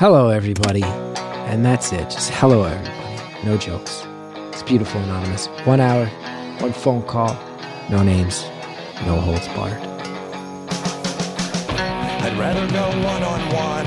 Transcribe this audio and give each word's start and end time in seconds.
Hello, 0.00 0.30
everybody. 0.30 0.82
And 0.82 1.62
that's 1.62 1.92
it. 1.92 2.08
Just 2.08 2.30
hello, 2.30 2.64
everybody. 2.64 3.46
No 3.46 3.58
jokes. 3.58 4.06
It's 4.50 4.62
beautiful, 4.62 4.98
Anonymous. 5.02 5.48
One 5.66 5.78
hour, 5.78 6.06
one 6.60 6.72
phone 6.72 7.02
call, 7.02 7.34
no 7.90 8.02
names, 8.02 8.44
no 9.04 9.20
holds 9.20 9.46
barred. 9.48 9.76
I'd 12.24 12.34
rather 12.38 12.66
go 12.72 12.86
one 13.04 13.22
on 13.22 13.40
one. 13.52 13.86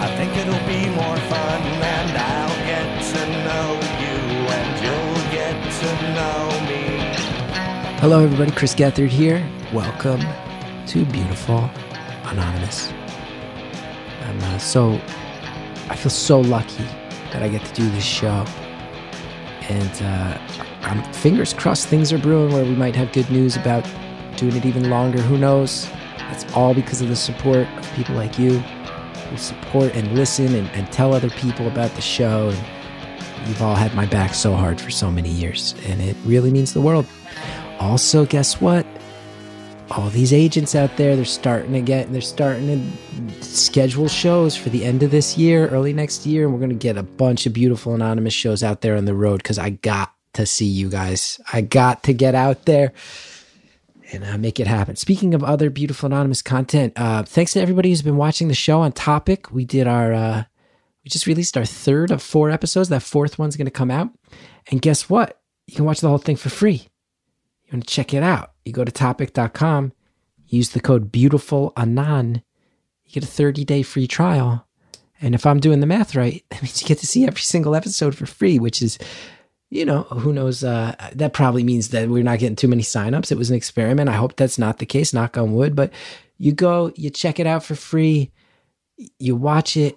I 0.00 0.08
think 0.16 0.34
it'll 0.38 0.66
be 0.66 0.88
more 0.88 1.18
fun, 1.28 1.60
and 1.84 2.16
I'll 2.16 2.56
get 2.64 3.04
to 3.12 3.20
know 3.44 3.76
you, 4.00 4.16
and 4.56 4.72
you'll 4.80 5.24
get 5.36 5.52
to 5.80 5.90
know 6.16 6.48
me. 6.64 6.82
Hello, 8.00 8.24
everybody. 8.24 8.52
Chris 8.52 8.74
Gethard 8.74 9.08
here. 9.08 9.46
Welcome 9.74 10.22
to 10.86 11.04
Beautiful 11.04 11.68
Anonymous. 12.24 12.90
I'm 14.30 14.40
uh, 14.42 14.58
so, 14.58 14.92
I 15.88 15.96
feel 15.96 16.10
so 16.10 16.40
lucky 16.40 16.84
that 17.32 17.42
I 17.42 17.48
get 17.48 17.64
to 17.64 17.74
do 17.74 17.90
this 17.90 18.04
show. 18.04 18.46
And 19.68 20.02
uh, 20.02 20.38
I'm 20.82 21.02
fingers 21.12 21.52
crossed 21.52 21.88
things 21.88 22.12
are 22.12 22.18
brewing 22.18 22.52
where 22.52 22.64
we 22.64 22.76
might 22.76 22.94
have 22.94 23.12
good 23.12 23.28
news 23.30 23.56
about 23.56 23.84
doing 24.36 24.54
it 24.54 24.64
even 24.64 24.88
longer. 24.88 25.20
Who 25.20 25.36
knows? 25.36 25.88
That's 26.18 26.50
all 26.54 26.74
because 26.74 27.00
of 27.00 27.08
the 27.08 27.16
support 27.16 27.66
of 27.76 27.92
people 27.94 28.14
like 28.14 28.38
you 28.38 28.58
who 28.58 29.36
support 29.36 29.94
and 29.94 30.14
listen 30.14 30.54
and, 30.54 30.68
and 30.70 30.90
tell 30.92 31.12
other 31.12 31.30
people 31.30 31.66
about 31.66 31.90
the 31.96 32.00
show. 32.00 32.50
And 32.50 33.48
you've 33.48 33.62
all 33.62 33.74
had 33.74 33.94
my 33.94 34.06
back 34.06 34.34
so 34.34 34.54
hard 34.54 34.80
for 34.80 34.90
so 34.90 35.10
many 35.10 35.28
years, 35.28 35.74
and 35.86 36.00
it 36.00 36.16
really 36.24 36.52
means 36.52 36.72
the 36.72 36.80
world. 36.80 37.06
Also, 37.80 38.24
guess 38.26 38.60
what? 38.60 38.86
All 39.90 40.08
these 40.10 40.32
agents 40.32 40.76
out 40.76 40.96
there, 40.96 41.16
they're 41.16 41.24
starting 41.24 41.72
to 41.72 41.80
get, 41.80 42.12
they're 42.12 42.20
starting 42.20 42.68
to 42.68 43.44
schedule 43.44 44.06
shows 44.06 44.56
for 44.56 44.68
the 44.68 44.84
end 44.84 45.02
of 45.02 45.10
this 45.10 45.36
year, 45.36 45.66
early 45.68 45.92
next 45.92 46.24
year, 46.26 46.44
and 46.44 46.52
we're 46.52 46.60
going 46.60 46.70
to 46.70 46.76
get 46.76 46.96
a 46.96 47.02
bunch 47.02 47.44
of 47.44 47.52
beautiful 47.52 47.94
anonymous 47.94 48.32
shows 48.32 48.62
out 48.62 48.82
there 48.82 48.96
on 48.96 49.04
the 49.04 49.14
road 49.14 49.38
because 49.38 49.58
I 49.58 49.70
got 49.70 50.14
to 50.34 50.46
see 50.46 50.66
you 50.66 50.88
guys. 50.90 51.40
I 51.52 51.62
got 51.62 52.04
to 52.04 52.12
get 52.12 52.36
out 52.36 52.66
there 52.66 52.92
and 54.12 54.24
uh, 54.24 54.38
make 54.38 54.60
it 54.60 54.68
happen. 54.68 54.94
Speaking 54.94 55.34
of 55.34 55.42
other 55.42 55.70
beautiful 55.70 56.06
anonymous 56.06 56.42
content, 56.42 56.92
uh, 56.96 57.24
thanks 57.24 57.54
to 57.54 57.60
everybody 57.60 57.88
who's 57.88 58.02
been 58.02 58.16
watching 58.16 58.46
the 58.46 58.54
show 58.54 58.82
on 58.82 58.92
topic. 58.92 59.50
We 59.50 59.64
did 59.64 59.88
our, 59.88 60.12
uh, 60.12 60.44
we 61.04 61.08
just 61.08 61.26
released 61.26 61.56
our 61.56 61.64
third 61.64 62.12
of 62.12 62.22
four 62.22 62.50
episodes. 62.50 62.90
That 62.90 63.02
fourth 63.02 63.40
one's 63.40 63.56
going 63.56 63.66
to 63.66 63.72
come 63.72 63.90
out. 63.90 64.10
And 64.70 64.80
guess 64.80 65.10
what? 65.10 65.40
You 65.66 65.74
can 65.74 65.84
watch 65.84 66.00
the 66.00 66.08
whole 66.08 66.18
thing 66.18 66.36
for 66.36 66.48
free. 66.48 66.89
You 67.70 67.76
want 67.76 67.86
to 67.86 67.94
check 67.94 68.12
it 68.12 68.22
out? 68.22 68.52
You 68.64 68.72
go 68.72 68.84
to 68.84 68.90
topic.com, 68.90 69.92
use 70.46 70.70
the 70.70 70.80
code 70.80 71.12
beautiful 71.12 71.72
anon, 71.76 72.42
you 73.04 73.12
get 73.12 73.22
a 73.24 73.32
30 73.32 73.64
day 73.64 73.82
free 73.82 74.08
trial. 74.08 74.66
And 75.22 75.34
if 75.34 75.46
I'm 75.46 75.60
doing 75.60 75.80
the 75.80 75.86
math 75.86 76.16
right, 76.16 76.44
that 76.50 76.62
means 76.62 76.82
you 76.82 76.88
get 76.88 76.98
to 76.98 77.06
see 77.06 77.26
every 77.26 77.40
single 77.40 77.74
episode 77.74 78.16
for 78.16 78.26
free, 78.26 78.58
which 78.58 78.82
is 78.82 78.98
you 79.70 79.84
know, 79.84 80.02
who 80.02 80.32
knows? 80.32 80.64
Uh, 80.64 80.96
that 81.14 81.32
probably 81.32 81.62
means 81.62 81.90
that 81.90 82.08
we're 82.08 82.24
not 82.24 82.40
getting 82.40 82.56
too 82.56 82.66
many 82.66 82.82
signups. 82.82 83.30
It 83.30 83.38
was 83.38 83.50
an 83.50 83.56
experiment. 83.56 84.08
I 84.08 84.14
hope 84.14 84.34
that's 84.34 84.58
not 84.58 84.78
the 84.78 84.86
case, 84.86 85.14
knock 85.14 85.38
on 85.38 85.52
wood. 85.52 85.76
But 85.76 85.92
you 86.38 86.52
go, 86.52 86.92
you 86.96 87.08
check 87.08 87.38
it 87.38 87.46
out 87.46 87.62
for 87.62 87.76
free, 87.76 88.32
you 89.20 89.36
watch 89.36 89.76
it, 89.76 89.96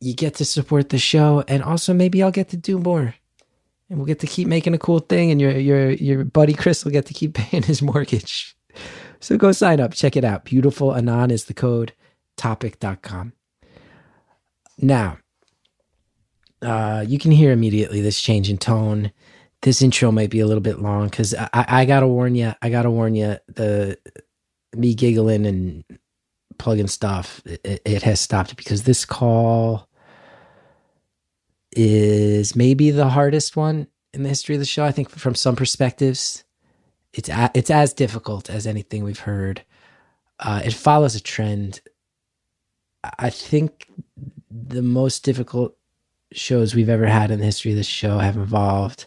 you 0.00 0.14
get 0.14 0.36
to 0.36 0.44
support 0.44 0.88
the 0.88 0.98
show, 0.98 1.44
and 1.48 1.62
also 1.62 1.92
maybe 1.92 2.22
I'll 2.22 2.30
get 2.30 2.48
to 2.48 2.56
do 2.56 2.78
more. 2.78 3.14
And 3.90 3.98
we'll 3.98 4.06
get 4.06 4.20
to 4.20 4.26
keep 4.26 4.48
making 4.48 4.74
a 4.74 4.78
cool 4.78 4.98
thing, 4.98 5.30
and 5.30 5.40
your 5.40 5.52
your 5.52 5.90
your 5.90 6.24
buddy 6.24 6.52
Chris 6.52 6.84
will 6.84 6.92
get 6.92 7.06
to 7.06 7.14
keep 7.14 7.34
paying 7.34 7.62
his 7.62 7.82
mortgage. 7.82 8.56
So 9.20 9.36
go 9.36 9.52
sign 9.52 9.80
up, 9.80 9.94
check 9.94 10.16
it 10.16 10.24
out. 10.24 10.44
Beautiful 10.44 10.94
Anon 10.94 11.30
is 11.30 11.46
the 11.46 11.54
code, 11.54 11.92
topic.com. 12.36 13.32
Now, 14.78 15.18
uh, 16.62 17.04
you 17.06 17.18
can 17.18 17.32
hear 17.32 17.50
immediately 17.50 18.00
this 18.00 18.20
change 18.20 18.48
in 18.48 18.58
tone. 18.58 19.10
This 19.62 19.82
intro 19.82 20.12
might 20.12 20.30
be 20.30 20.38
a 20.38 20.46
little 20.46 20.62
bit 20.62 20.78
long 20.78 21.08
because 21.08 21.34
I, 21.34 21.48
I 21.52 21.84
gotta 21.84 22.06
warn 22.06 22.36
you. 22.36 22.52
I 22.62 22.70
gotta 22.70 22.90
warn 22.90 23.16
you. 23.16 23.38
The 23.48 23.98
me 24.76 24.94
giggling 24.94 25.46
and 25.46 25.84
plugging 26.58 26.86
stuff. 26.86 27.42
It, 27.44 27.82
it 27.84 28.02
has 28.02 28.20
stopped 28.20 28.56
because 28.56 28.84
this 28.84 29.04
call 29.04 29.87
is 31.72 32.56
maybe 32.56 32.90
the 32.90 33.08
hardest 33.08 33.56
one 33.56 33.86
in 34.12 34.22
the 34.22 34.28
history 34.28 34.54
of 34.54 34.60
the 34.60 34.64
show. 34.64 34.84
I 34.84 34.92
think 34.92 35.10
from 35.10 35.34
some 35.34 35.56
perspectives, 35.56 36.44
it's 37.12 37.28
a, 37.28 37.50
it's 37.54 37.70
as 37.70 37.92
difficult 37.92 38.50
as 38.50 38.66
anything 38.66 39.04
we've 39.04 39.20
heard. 39.20 39.62
Uh, 40.38 40.62
it 40.64 40.72
follows 40.72 41.14
a 41.14 41.20
trend. 41.20 41.80
I 43.18 43.30
think 43.30 43.88
the 44.50 44.82
most 44.82 45.24
difficult 45.24 45.76
shows 46.32 46.74
we've 46.74 46.88
ever 46.88 47.06
had 47.06 47.30
in 47.30 47.38
the 47.38 47.46
history 47.46 47.72
of 47.72 47.76
the 47.76 47.84
show 47.84 48.18
have 48.18 48.36
involved 48.36 49.06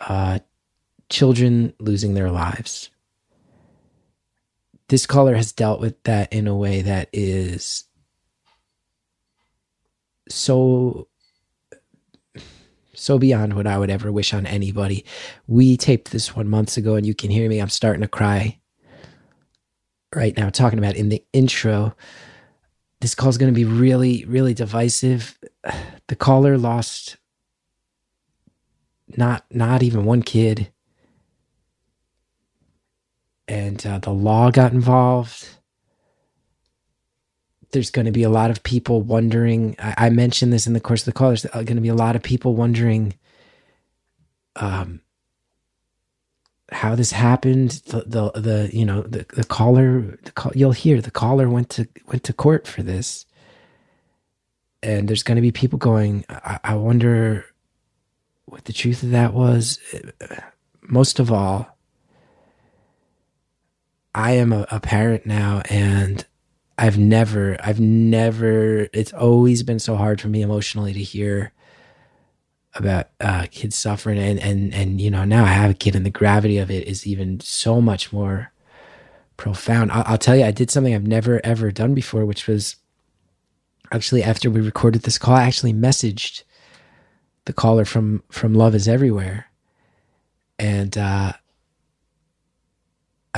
uh, 0.00 0.38
children 1.08 1.74
losing 1.78 2.14
their 2.14 2.30
lives. 2.30 2.90
This 4.88 5.06
caller 5.06 5.34
has 5.34 5.52
dealt 5.52 5.80
with 5.80 6.02
that 6.04 6.32
in 6.32 6.46
a 6.46 6.56
way 6.56 6.82
that 6.82 7.10
is 7.12 7.84
so 10.28 11.07
so 12.98 13.18
beyond 13.18 13.54
what 13.54 13.66
I 13.66 13.78
would 13.78 13.90
ever 13.90 14.10
wish 14.12 14.34
on 14.34 14.46
anybody. 14.46 15.04
We 15.46 15.76
taped 15.76 16.10
this 16.10 16.34
one 16.36 16.48
months 16.48 16.76
ago, 16.76 16.96
and 16.96 17.06
you 17.06 17.14
can 17.14 17.30
hear 17.30 17.48
me. 17.48 17.60
I'm 17.60 17.68
starting 17.68 18.02
to 18.02 18.08
cry 18.08 18.58
right 20.14 20.36
now, 20.36 20.50
talking 20.50 20.78
about 20.78 20.96
in 20.96 21.08
the 21.08 21.22
intro 21.32 21.94
this 23.00 23.14
call 23.14 23.28
is 23.28 23.38
going 23.38 23.52
to 23.52 23.56
be 23.56 23.64
really, 23.64 24.24
really 24.24 24.54
divisive. 24.54 25.38
The 26.08 26.16
caller 26.16 26.58
lost 26.58 27.16
not 29.16 29.44
not 29.50 29.82
even 29.82 30.04
one 30.04 30.22
kid, 30.22 30.72
and 33.46 33.84
uh, 33.86 33.98
the 33.98 34.10
law 34.10 34.50
got 34.50 34.72
involved. 34.72 35.57
There's 37.70 37.90
going 37.90 38.06
to 38.06 38.12
be 38.12 38.22
a 38.22 38.30
lot 38.30 38.50
of 38.50 38.62
people 38.62 39.02
wondering. 39.02 39.76
I, 39.78 39.94
I 40.06 40.10
mentioned 40.10 40.52
this 40.52 40.66
in 40.66 40.72
the 40.72 40.80
course 40.80 41.02
of 41.02 41.06
the 41.06 41.12
call. 41.12 41.28
There's 41.28 41.44
going 41.44 41.66
to 41.66 41.80
be 41.80 41.88
a 41.88 41.94
lot 41.94 42.16
of 42.16 42.22
people 42.22 42.54
wondering, 42.54 43.14
um, 44.56 45.00
how 46.70 46.94
this 46.94 47.12
happened 47.12 47.70
the 47.86 48.02
the, 48.06 48.30
the 48.40 48.70
you 48.72 48.84
know 48.84 49.02
the, 49.02 49.24
the 49.34 49.44
caller 49.44 50.18
the 50.22 50.32
call, 50.32 50.52
you'll 50.54 50.72
hear 50.72 51.00
the 51.00 51.10
caller 51.10 51.48
went 51.48 51.70
to 51.70 51.88
went 52.06 52.24
to 52.24 52.32
court 52.32 52.66
for 52.66 52.82
this 52.82 53.24
and 54.82 55.08
there's 55.08 55.22
going 55.22 55.36
to 55.36 55.42
be 55.42 55.52
people 55.52 55.78
going 55.78 56.24
I, 56.28 56.60
I 56.64 56.74
wonder 56.74 57.46
what 58.44 58.64
the 58.64 58.72
truth 58.72 59.02
of 59.02 59.10
that 59.10 59.32
was 59.32 59.78
most 60.82 61.18
of 61.18 61.32
all 61.32 61.78
i 64.14 64.32
am 64.32 64.52
a, 64.52 64.66
a 64.70 64.80
parent 64.80 65.24
now 65.24 65.62
and 65.70 66.26
i've 66.78 66.96
never 66.96 67.56
i've 67.62 67.80
never 67.80 68.88
it's 68.92 69.12
always 69.12 69.62
been 69.62 69.78
so 69.78 69.96
hard 69.96 70.20
for 70.20 70.28
me 70.28 70.42
emotionally 70.42 70.92
to 70.92 71.02
hear 71.02 71.52
about 72.74 73.08
uh, 73.20 73.46
kids 73.50 73.76
suffering 73.76 74.18
and 74.18 74.38
and 74.38 74.74
and 74.74 75.00
you 75.00 75.10
know 75.10 75.24
now 75.24 75.44
I 75.44 75.48
have 75.48 75.70
a 75.70 75.74
kid 75.74 75.96
and 75.96 76.06
the 76.06 76.10
gravity 76.10 76.58
of 76.58 76.70
it 76.70 76.86
is 76.86 77.06
even 77.06 77.40
so 77.40 77.80
much 77.80 78.12
more 78.12 78.52
profound. 79.36 79.90
I'll, 79.92 80.04
I'll, 80.06 80.18
tell 80.18 80.36
you, 80.36 80.44
I 80.44 80.50
did 80.50 80.70
something 80.70 80.94
I've 80.94 81.06
never 81.06 81.40
ever 81.44 81.70
done 81.70 81.94
before, 81.94 82.24
which 82.24 82.46
was 82.46 82.76
actually 83.90 84.22
after 84.22 84.50
we 84.50 84.60
recorded 84.60 85.02
this 85.02 85.18
call, 85.18 85.34
I 85.34 85.44
actually 85.44 85.72
messaged 85.72 86.42
the 87.46 87.52
caller 87.52 87.84
from 87.84 88.22
from 88.30 88.54
Love 88.54 88.74
Is 88.74 88.86
Everywhere, 88.86 89.46
and 90.58 90.96
uh, 90.96 91.32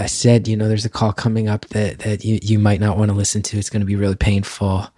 I 0.00 0.06
said, 0.06 0.48
you 0.48 0.56
know, 0.56 0.68
there's 0.68 0.84
a 0.84 0.90
call 0.90 1.12
coming 1.12 1.48
up 1.48 1.66
that 1.68 2.00
that 2.00 2.24
you 2.24 2.38
you 2.42 2.58
might 2.58 2.80
not 2.80 2.96
want 2.96 3.10
to 3.10 3.16
listen 3.16 3.42
to. 3.42 3.58
It's 3.58 3.70
going 3.70 3.80
to 3.80 3.86
be 3.86 3.96
really 3.96 4.16
painful 4.16 4.88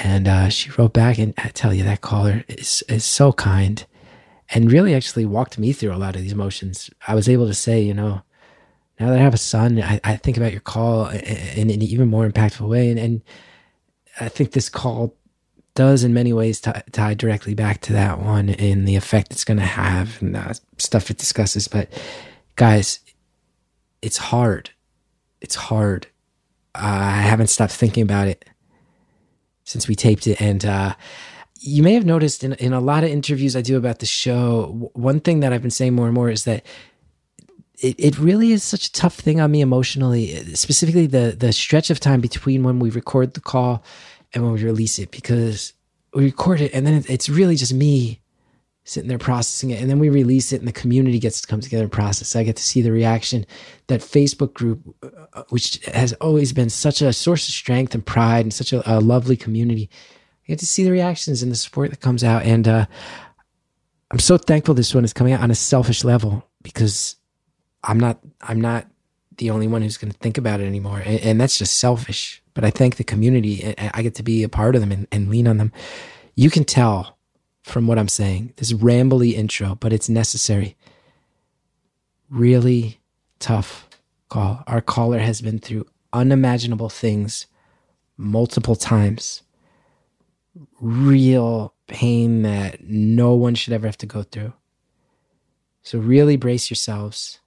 and 0.00 0.26
uh, 0.26 0.48
she 0.48 0.70
wrote 0.70 0.92
back, 0.92 1.18
and 1.18 1.34
I 1.38 1.48
tell 1.48 1.74
you, 1.74 1.84
that 1.84 2.00
caller 2.00 2.44
is 2.48 2.82
is 2.88 3.04
so 3.04 3.32
kind, 3.32 3.84
and 4.50 4.72
really 4.72 4.94
actually 4.94 5.26
walked 5.26 5.58
me 5.58 5.72
through 5.72 5.94
a 5.94 5.96
lot 5.98 6.16
of 6.16 6.22
these 6.22 6.32
emotions. 6.32 6.90
I 7.06 7.14
was 7.14 7.28
able 7.28 7.46
to 7.46 7.54
say, 7.54 7.80
you 7.80 7.94
know, 7.94 8.22
now 8.98 9.10
that 9.10 9.18
I 9.18 9.22
have 9.22 9.34
a 9.34 9.38
son, 9.38 9.82
I, 9.82 10.00
I 10.04 10.16
think 10.16 10.36
about 10.36 10.52
your 10.52 10.60
call 10.60 11.08
in, 11.08 11.20
in 11.20 11.70
an 11.70 11.82
even 11.82 12.08
more 12.08 12.28
impactful 12.28 12.66
way, 12.66 12.90
and, 12.90 12.98
and 12.98 13.22
I 14.20 14.28
think 14.28 14.52
this 14.52 14.68
call 14.68 15.14
does 15.74 16.04
in 16.04 16.12
many 16.12 16.32
ways 16.32 16.60
t- 16.60 16.70
tie 16.92 17.14
directly 17.14 17.54
back 17.54 17.80
to 17.80 17.94
that 17.94 18.20
one 18.20 18.50
in 18.50 18.84
the 18.84 18.96
effect 18.96 19.32
it's 19.32 19.44
going 19.44 19.58
to 19.58 19.64
have 19.64 20.20
and 20.20 20.34
the 20.34 20.60
stuff 20.76 21.10
it 21.10 21.16
discusses. 21.16 21.66
But 21.66 21.88
guys, 22.56 23.00
it's 24.02 24.18
hard. 24.18 24.70
It's 25.40 25.54
hard. 25.54 26.08
I 26.74 27.10
haven't 27.12 27.48
stopped 27.48 27.72
thinking 27.72 28.02
about 28.02 28.28
it 28.28 28.44
since 29.64 29.88
we 29.88 29.94
taped 29.94 30.26
it. 30.26 30.40
And 30.40 30.64
uh, 30.64 30.94
you 31.60 31.82
may 31.82 31.94
have 31.94 32.04
noticed 32.06 32.42
in, 32.44 32.54
in 32.54 32.72
a 32.72 32.80
lot 32.80 33.04
of 33.04 33.10
interviews 33.10 33.54
I 33.56 33.62
do 33.62 33.76
about 33.76 34.00
the 34.00 34.06
show, 34.06 34.90
one 34.94 35.20
thing 35.20 35.40
that 35.40 35.52
I've 35.52 35.62
been 35.62 35.70
saying 35.70 35.94
more 35.94 36.06
and 36.06 36.14
more 36.14 36.30
is 36.30 36.44
that 36.44 36.64
it, 37.80 37.96
it 37.98 38.18
really 38.18 38.52
is 38.52 38.62
such 38.62 38.86
a 38.86 38.92
tough 38.92 39.14
thing 39.16 39.40
on 39.40 39.50
me 39.50 39.60
emotionally, 39.60 40.34
specifically 40.54 41.06
the, 41.06 41.34
the 41.38 41.52
stretch 41.52 41.90
of 41.90 42.00
time 42.00 42.20
between 42.20 42.62
when 42.62 42.78
we 42.78 42.90
record 42.90 43.34
the 43.34 43.40
call 43.40 43.84
and 44.32 44.42
when 44.44 44.52
we 44.54 44.64
release 44.64 44.98
it 44.98 45.10
because 45.10 45.72
we 46.14 46.24
record 46.24 46.60
it 46.60 46.72
and 46.72 46.86
then 46.86 46.94
it- 46.94 47.10
it's 47.10 47.28
really 47.28 47.56
just 47.56 47.74
me 47.74 48.21
sitting 48.84 49.08
there 49.08 49.18
processing 49.18 49.70
it. 49.70 49.80
And 49.80 49.88
then 49.88 49.98
we 49.98 50.08
release 50.08 50.52
it 50.52 50.60
and 50.60 50.66
the 50.66 50.72
community 50.72 51.18
gets 51.18 51.40
to 51.40 51.46
come 51.46 51.60
together 51.60 51.84
and 51.84 51.92
process. 51.92 52.34
I 52.34 52.42
get 52.42 52.56
to 52.56 52.62
see 52.62 52.82
the 52.82 52.90
reaction 52.92 53.46
that 53.86 54.00
facebook 54.00 54.54
group 54.54 54.80
uh, 55.02 55.44
which 55.50 55.84
has 55.86 56.12
always 56.14 56.52
been 56.52 56.70
such 56.70 57.00
a 57.00 57.12
source 57.12 57.46
of 57.48 57.54
strength 57.54 57.94
and 57.94 58.04
pride 58.04 58.44
and 58.44 58.52
such 58.52 58.72
a, 58.72 58.82
a 58.90 58.98
lovely 58.98 59.36
community. 59.36 59.88
I 60.44 60.48
get 60.48 60.58
to 60.58 60.66
see 60.66 60.82
the 60.82 60.90
reactions 60.90 61.42
and 61.42 61.52
the 61.52 61.56
support 61.56 61.90
that 61.90 62.00
comes 62.00 62.24
out. 62.24 62.42
And 62.42 62.66
uh, 62.66 62.86
i'm 64.10 64.18
so 64.18 64.36
thankful 64.36 64.74
this 64.74 64.94
one 64.94 65.04
is 65.04 65.12
coming 65.12 65.32
out 65.32 65.40
on 65.40 65.50
a 65.50 65.54
selfish 65.54 66.04
level 66.04 66.46
because 66.62 67.16
i'm 67.82 67.98
not 67.98 68.18
i'm 68.42 68.60
not 68.60 68.86
the 69.38 69.50
only 69.50 69.66
one 69.66 69.82
who's 69.82 69.96
going 69.96 70.12
to 70.12 70.18
think 70.18 70.38
about 70.38 70.60
it 70.60 70.66
anymore. 70.66 71.02
And, 71.04 71.20
and 71.20 71.40
that's 71.40 71.58
just 71.58 71.78
selfish. 71.78 72.42
But 72.54 72.64
i 72.64 72.70
thank 72.70 72.96
the 72.96 73.04
community. 73.04 73.74
I 73.78 74.02
get 74.02 74.14
to 74.16 74.22
be 74.22 74.42
a 74.42 74.48
part 74.48 74.74
of 74.74 74.80
them 74.80 74.92
and, 74.92 75.06
and 75.10 75.30
lean 75.30 75.48
on 75.48 75.56
them. 75.56 75.72
You 76.34 76.50
can 76.50 76.64
tell 76.64 77.18
from 77.62 77.86
what 77.86 77.98
I'm 77.98 78.08
saying. 78.08 78.52
This 78.56 78.72
rambly 78.72 79.32
intro, 79.34 79.76
but 79.76 79.92
it's 79.92 80.08
necessary. 80.08 80.76
Really 82.28 83.00
tough 83.38 83.88
call. 84.28 84.62
Our 84.66 84.80
caller 84.80 85.18
has 85.18 85.40
been 85.40 85.58
through 85.58 85.86
unimaginable 86.12 86.88
things 86.88 87.46
multiple 88.16 88.76
times. 88.76 89.42
Real 90.80 91.74
pain 91.86 92.42
that 92.42 92.84
no 92.84 93.34
one 93.34 93.54
should 93.54 93.72
ever 93.72 93.86
have 93.86 93.98
to 93.98 94.06
go 94.06 94.22
through. 94.22 94.52
So, 95.82 95.98
really 95.98 96.36
brace 96.36 96.70
yourselves. 96.70 97.40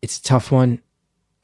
It's 0.00 0.18
a 0.18 0.22
tough 0.22 0.52
one. 0.52 0.80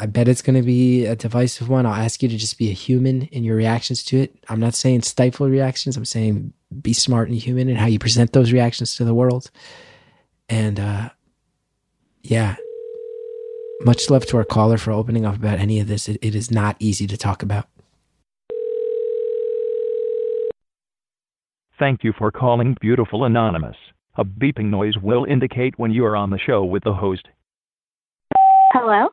I 0.01 0.07
bet 0.07 0.29
it's 0.29 0.43
going 0.43 0.55
to 0.55 0.63
be 0.63 1.07
a 1.07 1.17
divisive 1.17 1.69
one. 1.69 1.85
I'll 1.85 1.93
ask 1.93 2.23
you 2.23 2.29
to 2.29 2.37
just 2.37 2.57
be 2.57 2.71
a 2.71 2.75
human 2.75 3.23
in 3.23 3.43
your 3.43 3.57
reactions 3.57 4.05
to 4.05 4.19
it. 4.19 4.45
I'm 4.49 4.61
not 4.61 4.75
saying 4.75 5.03
stifle 5.03 5.49
reactions. 5.49 5.97
I'm 5.97 6.05
saying 6.05 6.53
be 6.81 6.93
smart 6.93 7.29
and 7.29 7.37
human 7.37 7.69
in 7.69 7.77
how 7.77 7.87
you 7.87 7.99
present 7.99 8.33
those 8.33 8.53
reactions 8.53 8.95
to 8.97 9.05
the 9.05 9.15
world. 9.15 9.51
And 10.49 10.79
uh, 10.79 11.11
yeah, 12.23 12.57
much 13.81 14.09
love 14.09 14.25
to 14.27 14.37
our 14.37 14.45
caller 14.45 14.79
for 14.79 14.93
opening 14.93 15.27
up 15.27 15.35
about 15.35 15.59
any 15.59 15.81
of 15.81 15.89
this. 15.89 16.09
It, 16.09 16.19
it 16.23 16.37
is 16.37 16.51
not 16.51 16.77
easy 16.79 17.09
to 17.09 17.17
talk 17.17 17.43
about. 17.43 17.69
Thank 21.77 22.05
you 22.05 22.13
for 22.17 22.31
calling 22.31 22.77
Beautiful 22.81 23.25
Anonymous. 23.25 23.77
A 24.17 24.25
beeping 24.25 24.67
noise 24.67 24.95
will 25.01 25.25
indicate 25.25 25.77
when 25.79 25.91
you 25.91 26.05
are 26.05 26.17
on 26.17 26.31
the 26.31 26.39
show 26.39 26.65
with 26.65 26.85
the 26.85 26.93
host. 26.93 27.27
Hello. 28.73 29.09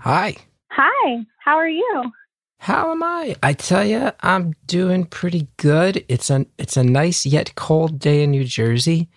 Hi. 0.00 0.36
Hi. 0.70 1.24
How 1.38 1.56
are 1.56 1.68
you? 1.68 2.12
How 2.58 2.92
am 2.92 3.02
I? 3.02 3.36
I 3.42 3.52
tell 3.52 3.84
you, 3.84 4.10
I'm 4.20 4.54
doing 4.66 5.04
pretty 5.04 5.48
good. 5.58 6.04
It's 6.08 6.30
a 6.30 6.46
it's 6.58 6.76
a 6.76 6.84
nice 6.84 7.26
yet 7.26 7.54
cold 7.54 7.98
day 7.98 8.22
in 8.22 8.30
New 8.30 8.44
Jersey, 8.44 9.08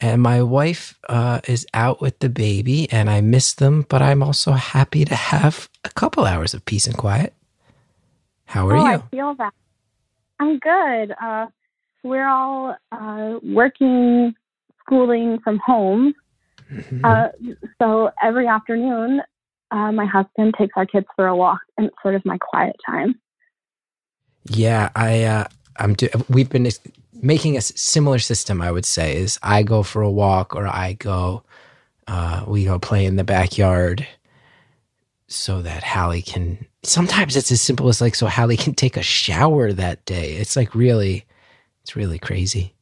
and 0.00 0.20
my 0.20 0.42
wife 0.42 0.98
uh, 1.08 1.40
is 1.46 1.66
out 1.74 2.00
with 2.00 2.18
the 2.18 2.28
baby, 2.28 2.90
and 2.90 3.08
I 3.08 3.20
miss 3.20 3.54
them. 3.54 3.86
But 3.88 4.02
I'm 4.02 4.22
also 4.22 4.52
happy 4.52 5.04
to 5.04 5.14
have 5.14 5.68
a 5.84 5.90
couple 5.90 6.24
hours 6.24 6.54
of 6.54 6.64
peace 6.64 6.86
and 6.86 6.96
quiet. 6.96 7.34
How 8.46 8.68
are 8.68 8.76
oh, 8.76 8.84
you? 8.84 8.92
I 8.92 9.02
feel 9.10 9.34
that. 9.36 9.52
I'm 10.40 10.58
good. 10.58 11.14
Uh, 11.22 11.46
we're 12.02 12.28
all 12.28 12.76
uh, 12.90 13.38
working, 13.42 14.34
schooling 14.80 15.38
from 15.40 15.58
home. 15.58 16.14
Mhm. 16.72 17.00
Uh, 17.04 17.28
so 17.78 18.10
every 18.22 18.46
afternoon, 18.46 19.22
uh, 19.70 19.92
my 19.92 20.06
husband 20.06 20.54
takes 20.58 20.72
our 20.76 20.86
kids 20.86 21.06
for 21.16 21.26
a 21.26 21.36
walk, 21.36 21.60
and 21.76 21.86
it's 21.86 21.96
sort 22.02 22.14
of 22.14 22.24
my 22.24 22.38
quiet 22.38 22.76
time. 22.86 23.18
Yeah, 24.48 24.90
I 24.96 25.24
uh, 25.24 25.44
I'm 25.76 25.94
do- 25.94 26.08
we've 26.28 26.48
been 26.48 26.68
making 27.20 27.56
a 27.56 27.60
similar 27.60 28.18
system. 28.18 28.62
I 28.62 28.70
would 28.72 28.86
say 28.86 29.16
is 29.16 29.38
I 29.42 29.62
go 29.62 29.82
for 29.82 30.02
a 30.02 30.10
walk 30.10 30.54
or 30.56 30.66
I 30.66 30.94
go 30.94 31.42
uh, 32.06 32.44
we 32.46 32.64
go 32.64 32.78
play 32.78 33.04
in 33.04 33.16
the 33.16 33.24
backyard 33.24 34.06
so 35.26 35.60
that 35.62 35.82
Hallie 35.84 36.22
can. 36.22 36.64
Sometimes 36.82 37.36
it's 37.36 37.52
as 37.52 37.60
simple 37.60 37.88
as 37.88 38.00
like 38.00 38.14
so 38.14 38.26
Hallie 38.26 38.56
can 38.56 38.74
take 38.74 38.96
a 38.96 39.02
shower 39.02 39.72
that 39.72 40.04
day. 40.06 40.32
It's 40.36 40.56
like 40.56 40.74
really, 40.74 41.26
it's 41.82 41.96
really 41.96 42.18
crazy. 42.18 42.74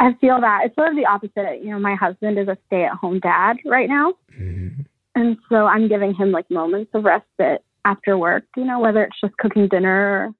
I 0.00 0.12
feel 0.20 0.40
that 0.40 0.62
it's 0.66 0.74
sort 0.74 0.88
of 0.90 0.96
the 0.96 1.06
opposite. 1.06 1.62
You 1.62 1.70
know, 1.70 1.78
my 1.78 1.94
husband 1.94 2.38
is 2.38 2.48
a 2.48 2.58
stay-at-home 2.66 3.20
dad 3.20 3.56
right 3.64 3.88
now, 3.88 4.14
Mhm. 4.38 4.84
And 5.14 5.36
so 5.48 5.66
I'm 5.66 5.88
giving 5.88 6.14
him 6.14 6.32
like 6.32 6.50
moments 6.50 6.90
of 6.94 7.04
respite 7.04 7.64
after 7.84 8.16
work. 8.18 8.44
You 8.56 8.64
know, 8.64 8.80
whether 8.80 9.04
it's 9.04 9.20
just 9.20 9.36
cooking 9.36 9.68
dinner, 9.68 10.26
or, 10.26 10.34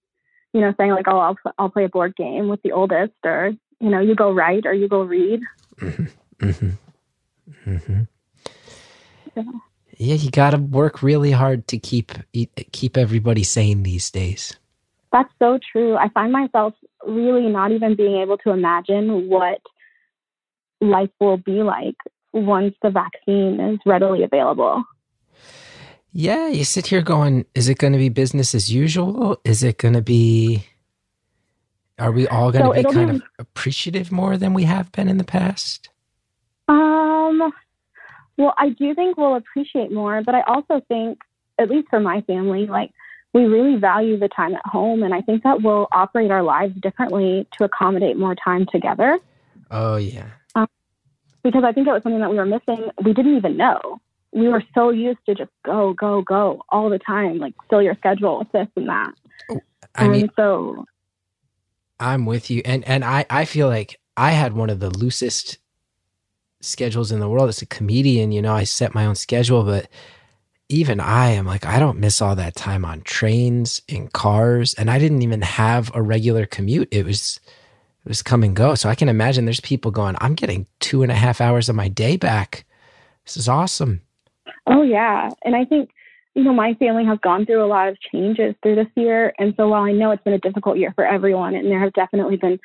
you 0.53 0.61
know, 0.61 0.75
saying 0.77 0.91
like, 0.91 1.09
"Oh, 1.09 1.19
I'll 1.19 1.37
I'll 1.59 1.71
play 1.71 1.85
a 1.85 1.89
board 1.89 2.17
game 2.17 2.49
with 2.49 2.63
the 2.63 2.73
oldest," 2.73 3.13
or 3.25 3.53
you 3.81 3.91
know, 3.91 4.01
you 4.01 4.15
go 4.15 4.33
write 4.33 4.67
or 4.67 4.73
you 4.73 4.89
go 4.89 5.03
read. 5.03 5.41
Mm-hmm. 5.81 6.05
Mhm. 6.41 6.79
Mhm. 7.67 8.09
Yeah. 9.37 9.43
Yeah, 9.97 10.15
you 10.15 10.31
got 10.31 10.51
to 10.51 10.59
work 10.59 11.03
really 11.03 11.31
hard 11.31 11.69
to 11.69 11.79
keep 11.79 12.13
keep 12.73 12.97
everybody 12.97 13.45
sane 13.45 13.83
these 13.85 14.11
days. 14.11 14.57
That's 15.13 15.31
so 15.39 15.59
true. 15.71 15.97
I 15.97 16.09
find 16.09 16.33
myself 16.33 16.75
really 17.07 17.49
not 17.49 17.71
even 17.71 17.95
being 17.95 18.17
able 18.17 18.37
to 18.39 18.51
imagine 18.51 19.29
what 19.29 19.61
life 20.81 21.11
will 21.21 21.37
be 21.37 21.63
like 21.63 21.97
once 22.35 22.75
the 22.83 22.91
vaccine 22.91 23.61
is 23.61 23.79
readily 23.87 24.23
available. 24.23 24.85
Yeah, 26.13 26.49
you 26.49 26.65
sit 26.65 26.87
here 26.89 27.03
going, 27.03 27.45
is 27.55 27.69
it 27.69 27.79
going 27.79 27.93
to 27.93 27.99
be 27.99 28.09
business 28.09 28.55
as 28.55 28.73
usual? 28.73 29.41
Is 29.45 29.63
it 29.63 29.79
going 29.79 29.95
to 29.95 30.03
be, 30.03 30.65
are 31.99 32.13
we 32.13 32.29
all 32.29 32.53
going 32.53 32.65
to 32.65 32.89
be 32.89 32.95
kind 32.95 33.11
be- 33.11 33.17
of 33.17 33.23
appreciative 33.39 34.13
more 34.13 34.37
than 34.37 34.55
we 34.55 34.65
have 34.65 34.93
been 34.93 35.09
in 35.09 35.19
the 35.19 35.25
past? 35.25 35.89
Um, 36.69 37.53
well, 38.37 38.55
I 38.59 38.69
do 38.71 38.95
think 38.95 39.17
we'll 39.17 39.37
appreciate 39.37 39.91
more, 39.91 40.23
but 40.23 40.35
I 40.35 40.43
also 40.43 40.81
think, 40.89 41.19
at 41.59 41.71
least 41.71 41.89
for 41.89 42.01
my 42.01 42.21
family, 42.23 42.67
like 42.67 42.91
we 43.33 43.45
really 43.45 43.77
value 43.77 44.19
the 44.19 44.29
time 44.29 44.55
at 44.55 44.65
home, 44.65 45.03
and 45.03 45.13
I 45.13 45.21
think 45.21 45.43
that 45.43 45.63
we'll 45.63 45.89
operate 45.91 46.31
our 46.31 46.43
lives 46.43 46.75
differently 46.81 47.47
to 47.59 47.65
accommodate 47.65 48.17
more 48.17 48.37
time 48.37 48.67
together. 48.67 49.19
Oh, 49.71 49.97
yeah. 49.97 50.29
Because 51.45 51.63
I 51.63 51.73
think 51.73 51.87
it 51.87 51.93
was 51.93 52.03
something 52.03 52.21
that 52.21 52.31
we 52.31 52.37
were 52.37 52.47
missing. 52.47 52.91
We 53.05 53.13
didn't 53.13 53.37
even 53.37 53.57
know. 53.57 54.01
We 54.33 54.49
were 54.49 54.65
so 54.75 54.91
used 54.91 55.21
to 55.27 55.35
just 55.37 55.51
go, 55.65 55.93
go, 55.93 56.23
go 56.23 56.63
all 56.71 56.91
the 56.91 56.99
time, 56.99 57.39
like 57.39 57.55
fill 57.71 57.83
your 57.83 57.95
schedule 57.95 58.41
with 58.41 58.51
this 58.51 58.67
and 58.75 58.89
that. 58.89 59.13
Oh, 59.51 59.61
I 59.95 60.05
and 60.05 60.13
mean, 60.13 60.31
so 60.35 60.85
I'm 62.01 62.27
with 62.27 62.51
you. 62.51 62.63
And, 62.65 62.83
and 62.89 63.05
I, 63.05 63.27
I 63.31 63.45
feel 63.45 63.69
like 63.69 64.01
I 64.17 64.33
had 64.33 64.55
one 64.55 64.71
of 64.71 64.81
the 64.81 64.91
loosest 64.91 65.59
schedules 66.61 67.13
in 67.13 67.21
the 67.21 67.29
world. 67.29 67.49
As 67.49 67.63
a 67.63 67.67
comedian, 67.67 68.33
you 68.33 68.43
know, 68.43 68.55
I 68.55 68.65
set 68.65 68.95
my 68.95 69.07
own 69.07 69.15
schedule, 69.15 69.63
but 69.63 69.89
even 70.69 70.99
I 70.99 71.29
am 71.31 71.47
like, 71.47 71.67
I 71.67 71.79
don't 71.79 72.01
miss 72.01 72.23
all 72.23 72.35
that 72.37 72.57
time 72.57 72.85
on 72.85 73.03
trains, 73.03 73.83
and 73.89 74.13
cars, 74.13 74.75
and 74.75 74.91
I 74.91 74.99
didn't 74.99 75.23
even 75.23 75.43
have 75.43 75.95
a 75.95 76.03
regular 76.03 76.47
commute. 76.47 76.89
It 76.91 77.05
was 77.05 77.39
it 78.05 78.09
was 78.09 78.23
come 78.23 78.43
and 78.43 78.55
go. 78.55 78.75
So 78.75 78.89
I 78.89 78.95
can 78.95 79.09
imagine 79.09 79.45
there's 79.45 79.61
people 79.61 79.91
going, 79.91 80.17
I'm 80.21 80.35
getting 80.35 80.67
two 80.81 81.03
and 81.03 81.11
a 81.11 81.15
half 81.15 81.41
hours 81.41 81.69
of 81.69 81.77
my 81.77 81.89
day 81.89 82.17
back. 82.17 82.65
This 83.25 83.37
is 83.37 83.49
awesome. 83.49 84.03
Oh, 84.67 84.83
yeah. 84.83 85.31
And 85.45 85.57
I 85.57 85.65
think, 85.65 85.91
you 86.35 86.45
know, 86.45 86.53
my 86.53 86.75
family 86.75 87.05
has 87.07 87.19
gone 87.23 87.47
through 87.47 87.65
a 87.65 87.67
lot 87.67 87.89
of 87.89 87.97
changes 88.13 88.55
through 88.63 88.75
this 88.75 88.89
year. 88.95 89.33
And 89.39 89.55
so 89.57 89.69
while 89.69 89.83
I 89.83 89.93
know 89.93 90.11
it's 90.11 90.23
been 90.23 90.35
a 90.35 90.39
difficult 90.39 90.77
year 90.77 90.93
for 90.95 91.07
everyone, 91.07 91.55
and 91.55 91.71
there 91.71 91.81
have 91.81 91.93
definitely 91.95 92.37
been 92.37 92.59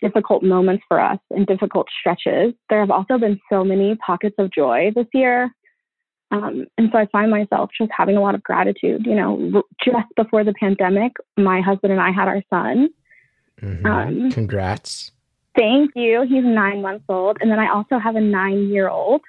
difficult 0.00 0.42
moments 0.42 0.84
for 0.86 1.00
us 1.00 1.18
and 1.30 1.46
difficult 1.46 1.88
stretches, 1.98 2.52
there 2.70 2.80
have 2.80 2.90
also 2.90 3.18
been 3.18 3.40
so 3.50 3.64
many 3.64 3.96
pockets 3.96 4.36
of 4.38 4.52
joy 4.52 4.92
this 4.94 5.06
year. 5.12 5.50
Um, 6.30 6.66
and 6.78 6.90
so 6.92 6.98
I 6.98 7.06
find 7.06 7.30
myself 7.30 7.70
just 7.76 7.90
having 7.96 8.16
a 8.16 8.20
lot 8.20 8.34
of 8.34 8.42
gratitude. 8.42 9.06
You 9.06 9.14
know, 9.14 9.62
just 9.84 10.06
before 10.16 10.44
the 10.44 10.54
pandemic, 10.54 11.12
my 11.36 11.60
husband 11.60 11.92
and 11.92 12.00
I 12.00 12.10
had 12.12 12.28
our 12.28 12.42
son. 12.50 12.88
Mhm. 13.60 13.86
Um, 13.86 14.30
Congrats. 14.30 15.10
Thank 15.56 15.92
you. 15.94 16.22
He's 16.22 16.44
nine 16.44 16.82
months 16.82 17.04
old. 17.08 17.38
And 17.40 17.50
then 17.50 17.58
I 17.58 17.68
also 17.68 17.98
have 17.98 18.16
a 18.16 18.20
nine 18.20 18.68
year 18.68 18.88
old 18.88 19.22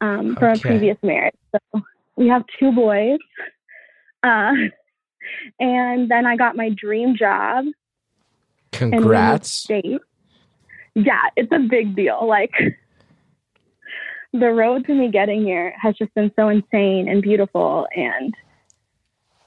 um, 0.00 0.36
from 0.36 0.50
Okay. 0.52 0.58
a 0.58 0.58
previous 0.60 0.98
marriage. 1.02 1.34
So 1.52 1.82
we 2.16 2.28
have 2.28 2.44
two 2.58 2.72
boys. 2.72 3.18
Uh, 4.22 4.52
and 5.60 6.10
then 6.10 6.26
I 6.26 6.36
got 6.36 6.56
my 6.56 6.70
dream 6.70 7.16
job 7.16 7.66
Congrats. 8.72 9.66
Yeah, 10.94 11.20
it's 11.36 11.52
a 11.52 11.58
big 11.58 11.94
deal. 11.94 12.26
Like 12.26 12.52
the 14.32 14.50
road 14.50 14.86
to 14.86 14.94
me 14.94 15.10
getting 15.10 15.44
here 15.44 15.74
has 15.80 15.96
just 15.96 16.14
been 16.14 16.30
so 16.36 16.48
insane 16.48 17.08
and 17.08 17.22
beautiful. 17.22 17.86
And 17.94 18.34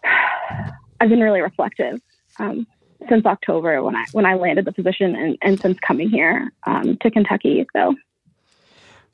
I've 0.99 1.09
been 1.09 1.21
really 1.21 1.41
reflective. 1.41 2.01
Um, 2.39 2.67
since 3.09 3.25
October 3.25 3.81
when 3.83 3.95
I 3.95 4.05
when 4.11 4.25
I 4.25 4.35
landed 4.35 4.65
the 4.65 4.71
position 4.71 5.15
and, 5.15 5.37
and 5.41 5.59
since 5.59 5.79
coming 5.79 6.09
here 6.09 6.51
um, 6.65 6.97
to 7.01 7.11
Kentucky. 7.11 7.65
So 7.73 7.95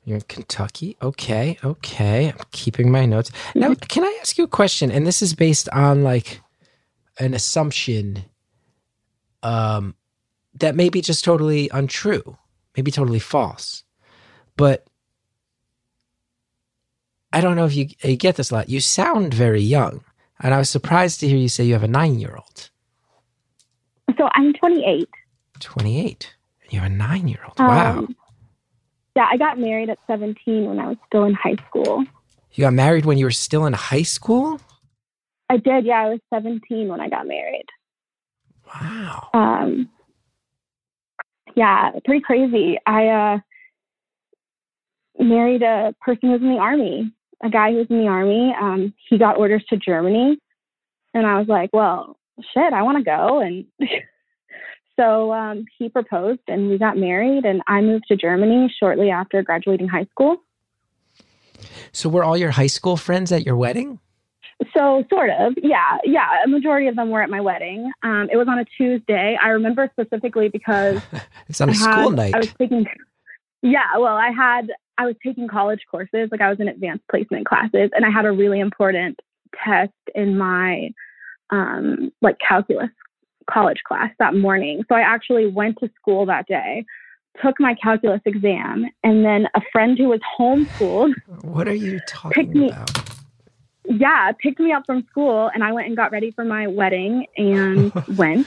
You're 0.04 0.16
in 0.16 0.22
Kentucky. 0.22 0.96
Okay, 1.02 1.58
okay. 1.62 2.28
I'm 2.28 2.44
keeping 2.52 2.90
my 2.90 3.06
notes. 3.06 3.30
Now, 3.54 3.74
can 3.74 4.04
I 4.04 4.18
ask 4.20 4.38
you 4.38 4.44
a 4.44 4.48
question? 4.48 4.90
And 4.90 5.06
this 5.06 5.22
is 5.22 5.34
based 5.34 5.68
on 5.70 6.02
like 6.02 6.40
an 7.18 7.34
assumption 7.34 8.24
um, 9.42 9.94
that 10.54 10.74
may 10.74 10.88
be 10.88 11.00
just 11.00 11.24
totally 11.24 11.68
untrue, 11.72 12.36
maybe 12.76 12.90
totally 12.90 13.18
false. 13.18 13.84
But 14.56 14.86
I 17.32 17.40
don't 17.40 17.56
know 17.56 17.64
if 17.64 17.74
you, 17.74 17.88
you 18.02 18.16
get 18.16 18.36
this 18.36 18.50
a 18.50 18.54
lot. 18.54 18.68
You 18.68 18.80
sound 18.80 19.32
very 19.32 19.60
young. 19.60 20.04
And 20.40 20.54
I 20.54 20.58
was 20.58 20.70
surprised 20.70 21.20
to 21.20 21.28
hear 21.28 21.36
you 21.36 21.48
say 21.48 21.64
you 21.64 21.74
have 21.74 21.82
a 21.82 21.88
nine 21.88 22.18
year 22.18 22.34
old. 22.36 22.70
So 24.18 24.28
I'm 24.34 24.52
28. 24.52 25.08
28. 25.60 26.34
You're 26.70 26.84
a 26.84 26.88
nine 26.88 27.28
year 27.28 27.40
old. 27.44 27.58
Wow. 27.58 27.98
Um, 27.98 28.16
yeah, 29.16 29.26
I 29.30 29.36
got 29.36 29.58
married 29.58 29.90
at 29.90 29.98
17 30.06 30.66
when 30.66 30.78
I 30.78 30.88
was 30.88 30.96
still 31.06 31.24
in 31.24 31.34
high 31.34 31.56
school. 31.68 32.04
You 32.52 32.64
got 32.64 32.74
married 32.74 33.04
when 33.04 33.18
you 33.18 33.26
were 33.26 33.30
still 33.30 33.66
in 33.66 33.72
high 33.72 34.02
school? 34.02 34.60
I 35.48 35.56
did. 35.56 35.84
Yeah, 35.84 36.02
I 36.02 36.08
was 36.10 36.20
17 36.32 36.88
when 36.88 37.00
I 37.00 37.08
got 37.08 37.26
married. 37.26 37.66
Wow. 38.72 39.30
Um, 39.34 39.88
yeah, 41.56 41.90
pretty 42.04 42.20
crazy. 42.20 42.78
I 42.86 43.08
uh, 43.08 43.38
married 45.22 45.62
a 45.62 45.94
person 46.00 46.28
who 46.28 46.32
was 46.32 46.40
in 46.40 46.54
the 46.54 46.60
army, 46.60 47.12
a 47.42 47.50
guy 47.50 47.72
who 47.72 47.78
was 47.78 47.86
in 47.90 47.98
the 47.98 48.06
army. 48.06 48.54
Um, 48.60 48.94
he 49.08 49.18
got 49.18 49.38
orders 49.38 49.64
to 49.70 49.76
Germany, 49.76 50.38
and 51.14 51.26
I 51.26 51.38
was 51.38 51.48
like, 51.48 51.70
well, 51.72 52.16
shit, 52.54 52.72
I 52.72 52.82
want 52.82 52.98
to 52.98 53.04
go. 53.04 53.40
And 53.40 53.64
so 54.98 55.32
um, 55.32 55.64
he 55.78 55.88
proposed, 55.88 56.40
and 56.48 56.68
we 56.68 56.78
got 56.78 56.96
married, 56.96 57.44
and 57.44 57.62
I 57.66 57.80
moved 57.80 58.04
to 58.08 58.16
Germany 58.16 58.72
shortly 58.78 59.10
after 59.10 59.42
graduating 59.42 59.88
high 59.88 60.06
school. 60.06 60.38
So 61.92 62.08
were 62.08 62.24
all 62.24 62.36
your 62.36 62.50
high 62.50 62.68
school 62.68 62.96
friends 62.96 63.32
at 63.32 63.44
your 63.44 63.56
wedding? 63.56 63.98
So 64.76 65.04
sort 65.08 65.30
of, 65.30 65.54
yeah, 65.62 65.98
yeah. 66.04 66.44
A 66.44 66.48
majority 66.48 66.86
of 66.86 66.96
them 66.96 67.08
were 67.08 67.22
at 67.22 67.30
my 67.30 67.40
wedding. 67.40 67.90
Um, 68.02 68.28
it 68.30 68.36
was 68.36 68.46
on 68.46 68.58
a 68.58 68.64
Tuesday. 68.64 69.38
I 69.42 69.48
remember 69.48 69.88
specifically 69.92 70.48
because 70.48 71.00
It's 71.48 71.60
on 71.60 71.70
a 71.70 71.72
had- 71.74 72.00
school 72.00 72.10
night. 72.10 72.34
I 72.34 72.38
was 72.38 72.52
taking, 72.58 72.86
yeah. 73.62 73.96
Well, 73.98 74.16
I 74.16 74.30
had 74.30 74.70
I 74.98 75.06
was 75.06 75.16
taking 75.24 75.48
college 75.48 75.80
courses. 75.90 76.28
Like 76.30 76.42
I 76.42 76.50
was 76.50 76.60
in 76.60 76.68
advanced 76.68 77.04
placement 77.10 77.46
classes, 77.46 77.90
and 77.94 78.04
I 78.04 78.10
had 78.10 78.26
a 78.26 78.32
really 78.32 78.60
important 78.60 79.18
test 79.64 79.92
in 80.14 80.36
my 80.36 80.90
um, 81.50 82.12
like 82.22 82.36
calculus 82.46 82.90
college 83.50 83.82
class 83.86 84.10
that 84.18 84.34
morning. 84.34 84.84
So 84.88 84.94
I 84.94 85.00
actually 85.00 85.46
went 85.46 85.78
to 85.80 85.90
school 85.96 86.26
that 86.26 86.46
day, 86.46 86.84
took 87.42 87.58
my 87.58 87.74
calculus 87.74 88.20
exam, 88.24 88.86
and 89.02 89.24
then 89.24 89.46
a 89.54 89.60
friend 89.72 89.98
who 89.98 90.08
was 90.08 90.20
homeschooled 90.38 91.14
what 91.42 91.68
are 91.68 91.74
you 91.74 92.00
talking 92.06 92.52
me- 92.52 92.70
about? 92.70 92.90
yeah, 93.84 94.32
picked 94.32 94.60
me 94.60 94.72
up 94.72 94.84
from 94.86 95.04
school 95.10 95.50
and 95.52 95.64
I 95.64 95.72
went 95.72 95.88
and 95.88 95.96
got 95.96 96.12
ready 96.12 96.30
for 96.30 96.44
my 96.44 96.66
wedding 96.66 97.26
and 97.36 97.92
went 98.16 98.46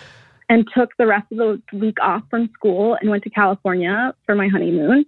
and 0.50 0.68
took 0.76 0.96
the 0.98 1.08
rest 1.08 1.32
of 1.32 1.38
the 1.38 1.62
week 1.78 1.98
off 2.02 2.24
from 2.30 2.50
school 2.54 2.98
and 3.00 3.10
went 3.10 3.24
to 3.24 3.30
California 3.30 4.14
for 4.26 4.36
my 4.36 4.48
honeymoon. 4.48 5.06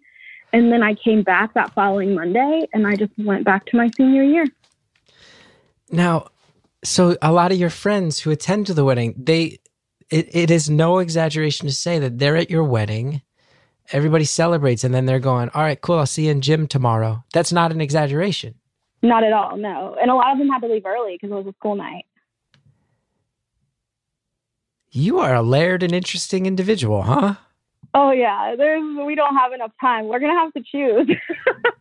And 0.53 0.71
then 0.71 0.83
I 0.83 0.95
came 0.95 1.23
back 1.23 1.53
that 1.53 1.73
following 1.73 2.15
Monday 2.15 2.67
and 2.73 2.87
I 2.87 2.95
just 2.95 3.11
went 3.17 3.45
back 3.45 3.65
to 3.67 3.77
my 3.77 3.89
senior 3.97 4.23
year. 4.23 4.45
Now, 5.91 6.27
so 6.86 7.18
a 7.22 7.32
lot 7.32 7.51
of 7.51 7.58
your 7.58 7.70
friends 7.70 8.20
who 8.20 8.32
attend 8.32 8.68
to 8.68 8.74
the 8.74 8.86
wedding, 8.86 9.15
they 9.18 9.60
it, 10.10 10.36
it 10.36 10.51
is 10.51 10.70
no 10.70 11.00
exaggeration 11.00 11.68
to 11.68 11.74
say 11.74 12.00
that 12.00 12.20
they're 12.20 12.38
at 12.38 12.50
your 12.50 12.63
wedding, 12.63 13.22
everybody 13.92 14.24
celebrates, 14.24 14.84
and 14.84 14.94
then 14.94 15.06
they're 15.06 15.20
going, 15.20 15.50
All 15.50 15.63
right, 15.63 15.80
cool, 15.80 16.00
I'll 16.00 16.06
see 16.06 16.25
you 16.25 16.32
in 16.32 16.42
gym 16.42 16.68
tomorrow. 16.68 17.24
That's 17.34 17.51
not 17.51 17.72
an 17.72 17.82
exaggeration. 17.82 18.56
Not 19.01 19.24
at 19.24 19.34
all, 19.34 19.58
no. 19.58 19.96
And 20.01 20.10
a 20.10 20.15
lot 20.15 20.32
of 20.32 20.38
them 20.38 20.50
had 20.50 20.62
to 20.62 20.68
leave 20.68 20.86
early 20.86 21.13
because 21.15 21.32
it 21.32 21.36
was 21.36 21.48
a 21.48 21.54
school 21.54 21.75
night. 21.75 22.06
You 24.89 25.20
are 25.20 25.36
a 25.36 25.42
layered 25.42 25.84
and 25.84 25.94
interesting 25.94 26.46
individual, 26.46 27.01
huh? 27.01 27.36
Oh 27.94 28.12
yeah, 28.12 28.56
there's 28.58 28.84
we 29.06 29.15
don't 29.15 29.36
have 29.36 29.54
enough 29.54 29.72
time. 29.80 30.08
We're 30.08 30.20
gonna 30.20 30.39
have 30.39 30.54
to 30.54 30.63
choose. 30.63 31.10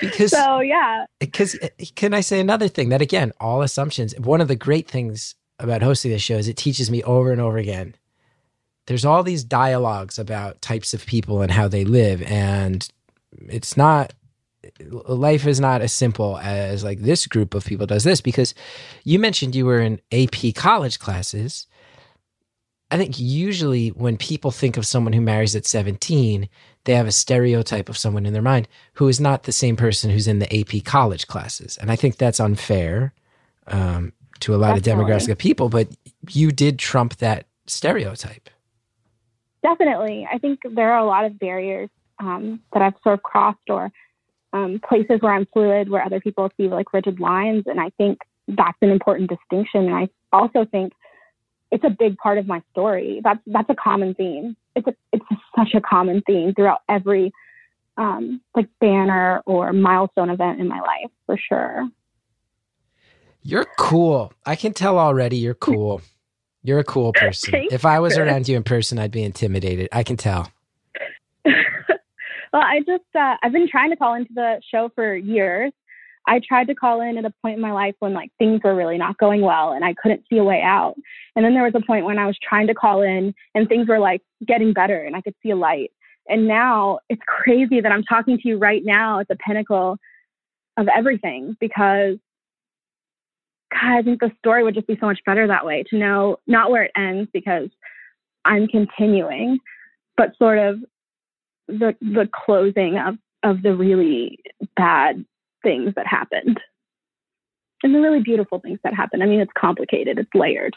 Because 0.00 0.30
so 0.30 0.60
yeah, 0.60 1.06
because 1.18 1.56
eh, 1.60 1.68
eh, 1.78 1.84
can 1.94 2.14
I 2.14 2.20
say 2.20 2.40
another 2.40 2.68
thing 2.68 2.90
that 2.90 3.02
again, 3.02 3.32
all 3.40 3.62
assumptions. 3.62 4.14
One 4.18 4.40
of 4.40 4.48
the 4.48 4.56
great 4.56 4.88
things 4.88 5.34
about 5.58 5.82
hosting 5.82 6.10
this 6.10 6.22
show 6.22 6.36
is 6.36 6.48
it 6.48 6.56
teaches 6.56 6.90
me 6.90 7.02
over 7.02 7.32
and 7.32 7.40
over 7.40 7.58
again. 7.58 7.94
There's 8.86 9.04
all 9.04 9.22
these 9.22 9.42
dialogues 9.42 10.18
about 10.18 10.60
types 10.60 10.94
of 10.94 11.06
people 11.06 11.42
and 11.42 11.50
how 11.50 11.68
they 11.68 11.84
live, 11.84 12.22
and 12.22 12.86
it's 13.48 13.76
not 13.76 14.12
eh, 14.64 14.70
life 14.88 15.46
is 15.46 15.60
not 15.60 15.82
as 15.82 15.92
simple 15.92 16.38
as 16.38 16.84
like 16.84 17.00
this 17.00 17.26
group 17.26 17.54
of 17.54 17.64
people 17.64 17.86
does 17.86 18.04
this 18.04 18.20
because 18.20 18.54
you 19.04 19.18
mentioned 19.18 19.54
you 19.54 19.66
were 19.66 19.80
in 19.80 20.00
AP 20.12 20.54
college 20.54 20.98
classes. 20.98 21.66
I 22.90 22.96
think 22.96 23.18
usually 23.18 23.88
when 23.88 24.16
people 24.16 24.52
think 24.52 24.76
of 24.76 24.86
someone 24.86 25.12
who 25.12 25.20
marries 25.20 25.56
at 25.56 25.66
17, 25.66 26.48
they 26.86 26.94
have 26.94 27.06
a 27.06 27.12
stereotype 27.12 27.88
of 27.88 27.98
someone 27.98 28.24
in 28.24 28.32
their 28.32 28.42
mind 28.42 28.66
who 28.94 29.08
is 29.08 29.20
not 29.20 29.42
the 29.42 29.52
same 29.52 29.76
person 29.76 30.10
who's 30.10 30.26
in 30.26 30.38
the 30.38 30.60
AP 30.60 30.84
college 30.84 31.26
classes. 31.26 31.76
And 31.76 31.90
I 31.90 31.96
think 31.96 32.16
that's 32.16 32.40
unfair 32.40 33.12
um, 33.66 34.12
to 34.40 34.54
a 34.54 34.56
lot 34.56 34.76
of 34.76 34.82
Definitely. 34.82 35.12
demographic 35.12 35.32
of 35.32 35.38
people, 35.38 35.68
but 35.68 35.88
you 36.30 36.52
did 36.52 36.78
trump 36.78 37.16
that 37.16 37.46
stereotype. 37.66 38.48
Definitely. 39.62 40.28
I 40.32 40.38
think 40.38 40.60
there 40.70 40.92
are 40.92 41.00
a 41.00 41.06
lot 41.06 41.24
of 41.24 41.38
barriers 41.38 41.90
um, 42.20 42.60
that 42.72 42.82
I've 42.82 42.94
sort 43.02 43.14
of 43.14 43.22
crossed 43.22 43.68
or 43.68 43.90
um, 44.52 44.80
places 44.88 45.20
where 45.20 45.32
I'm 45.32 45.46
fluid 45.52 45.90
where 45.90 46.04
other 46.04 46.20
people 46.20 46.48
see 46.56 46.68
like 46.68 46.92
rigid 46.92 47.18
lines. 47.18 47.64
And 47.66 47.80
I 47.80 47.90
think 47.98 48.18
that's 48.46 48.78
an 48.80 48.90
important 48.90 49.28
distinction. 49.28 49.86
And 49.86 49.94
I 49.94 50.08
also 50.32 50.64
think 50.64 50.92
it's 51.72 51.82
a 51.82 51.90
big 51.90 52.16
part 52.18 52.38
of 52.38 52.46
my 52.46 52.62
story. 52.70 53.20
That's, 53.24 53.40
that's 53.46 53.68
a 53.70 53.74
common 53.74 54.14
theme. 54.14 54.56
It's, 54.76 54.86
a, 54.86 54.94
it's 55.12 55.24
such 55.56 55.74
a 55.74 55.80
common 55.80 56.22
theme 56.26 56.54
throughout 56.54 56.82
every 56.88 57.32
um, 57.96 58.40
like 58.54 58.68
banner 58.80 59.42
or 59.46 59.72
milestone 59.72 60.30
event 60.30 60.60
in 60.60 60.68
my 60.68 60.80
life 60.80 61.10
for 61.24 61.36
sure. 61.38 61.88
You're 63.42 63.66
cool. 63.78 64.32
I 64.44 64.56
can 64.56 64.72
tell 64.72 64.98
already 64.98 65.36
you're 65.36 65.54
cool. 65.54 66.02
You're 66.62 66.80
a 66.80 66.84
cool 66.84 67.12
person. 67.14 67.68
If 67.70 67.84
I 67.84 68.00
was 68.00 68.18
around 68.18 68.48
you 68.48 68.56
in 68.56 68.64
person, 68.64 68.98
I'd 68.98 69.12
be 69.12 69.22
intimidated. 69.22 69.88
I 69.92 70.02
can 70.02 70.16
tell. 70.16 70.50
well, 71.44 71.54
I 72.52 72.80
just 72.80 73.04
uh, 73.14 73.36
I've 73.42 73.52
been 73.52 73.68
trying 73.68 73.90
to 73.90 73.96
call 73.96 74.14
into 74.14 74.32
the 74.34 74.60
show 74.70 74.90
for 74.94 75.14
years. 75.14 75.72
I 76.26 76.40
tried 76.40 76.66
to 76.68 76.74
call 76.74 77.00
in 77.00 77.18
at 77.18 77.24
a 77.24 77.32
point 77.42 77.56
in 77.56 77.62
my 77.62 77.72
life 77.72 77.94
when 78.00 78.12
like 78.12 78.30
things 78.38 78.60
were 78.64 78.74
really 78.74 78.98
not 78.98 79.18
going 79.18 79.42
well 79.42 79.72
and 79.72 79.84
I 79.84 79.94
couldn't 79.94 80.24
see 80.28 80.38
a 80.38 80.44
way 80.44 80.60
out. 80.62 80.94
And 81.34 81.44
then 81.44 81.54
there 81.54 81.62
was 81.62 81.74
a 81.74 81.86
point 81.86 82.04
when 82.04 82.18
I 82.18 82.26
was 82.26 82.36
trying 82.42 82.66
to 82.66 82.74
call 82.74 83.02
in 83.02 83.34
and 83.54 83.68
things 83.68 83.88
were 83.88 83.98
like 83.98 84.22
getting 84.46 84.72
better 84.72 85.02
and 85.02 85.14
I 85.14 85.20
could 85.20 85.34
see 85.42 85.50
a 85.50 85.56
light. 85.56 85.92
And 86.28 86.48
now 86.48 86.98
it's 87.08 87.22
crazy 87.26 87.80
that 87.80 87.92
I'm 87.92 88.02
talking 88.02 88.38
to 88.38 88.48
you 88.48 88.58
right 88.58 88.82
now 88.84 89.20
at 89.20 89.28
the 89.28 89.36
pinnacle 89.36 89.98
of 90.76 90.88
everything 90.94 91.56
because 91.60 92.16
God, 93.72 93.98
I 93.98 94.02
think 94.02 94.20
the 94.20 94.30
story 94.38 94.62
would 94.62 94.74
just 94.74 94.86
be 94.86 94.96
so 95.00 95.06
much 95.06 95.20
better 95.26 95.46
that 95.46 95.66
way 95.66 95.84
to 95.90 95.96
know 95.96 96.38
not 96.46 96.70
where 96.70 96.84
it 96.84 96.92
ends 96.96 97.28
because 97.32 97.68
I'm 98.44 98.68
continuing, 98.68 99.58
but 100.16 100.36
sort 100.38 100.58
of 100.58 100.80
the 101.68 101.96
the 102.00 102.28
closing 102.32 102.96
of 102.98 103.16
of 103.42 103.62
the 103.62 103.74
really 103.74 104.38
bad 104.76 105.24
things 105.66 105.92
that 105.96 106.06
happened 106.06 106.60
and 107.82 107.92
the 107.94 108.00
really 108.00 108.20
beautiful 108.20 108.60
things 108.60 108.78
that 108.84 108.94
happened. 108.94 109.22
I 109.22 109.26
mean, 109.26 109.40
it's 109.40 109.52
complicated, 109.58 110.18
it's 110.18 110.30
layered. 110.34 110.76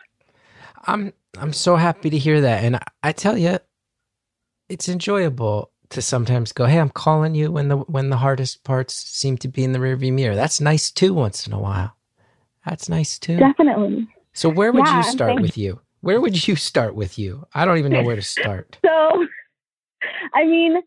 I'm 0.88 1.14
I'm 1.38 1.54
so 1.54 1.76
happy 1.76 2.10
to 2.10 2.18
hear 2.18 2.42
that, 2.42 2.64
and 2.64 2.76
I, 2.78 2.84
I 3.04 3.12
tell 3.12 3.38
you, 3.38 3.60
it's 4.68 4.90
enjoyable 4.90 5.72
to 5.90 6.02
sometimes 6.02 6.52
go, 6.54 6.66
"Hey, 6.66 6.80
I'm 6.80 6.90
calling 6.90 7.36
you 7.36 7.52
when 7.52 7.68
the 7.68 7.78
when 7.78 8.10
the 8.10 8.18
hardest 8.18 8.64
parts 8.64 8.96
seem 8.96 9.38
to 9.40 9.48
be 9.48 9.64
in 9.64 9.74
the 9.74 9.80
rearview 9.80 10.12
mirror." 10.12 10.36
That's 10.36 10.60
nice 10.60 10.92
too, 10.92 11.14
once 11.14 11.46
in 11.46 11.54
a 11.54 11.60
while. 11.60 11.96
That's 12.66 12.90
nice 12.90 13.20
too. 13.20 13.38
Definitely. 13.40 14.08
So 14.34 14.50
where 14.50 14.72
would 14.72 14.88
Yeah, 14.88 14.98
you 14.98 15.04
start 15.04 15.42
with 15.42 15.58
you? 15.58 15.82
Where 16.02 16.22
would 16.22 16.48
you 16.48 16.56
start 16.56 16.96
with 16.96 17.20
you? 17.20 17.46
I 17.54 17.66
don't 17.66 17.78
even 17.78 17.92
know 17.92 18.04
where 18.04 18.16
to 18.16 18.22
start. 18.38 18.78
So, 18.86 19.28
I 20.34 20.46
mean, 20.46 20.78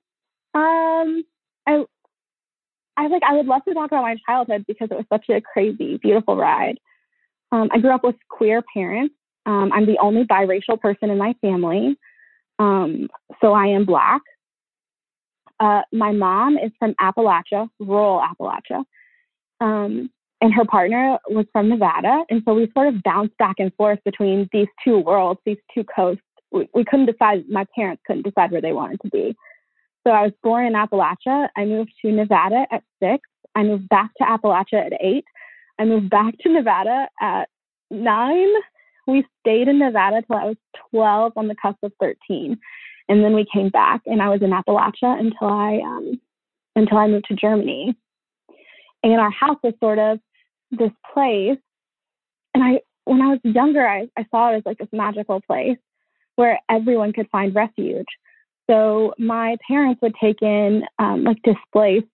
um, 0.55 1.25
I, 1.67 1.85
I 3.03 3.09
like 3.09 3.23
I 3.29 3.35
would 3.35 3.47
love 3.47 3.65
to 3.67 3.75
talk 3.75 3.91
about 3.91 4.03
my 4.03 4.17
childhood 4.27 4.65
because 4.69 4.89
it 4.91 4.97
was 4.97 5.07
such 5.13 5.29
a 5.29 5.41
crazy, 5.41 5.99
beautiful 5.99 6.37
ride. 6.37 6.79
Um, 7.51 7.69
I 7.73 7.79
grew 7.79 7.93
up 7.93 8.05
with 8.05 8.15
queer 8.31 8.63
parents. 8.75 9.15
Um, 9.45 9.73
I'm 9.73 9.87
the 9.87 9.99
only 10.01 10.25
biracial 10.25 10.81
person 10.81 11.11
in 11.11 11.19
my 11.19 11.35
family, 11.41 11.97
um, 12.61 13.09
so 13.41 13.53
I 13.53 13.67
am 13.67 13.85
black. 13.85 14.23
Uh, 15.59 15.83
my 15.93 16.13
mom 16.13 16.57
is 16.57 16.71
from 16.79 16.95
Appalachia, 17.01 17.69
rural 17.81 18.21
Appalachia, 18.21 18.85
um, 19.61 20.09
and 20.41 20.55
her 20.55 20.65
partner 20.65 21.19
was 21.29 21.47
from 21.53 21.69
Nevada, 21.69 22.23
and 22.31 22.43
so 22.45 22.55
we 22.55 22.71
sort 22.73 22.87
of 22.87 23.03
bounced 23.03 23.37
back 23.39 23.57
and 23.59 23.75
forth 23.75 23.99
between 24.05 24.49
these 24.53 24.69
two 24.85 24.99
worlds, 25.01 25.41
these 25.45 25.59
two 25.75 25.83
coasts 25.85 26.23
we, 26.53 26.69
we 26.75 26.85
couldn't 26.85 27.07
decide 27.07 27.49
my 27.49 27.67
parents 27.75 28.03
couldn't 28.07 28.25
decide 28.25 28.53
where 28.53 28.61
they 28.61 28.73
wanted 28.73 29.01
to 29.01 29.11
be 29.11 29.35
so 30.05 30.13
i 30.13 30.23
was 30.23 30.33
born 30.43 30.67
in 30.67 30.73
appalachia 30.73 31.49
i 31.57 31.65
moved 31.65 31.93
to 32.01 32.11
nevada 32.11 32.67
at 32.71 32.83
six 33.03 33.29
i 33.55 33.63
moved 33.63 33.89
back 33.89 34.11
to 34.17 34.25
appalachia 34.25 34.87
at 34.87 34.93
eight 35.01 35.25
i 35.79 35.85
moved 35.85 36.11
back 36.11 36.35
to 36.39 36.49
nevada 36.49 37.09
at 37.21 37.49
nine 37.91 38.49
we 39.07 39.25
stayed 39.41 39.69
in 39.69 39.79
Nevada 39.79 40.23
till 40.23 40.37
I 40.37 40.45
was 40.45 40.57
12 40.91 41.33
on 41.37 41.49
the 41.49 41.57
cusp 41.61 41.79
of 41.83 41.93
13. 42.01 42.59
And 43.09 43.25
then 43.25 43.35
we 43.35 43.47
came 43.53 43.69
back 43.69 44.03
and 44.07 44.23
I 44.23 44.29
was 44.29 44.43
in 44.43 44.51
Appalachia 44.51 45.19
until 45.19 45.49
I 45.49 45.81
um, 45.85 46.21
until 46.77 46.99
I 46.99 47.09
moved 47.09 47.27
to 47.29 47.35
Germany. 47.35 47.95
And 49.03 49.21
our 49.21 49.31
house 49.31 49.59
was 49.63 49.75
sort 49.81 49.99
of 49.99 50.21
this 50.71 50.93
place. 51.13 51.59
And 52.55 52.63
I 52.63 52.81
when 53.05 53.21
I 53.21 53.29
was 53.29 53.41
younger, 53.43 53.87
I, 53.87 54.09
I 54.17 54.25
saw 54.31 54.53
it 54.53 54.59
as 54.59 54.63
like 54.65 54.79
this 54.79 54.89
magical 54.93 55.41
place 55.41 55.79
where 56.37 56.61
everyone 56.71 57.13
could 57.13 57.29
find 57.31 57.55
refuge. 57.55 58.07
So 58.71 59.13
my 59.19 59.57
parents 59.67 60.01
would 60.03 60.15
take 60.21 60.41
in 60.43 60.85
um, 60.99 61.25
like 61.25 61.39
displaced 61.43 62.07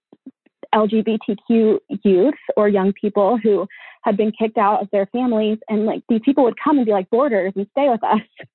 LGBTQ 0.75 1.79
youth 2.05 2.35
or 2.57 2.69
young 2.69 2.93
people 2.93 3.39
who 3.43 3.67
had 4.03 4.17
been 4.17 4.33
kicked 4.33 4.59
out 4.59 4.83
of 4.83 4.89
their 4.91 5.07
families, 5.07 5.59
and 5.69 5.87
like 5.87 6.03
these 6.09 6.21
people 6.25 6.45
would 6.45 6.59
come 6.63 6.79
and 6.79 6.87
be 6.87 6.93
like 6.93 7.11
boarders 7.11 7.53
and 7.57 7.67
stay 7.73 7.89
with 7.89 8.03
us. 8.03 8.21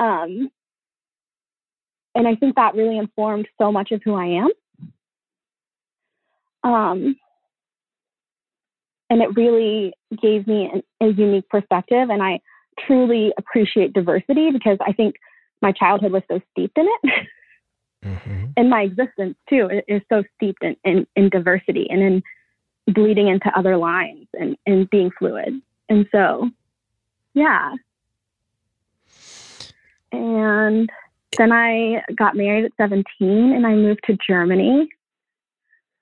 Um, 0.00 0.48
and 2.14 2.28
I 2.28 2.36
think 2.36 2.54
that 2.54 2.76
really 2.76 2.98
informed 2.98 3.48
so 3.60 3.72
much 3.72 3.90
of 3.90 4.00
who 4.04 4.14
I 4.14 4.26
am. 4.26 4.48
Um, 6.62 7.16
and 9.10 9.22
it 9.22 9.36
really 9.36 9.92
gave 10.22 10.46
me 10.46 10.70
an, 10.72 10.82
a 11.00 11.12
unique 11.12 11.48
perspective, 11.48 12.10
and 12.10 12.22
I 12.22 12.38
truly 12.86 13.32
appreciate 13.38 13.92
diversity 13.92 14.50
because 14.52 14.78
I 14.86 14.92
think 14.92 15.16
my 15.62 15.72
childhood 15.72 16.12
was 16.12 16.22
so 16.28 16.40
steeped 16.52 16.78
in 16.78 16.86
it. 16.86 17.26
mm-hmm. 18.04 18.44
And 18.56 18.70
my 18.70 18.82
existence 18.82 19.36
too 19.48 19.70
is 19.86 20.02
so 20.08 20.24
steeped 20.34 20.64
in, 20.64 20.74
in, 20.82 21.06
in, 21.14 21.28
diversity 21.28 21.86
and 21.88 22.02
in 22.02 22.22
bleeding 22.92 23.28
into 23.28 23.56
other 23.56 23.76
lines 23.76 24.26
and, 24.34 24.56
and 24.66 24.90
being 24.90 25.12
fluid. 25.16 25.62
And 25.88 26.06
so, 26.10 26.50
yeah. 27.34 27.74
And 30.10 30.90
then 31.36 31.52
I 31.52 32.02
got 32.16 32.34
married 32.34 32.64
at 32.64 32.72
17 32.78 33.04
and 33.20 33.64
I 33.64 33.74
moved 33.74 34.00
to 34.06 34.18
Germany. 34.26 34.88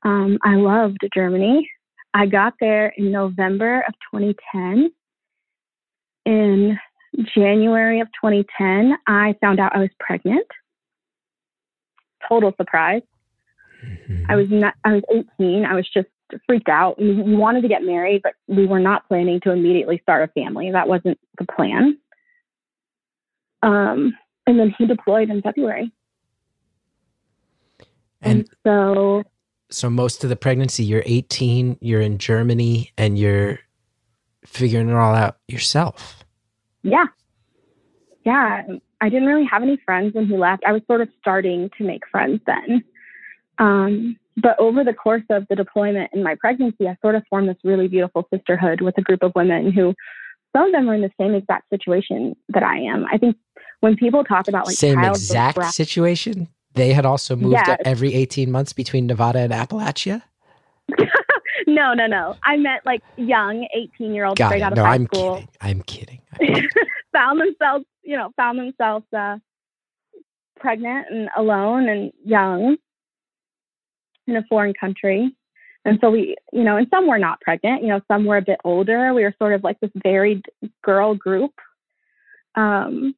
Um, 0.02 0.38
I 0.42 0.54
loved 0.54 1.00
Germany. 1.12 1.68
I 2.14 2.24
got 2.24 2.54
there 2.58 2.94
in 2.96 3.10
November 3.10 3.84
of 3.86 3.92
2010 4.14 4.90
in 6.24 6.78
January 7.34 8.00
of 8.00 8.08
2010, 8.08 8.96
I 9.06 9.34
found 9.40 9.60
out 9.60 9.74
I 9.74 9.80
was 9.80 9.90
pregnant. 9.98 10.46
Total 12.28 12.52
surprise. 12.56 13.02
Mm-hmm. 13.84 14.24
I 14.28 14.36
was 14.36 14.50
not, 14.50 14.74
I 14.84 14.94
was 14.94 15.02
18. 15.38 15.64
I 15.64 15.74
was 15.74 15.88
just 15.88 16.08
freaked 16.46 16.68
out. 16.68 16.98
We 16.98 17.14
wanted 17.14 17.62
to 17.62 17.68
get 17.68 17.82
married, 17.82 18.22
but 18.22 18.34
we 18.48 18.66
were 18.66 18.80
not 18.80 19.06
planning 19.08 19.40
to 19.40 19.52
immediately 19.52 19.98
start 20.02 20.28
a 20.28 20.32
family. 20.32 20.70
That 20.70 20.88
wasn't 20.88 21.18
the 21.38 21.46
plan. 21.46 21.98
Um, 23.62 24.16
and 24.46 24.58
then 24.58 24.74
he 24.76 24.86
deployed 24.86 25.30
in 25.30 25.42
February. 25.42 25.92
And, 28.22 28.40
and 28.40 28.50
so, 28.64 29.22
so 29.70 29.90
most 29.90 30.24
of 30.24 30.30
the 30.30 30.36
pregnancy, 30.36 30.84
you're 30.84 31.02
18, 31.06 31.78
you're 31.80 32.00
in 32.00 32.18
Germany, 32.18 32.92
and 32.96 33.18
you're 33.18 33.60
figuring 34.44 34.88
it 34.88 34.94
all 34.94 35.14
out 35.14 35.38
yourself. 35.48 36.24
Yeah. 36.86 37.06
Yeah. 38.24 38.62
I 39.00 39.08
didn't 39.08 39.28
really 39.28 39.44
have 39.44 39.62
any 39.62 39.78
friends 39.84 40.14
when 40.14 40.26
he 40.26 40.36
left. 40.36 40.64
I 40.66 40.72
was 40.72 40.82
sort 40.86 41.00
of 41.00 41.08
starting 41.20 41.68
to 41.76 41.84
make 41.84 42.02
friends 42.10 42.40
then. 42.46 42.84
Um, 43.58 44.16
but 44.36 44.58
over 44.58 44.84
the 44.84 44.92
course 44.92 45.22
of 45.30 45.46
the 45.48 45.56
deployment 45.56 46.10
and 46.12 46.22
my 46.22 46.34
pregnancy, 46.38 46.86
I 46.86 46.96
sort 47.02 47.14
of 47.14 47.22
formed 47.28 47.48
this 47.48 47.56
really 47.64 47.88
beautiful 47.88 48.26
sisterhood 48.32 48.80
with 48.80 48.96
a 48.98 49.02
group 49.02 49.22
of 49.22 49.32
women 49.34 49.72
who 49.72 49.94
some 50.54 50.66
of 50.66 50.72
them 50.72 50.86
were 50.86 50.94
in 50.94 51.02
the 51.02 51.10
same 51.20 51.34
exact 51.34 51.68
situation 51.70 52.36
that 52.50 52.62
I 52.62 52.78
am. 52.78 53.06
I 53.10 53.18
think 53.18 53.36
when 53.80 53.96
people 53.96 54.24
talk 54.24 54.48
about 54.48 54.66
like 54.66 54.76
same 54.76 55.02
exact 55.02 55.74
situation, 55.74 56.48
they 56.74 56.92
had 56.92 57.06
also 57.06 57.36
moved 57.36 57.54
yes. 57.66 57.78
every 57.84 58.14
18 58.14 58.50
months 58.50 58.72
between 58.72 59.06
Nevada 59.06 59.40
and 59.40 59.52
Appalachia. 59.52 60.22
no, 61.66 61.94
no, 61.94 62.06
no. 62.06 62.36
I 62.44 62.56
meant 62.56 62.86
like 62.86 63.02
young 63.16 63.66
18 63.74 64.14
year 64.14 64.24
olds 64.24 64.40
straight 64.40 64.60
it. 64.60 64.62
out 64.62 64.72
of 64.72 64.76
no, 64.76 64.84
high 64.84 64.94
I'm 64.94 65.06
school. 65.06 65.34
Kidding. 65.36 65.48
I'm 65.60 65.82
kidding. 65.82 66.20
found 67.12 67.40
themselves, 67.40 67.84
you 68.02 68.16
know, 68.16 68.30
found 68.36 68.58
themselves 68.58 69.06
uh, 69.16 69.36
pregnant 70.58 71.06
and 71.10 71.28
alone 71.36 71.88
and 71.88 72.12
young 72.24 72.76
in 74.26 74.36
a 74.36 74.44
foreign 74.48 74.74
country. 74.74 75.34
And 75.84 75.98
so 76.00 76.10
we, 76.10 76.36
you 76.52 76.64
know, 76.64 76.76
and 76.76 76.88
some 76.90 77.06
were 77.06 77.18
not 77.18 77.40
pregnant, 77.40 77.82
you 77.82 77.88
know, 77.88 78.00
some 78.08 78.24
were 78.24 78.38
a 78.38 78.42
bit 78.42 78.58
older. 78.64 79.14
We 79.14 79.22
were 79.22 79.34
sort 79.38 79.52
of 79.52 79.62
like 79.62 79.78
this 79.80 79.90
varied 80.02 80.44
girl 80.82 81.14
group. 81.14 81.52
Um, 82.56 83.14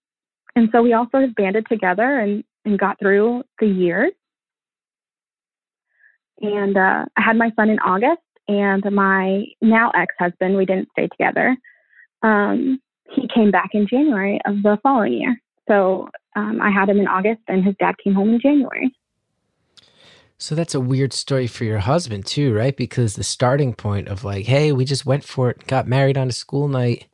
and 0.54 0.68
so 0.72 0.82
we 0.82 0.92
all 0.92 1.08
sort 1.10 1.24
of 1.24 1.34
banded 1.34 1.66
together 1.68 2.18
and, 2.18 2.44
and 2.64 2.78
got 2.78 2.98
through 2.98 3.44
the 3.58 3.66
years. 3.66 4.12
And 6.40 6.76
uh, 6.76 7.06
I 7.16 7.20
had 7.20 7.36
my 7.36 7.50
son 7.56 7.70
in 7.70 7.78
August, 7.78 8.20
and 8.48 8.82
my 8.90 9.44
now 9.60 9.90
ex 9.94 10.14
husband, 10.18 10.56
we 10.56 10.66
didn't 10.66 10.88
stay 10.92 11.06
together. 11.08 11.56
Um, 12.22 12.80
he 13.14 13.28
came 13.32 13.50
back 13.50 13.70
in 13.72 13.86
January 13.86 14.40
of 14.44 14.62
the 14.62 14.78
following 14.82 15.14
year. 15.14 15.40
So 15.68 16.08
um, 16.34 16.60
I 16.60 16.70
had 16.70 16.88
him 16.88 16.98
in 16.98 17.06
August, 17.06 17.42
and 17.48 17.64
his 17.64 17.74
dad 17.78 17.94
came 18.02 18.14
home 18.14 18.30
in 18.30 18.40
January. 18.40 18.92
So 20.38 20.54
that's 20.54 20.74
a 20.74 20.80
weird 20.80 21.12
story 21.12 21.48
for 21.48 21.64
your 21.64 21.80
husband 21.80 22.24
too, 22.24 22.54
right? 22.54 22.76
Because 22.76 23.14
the 23.14 23.24
starting 23.24 23.74
point 23.74 24.08
of 24.08 24.22
like, 24.22 24.46
hey, 24.46 24.70
we 24.70 24.84
just 24.84 25.04
went 25.04 25.24
for 25.24 25.50
it, 25.50 25.66
got 25.66 25.88
married 25.88 26.16
on 26.16 26.28
a 26.28 26.32
school 26.32 26.68
night, 26.68 27.08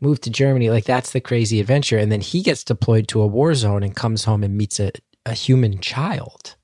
moved 0.00 0.22
to 0.24 0.30
Germany, 0.30 0.70
like 0.70 0.84
that's 0.84 1.12
the 1.12 1.20
crazy 1.20 1.60
adventure, 1.60 1.98
and 1.98 2.10
then 2.10 2.20
he 2.20 2.42
gets 2.42 2.64
deployed 2.64 3.06
to 3.08 3.22
a 3.22 3.26
war 3.26 3.54
zone 3.54 3.84
and 3.84 3.94
comes 3.94 4.24
home 4.24 4.42
and 4.42 4.56
meets 4.56 4.80
a, 4.80 4.90
a 5.24 5.34
human 5.34 5.78
child. 5.78 6.56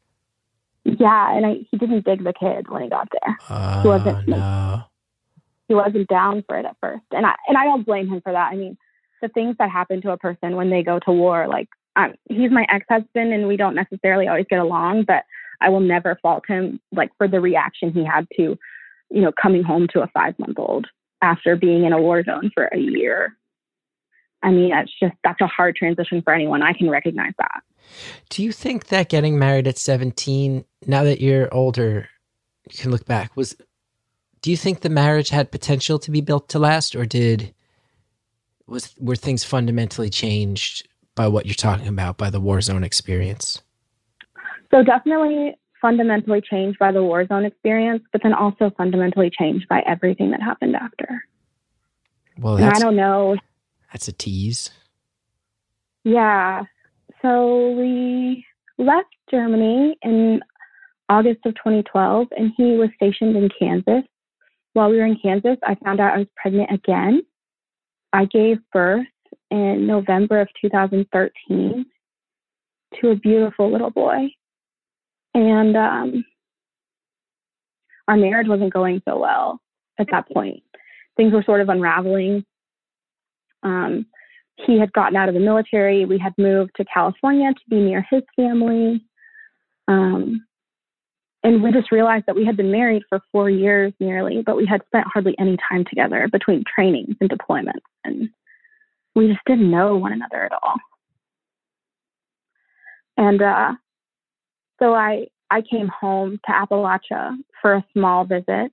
Yeah, 0.85 1.37
and 1.37 1.47
I, 1.47 1.57
he 1.71 1.77
didn't 1.77 2.05
dig 2.05 2.25
the 2.25 2.33
kid 2.33 2.69
when 2.69 2.83
he 2.83 2.89
got 2.89 3.09
there. 3.13 3.37
Oh, 3.51 3.83
he 3.83 3.89
wasn't. 3.89 4.29
No. 4.29 4.83
He 5.69 5.75
wasn't 5.75 6.09
down 6.09 6.43
for 6.49 6.59
it 6.59 6.67
at 6.67 6.77
first, 6.81 7.05
and 7.13 7.27
I 7.27 7.35
and 7.47 7.57
I 7.57 7.65
don't 7.65 7.87
blame 7.87 8.09
him 8.09 8.21
for 8.23 8.33
that. 8.33 8.51
I 8.53 8.57
mean, 8.57 8.77
the 9.23 9.29
things 9.29 9.57
that 9.59 9.71
happen 9.71 10.01
to 10.03 10.13
a 10.13 10.17
person 10.17 10.57
when 10.57 10.71
they 10.71 10.83
go 10.83 10.99
to 11.01 11.13
war, 11.13 11.47
like 11.47 11.69
um, 11.97 12.15
he's 12.29 12.51
my 12.51 12.67
ex-husband, 12.73 13.33
and 13.33 13.47
we 13.47 13.57
don't 13.57 13.75
necessarily 13.75 14.27
always 14.27 14.47
get 14.49 14.59
along, 14.59 15.05
but 15.05 15.25
I 15.61 15.69
will 15.69 15.81
never 15.81 16.19
fault 16.23 16.45
him 16.49 16.81
like 16.93 17.11
for 17.19 17.29
the 17.29 17.41
reaction 17.41 17.93
he 17.93 18.05
had 18.05 18.27
to, 18.37 18.59
you 19.11 19.21
know, 19.21 19.33
coming 19.41 19.63
home 19.63 19.87
to 19.93 20.03
a 20.03 20.09
five-month-old 20.09 20.87
after 21.23 21.55
being 21.55 21.85
in 21.85 21.93
a 21.93 22.01
war 22.01 22.25
zone 22.25 22.51
for 22.55 22.65
a 22.73 22.79
year. 22.79 23.37
I 24.43 24.51
mean, 24.51 24.71
that's 24.71 24.91
just 24.99 25.15
that's 25.23 25.41
a 25.41 25.47
hard 25.47 25.77
transition 25.77 26.23
for 26.23 26.33
anyone. 26.33 26.63
I 26.63 26.73
can 26.73 26.89
recognize 26.91 27.33
that. 27.39 27.63
Do 28.29 28.43
you 28.43 28.53
think 28.53 28.87
that 28.87 29.09
getting 29.09 29.39
married 29.39 29.67
at 29.67 29.77
17, 29.77 30.65
now 30.87 31.03
that 31.05 31.21
you're 31.21 31.53
older, 31.53 32.09
you 32.71 32.79
can 32.79 32.91
look 32.91 33.05
back, 33.05 33.37
was 33.37 33.57
do 34.43 34.51
you 34.51 34.57
think 34.57 34.81
the 34.81 34.89
marriage 34.89 35.29
had 35.31 35.51
potential 35.51 35.99
to 35.99 36.11
be 36.11 36.21
built 36.21 36.49
to 36.51 36.59
last 36.59 36.97
or 36.97 37.05
did 37.05 37.55
was 38.67 38.95
were 38.99 39.17
things 39.17 39.45
fundamentally 39.45 40.09
changed 40.09 40.89
by 41.15 41.27
what 41.29 41.45
you're 41.45 41.55
talking 41.55 41.89
about 41.89 42.17
by 42.17 42.31
the 42.31 42.41
war 42.41 42.61
zone 42.61 42.85
experience? 42.85 43.63
So 44.71 44.83
definitely 44.83 45.57
fundamentally 45.81 46.41
changed 46.41 46.79
by 46.79 46.93
the 46.93 47.03
war 47.03 47.27
zone 47.27 47.45
experience, 47.45 48.03
but 48.13 48.23
then 48.23 48.33
also 48.33 48.71
fundamentally 48.77 49.31
changed 49.31 49.67
by 49.69 49.83
everything 49.87 50.31
that 50.31 50.43
happened 50.43 50.77
after. 50.77 51.25
Well, 52.39 52.63
I 52.63 52.79
don't 52.79 52.97
know. 52.97 53.37
That's 53.93 54.09
a 54.09 54.13
tease. 54.13 54.71
Yeah. 56.05 56.65
So 57.23 57.73
we 57.73 58.45
left 58.79 59.09
Germany 59.31 59.97
in 60.03 60.41
August 61.09 61.41
of 61.45 61.55
2012, 61.57 62.29
and 62.37 62.53
he 62.57 62.77
was 62.77 62.89
stationed 62.95 63.37
in 63.37 63.49
Kansas. 63.59 64.09
While 64.73 64.91
we 64.91 64.99
were 64.99 65.07
in 65.07 65.19
Kansas, 65.21 65.57
I 65.65 65.75
found 65.85 66.01
out 66.01 66.15
I 66.15 66.19
was 66.19 66.29
pregnant 66.37 66.71
again. 66.73 67.23
I 68.13 68.25
gave 68.27 68.59
birth 68.73 69.07
in 69.51 69.87
November 69.87 70.41
of 70.41 70.49
2013 70.61 71.85
to 73.01 73.11
a 73.11 73.17
beautiful 73.17 73.71
little 73.71 73.91
boy. 73.91 74.29
And 75.35 75.77
um, 75.77 76.25
our 78.09 78.17
marriage 78.17 78.49
wasn't 78.49 78.73
going 78.73 79.03
so 79.05 79.19
well 79.19 79.61
at 79.99 80.09
that 80.11 80.29
point. 80.29 80.63
Things 81.17 81.33
were 81.33 81.43
sort 81.43 81.61
of 81.61 81.69
unraveling. 81.69 82.45
Um, 83.63 84.07
he 84.67 84.79
had 84.79 84.93
gotten 84.93 85.17
out 85.17 85.29
of 85.29 85.35
the 85.35 85.41
military. 85.41 86.05
We 86.05 86.19
had 86.19 86.35
moved 86.39 86.73
to 86.77 86.85
California 86.85 87.53
to 87.53 87.61
be 87.69 87.77
near 87.77 88.05
his 88.11 88.23
family. 88.37 89.05
Um, 89.89 90.47
and 91.43 91.63
we 91.63 91.73
just 91.73 91.91
realized 91.91 92.25
that 92.27 92.37
we 92.37 92.45
had 92.45 92.57
been 92.57 92.71
married 92.71 93.03
for 93.09 93.21
four 93.33 93.49
years 93.49 93.93
nearly, 93.99 94.43
but 94.45 94.57
we 94.57 94.67
had 94.67 94.83
spent 94.87 95.07
hardly 95.07 95.35
any 95.39 95.57
time 95.69 95.85
together 95.89 96.29
between 96.31 96.65
trainings 96.73 97.17
and 97.21 97.31
deployments. 97.31 97.81
And 98.05 98.29
we 99.15 99.29
just 99.29 99.41
didn't 99.47 99.71
know 99.71 99.97
one 99.97 100.13
another 100.13 100.45
at 100.45 100.53
all. 100.53 100.75
And 103.17 103.43
uh, 103.43 103.73
so 104.79 104.95
I, 104.95 105.27
I 105.51 105.63
came 105.63 105.89
home 105.89 106.39
to 106.47 106.53
Appalachia 106.53 107.37
for 107.61 107.75
a 107.75 107.87
small 107.93 108.25
visit 108.25 108.71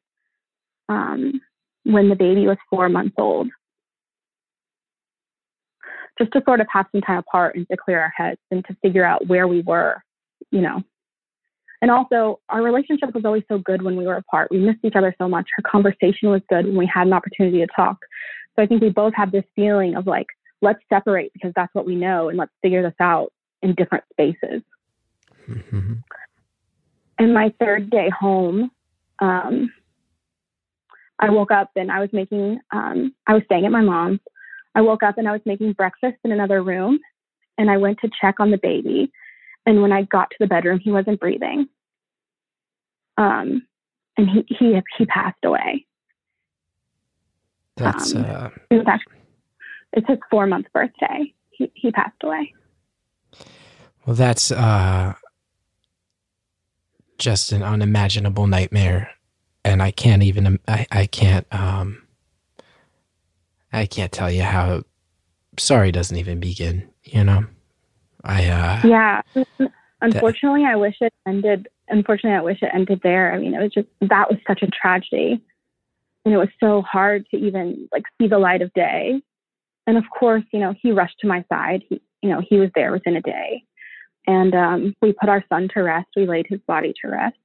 um, 0.89 1.41
when 1.83 2.09
the 2.09 2.15
baby 2.15 2.47
was 2.47 2.57
four 2.69 2.89
months 2.89 3.15
old. 3.17 3.47
Just 6.17 6.31
to 6.33 6.41
sort 6.45 6.61
of 6.61 6.67
have 6.71 6.85
some 6.91 7.01
time 7.01 7.19
apart 7.19 7.55
and 7.55 7.67
to 7.69 7.77
clear 7.77 7.99
our 7.99 8.13
heads 8.15 8.39
and 8.51 8.65
to 8.65 8.75
figure 8.81 9.05
out 9.05 9.27
where 9.27 9.47
we 9.47 9.61
were, 9.61 10.01
you 10.51 10.61
know. 10.61 10.83
And 11.81 11.91
also, 11.91 12.39
our 12.49 12.63
relationship 12.63 13.13
was 13.13 13.23
always 13.23 13.43
so 13.47 13.59
good 13.59 13.83
when 13.83 13.95
we 13.95 14.07
were 14.07 14.15
apart. 14.15 14.49
We 14.49 14.57
missed 14.57 14.79
each 14.83 14.95
other 14.95 15.13
so 15.19 15.29
much. 15.29 15.47
Our 15.57 15.69
conversation 15.69 16.29
was 16.29 16.41
good 16.49 16.65
when 16.65 16.75
we 16.75 16.89
had 16.91 17.05
an 17.05 17.13
opportunity 17.13 17.59
to 17.59 17.67
talk. 17.75 17.97
So 18.55 18.63
I 18.63 18.65
think 18.65 18.81
we 18.81 18.89
both 18.89 19.13
had 19.13 19.31
this 19.31 19.43
feeling 19.55 19.95
of 19.95 20.07
like, 20.07 20.25
let's 20.61 20.79
separate 20.89 21.31
because 21.33 21.51
that's 21.55 21.73
what 21.75 21.85
we 21.85 21.95
know 21.95 22.29
and 22.29 22.37
let's 22.37 22.51
figure 22.63 22.81
this 22.81 22.95
out 22.99 23.31
in 23.61 23.75
different 23.75 24.03
spaces. 24.11 24.63
Mm-hmm. 25.47 25.93
And 27.19 27.33
my 27.33 27.53
third 27.59 27.91
day 27.91 28.09
home, 28.09 28.71
um, 29.19 29.71
I 31.19 31.29
woke 31.29 31.51
up 31.51 31.71
and 31.75 31.91
I 31.91 31.99
was 31.99 32.09
making, 32.11 32.59
um, 32.71 33.13
I 33.27 33.33
was 33.33 33.43
staying 33.45 33.65
at 33.65 33.71
my 33.71 33.81
mom's. 33.81 34.19
I 34.77 34.81
woke 34.81 35.01
up 35.01 35.17
and 35.17 35.27
I 35.27 35.31
was 35.31 35.41
making 35.43 35.73
breakfast 35.73 36.17
in 36.23 36.31
another 36.31 36.61
room 36.61 36.99
and 37.57 37.69
I 37.69 37.77
went 37.77 37.97
to 38.01 38.11
check 38.21 38.39
on 38.39 38.51
the 38.51 38.59
baby. 38.59 39.11
And 39.65 39.81
when 39.81 39.91
I 39.91 40.03
got 40.03 40.29
to 40.29 40.35
the 40.39 40.45
bedroom, 40.45 40.79
he 40.79 40.91
wasn't 40.91 41.19
breathing. 41.19 41.67
Um, 43.17 43.67
and 44.17 44.29
he, 44.29 44.45
he, 44.47 44.79
he 44.99 45.05
passed 45.07 45.43
away. 45.43 45.87
That's, 47.75 48.13
um, 48.13 48.25
uh... 48.25 48.49
it 48.69 48.75
was 48.75 48.85
actually, 48.87 49.17
it's 49.93 50.07
his 50.07 50.19
four 50.29 50.45
month 50.45 50.67
birthday. 50.71 51.33
He, 51.49 51.71
he 51.73 51.91
passed 51.91 52.23
away. 52.23 52.53
Well, 54.05 54.15
that's, 54.15 54.51
uh, 54.51 55.15
just 57.17 57.51
an 57.51 57.63
unimaginable 57.63 58.45
nightmare 58.45 59.09
and 59.65 59.81
I 59.81 59.89
can't 59.89 60.21
even 60.21 60.59
I, 60.67 60.85
I 60.91 61.05
can't 61.07 61.47
um 61.51 62.06
I 63.77 63.85
can't 63.85 64.11
tell 64.11 64.31
you 64.31 64.43
how 64.43 64.83
sorry 65.57 65.91
doesn't 65.91 66.17
even 66.17 66.39
begin, 66.39 66.89
you 67.03 67.23
know. 67.23 67.45
I 68.23 68.45
uh 68.47 68.81
Yeah. 68.83 69.21
Unfortunately, 70.01 70.63
that, 70.63 70.73
I 70.73 70.75
wish 70.75 70.95
it 71.01 71.13
ended 71.27 71.67
unfortunately 71.89 72.37
I 72.37 72.41
wish 72.41 72.61
it 72.61 72.71
ended 72.73 73.01
there. 73.03 73.33
I 73.33 73.39
mean, 73.39 73.53
it 73.53 73.61
was 73.61 73.71
just 73.73 73.87
that 74.01 74.29
was 74.29 74.39
such 74.47 74.61
a 74.61 74.67
tragedy. 74.67 75.41
And 76.25 76.33
it 76.33 76.37
was 76.37 76.49
so 76.59 76.81
hard 76.81 77.25
to 77.31 77.37
even 77.37 77.87
like 77.93 78.03
see 78.19 78.27
the 78.27 78.39
light 78.39 78.61
of 78.61 78.73
day. 78.73 79.21
And 79.85 79.97
of 79.97 80.03
course, 80.17 80.43
you 80.51 80.59
know, 80.59 80.73
he 80.81 80.91
rushed 80.91 81.19
to 81.19 81.27
my 81.27 81.45
side. 81.49 81.83
He 81.87 82.01
you 82.21 82.29
know, 82.29 82.41
he 82.47 82.57
was 82.57 82.69
there 82.75 82.91
within 82.91 83.15
a 83.15 83.21
day. 83.21 83.63
And 84.25 84.53
um, 84.55 84.95
we 85.01 85.13
put 85.13 85.29
our 85.29 85.43
son 85.47 85.69
to 85.73 85.81
rest. 85.81 86.09
We 86.15 86.25
laid 86.25 86.47
his 86.49 86.59
body 86.67 86.93
to 87.01 87.09
rest. 87.09 87.37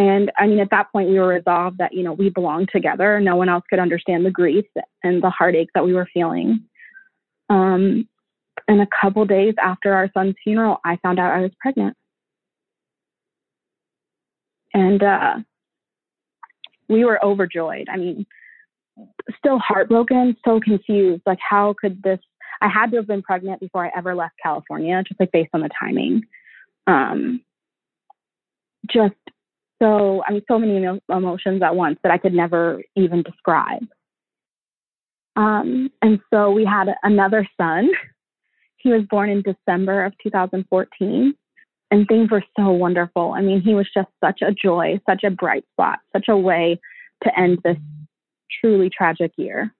And 0.00 0.32
I 0.38 0.46
mean, 0.46 0.60
at 0.60 0.70
that 0.70 0.90
point, 0.92 1.10
we 1.10 1.20
were 1.20 1.26
resolved 1.28 1.76
that, 1.76 1.92
you 1.92 2.02
know, 2.02 2.14
we 2.14 2.30
belonged 2.30 2.70
together. 2.72 3.20
No 3.20 3.36
one 3.36 3.50
else 3.50 3.64
could 3.68 3.78
understand 3.78 4.24
the 4.24 4.30
grief 4.30 4.64
and 5.04 5.22
the 5.22 5.28
heartache 5.28 5.68
that 5.74 5.84
we 5.84 5.92
were 5.92 6.08
feeling. 6.14 6.64
Um, 7.50 8.08
and 8.66 8.80
a 8.80 8.86
couple 8.98 9.26
days 9.26 9.52
after 9.62 9.92
our 9.92 10.10
son's 10.14 10.36
funeral, 10.42 10.78
I 10.86 10.96
found 11.02 11.18
out 11.18 11.34
I 11.34 11.42
was 11.42 11.50
pregnant. 11.60 11.98
And 14.72 15.02
uh, 15.02 15.34
we 16.88 17.04
were 17.04 17.22
overjoyed. 17.22 17.88
I 17.90 17.98
mean, 17.98 18.24
still 19.36 19.58
heartbroken, 19.58 20.34
so 20.46 20.60
confused. 20.60 21.24
Like, 21.26 21.40
how 21.46 21.74
could 21.78 22.02
this? 22.02 22.20
I 22.62 22.68
had 22.68 22.90
to 22.92 22.96
have 22.96 23.06
been 23.06 23.20
pregnant 23.20 23.60
before 23.60 23.84
I 23.84 23.90
ever 23.94 24.14
left 24.14 24.36
California, 24.42 25.02
just 25.06 25.20
like 25.20 25.30
based 25.30 25.50
on 25.52 25.60
the 25.60 25.68
timing. 25.78 26.22
Um, 26.86 27.42
just 28.90 29.14
so 29.80 30.22
I 30.26 30.32
mean, 30.32 30.42
so 30.48 30.58
many 30.58 30.84
emotions 31.08 31.62
at 31.62 31.74
once 31.74 31.98
that 32.02 32.12
I 32.12 32.18
could 32.18 32.34
never 32.34 32.82
even 32.96 33.22
describe. 33.22 33.86
Um, 35.36 35.90
and 36.02 36.20
so 36.32 36.50
we 36.50 36.64
had 36.64 36.88
another 37.02 37.48
son. 37.60 37.90
He 38.76 38.90
was 38.90 39.02
born 39.10 39.30
in 39.30 39.42
December 39.42 40.04
of 40.04 40.12
2014, 40.22 41.34
and 41.90 42.08
things 42.08 42.30
were 42.30 42.44
so 42.58 42.70
wonderful. 42.70 43.32
I 43.36 43.40
mean, 43.40 43.60
he 43.60 43.74
was 43.74 43.86
just 43.94 44.08
such 44.22 44.42
a 44.42 44.52
joy, 44.52 45.00
such 45.08 45.24
a 45.24 45.30
bright 45.30 45.64
spot, 45.72 46.00
such 46.12 46.26
a 46.28 46.36
way 46.36 46.80
to 47.24 47.38
end 47.38 47.58
this 47.64 47.76
truly 48.60 48.90
tragic 48.90 49.32
year. 49.36 49.72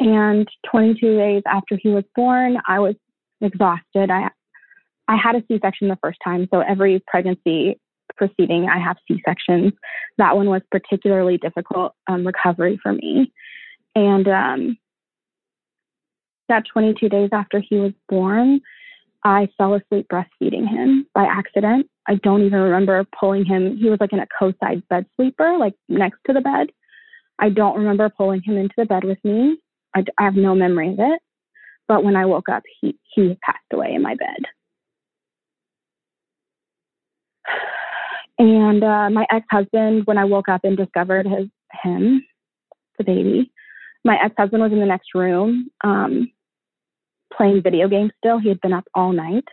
And 0.00 0.48
22 0.70 1.16
days 1.16 1.42
after 1.46 1.78
he 1.80 1.90
was 1.90 2.04
born, 2.14 2.58
I 2.66 2.80
was 2.80 2.94
exhausted. 3.40 4.10
I 4.10 4.30
I 5.08 5.16
had 5.16 5.34
a 5.34 5.42
C-section 5.48 5.88
the 5.88 5.98
first 6.00 6.18
time, 6.24 6.48
so 6.52 6.60
every 6.60 7.02
pregnancy 7.08 7.78
proceeding, 8.16 8.68
I 8.68 8.78
have 8.78 8.96
C 9.08 9.20
sections. 9.24 9.72
That 10.18 10.36
one 10.36 10.48
was 10.48 10.62
particularly 10.70 11.38
difficult 11.38 11.94
um, 12.06 12.26
recovery 12.26 12.78
for 12.82 12.92
me. 12.92 13.32
And 13.94 14.28
um, 14.28 14.78
that 16.48 16.64
22 16.72 17.08
days 17.08 17.30
after 17.32 17.60
he 17.60 17.76
was 17.76 17.92
born, 18.08 18.60
I 19.24 19.48
fell 19.56 19.74
asleep 19.74 20.08
breastfeeding 20.12 20.68
him 20.68 21.06
by 21.14 21.24
accident. 21.24 21.88
I 22.08 22.16
don't 22.16 22.42
even 22.42 22.58
remember 22.58 23.04
pulling 23.18 23.44
him. 23.44 23.76
He 23.76 23.88
was 23.88 24.00
like 24.00 24.12
in 24.12 24.18
a 24.18 24.26
co-side 24.38 24.82
bed 24.88 25.06
sleeper, 25.16 25.56
like 25.58 25.74
next 25.88 26.18
to 26.26 26.32
the 26.32 26.40
bed. 26.40 26.68
I 27.38 27.48
don't 27.48 27.78
remember 27.78 28.08
pulling 28.08 28.42
him 28.42 28.56
into 28.56 28.74
the 28.76 28.84
bed 28.84 29.04
with 29.04 29.18
me. 29.24 29.58
I, 29.94 30.04
I 30.18 30.24
have 30.24 30.34
no 30.34 30.54
memory 30.54 30.92
of 30.92 30.98
it. 30.98 31.20
But 31.88 32.04
when 32.04 32.16
I 32.16 32.26
woke 32.26 32.48
up, 32.48 32.62
he, 32.80 32.98
he 33.14 33.36
passed 33.42 33.58
away 33.72 33.92
in 33.94 34.02
my 34.02 34.14
bed. 34.14 34.44
And 38.42 38.82
uh, 38.82 39.08
my 39.10 39.24
ex 39.30 39.46
husband, 39.52 40.02
when 40.06 40.18
I 40.18 40.24
woke 40.24 40.48
up 40.48 40.62
and 40.64 40.76
discovered 40.76 41.26
his 41.26 41.46
him, 41.84 42.26
the 42.98 43.04
baby, 43.04 43.52
my 44.04 44.18
ex 44.20 44.34
husband 44.36 44.60
was 44.64 44.72
in 44.72 44.80
the 44.80 44.84
next 44.84 45.10
room 45.14 45.70
um, 45.84 46.28
playing 47.32 47.62
video 47.62 47.86
games 47.86 48.10
still. 48.18 48.40
He 48.40 48.48
had 48.48 48.60
been 48.60 48.72
up 48.72 48.82
all 48.96 49.12
night. 49.12 49.44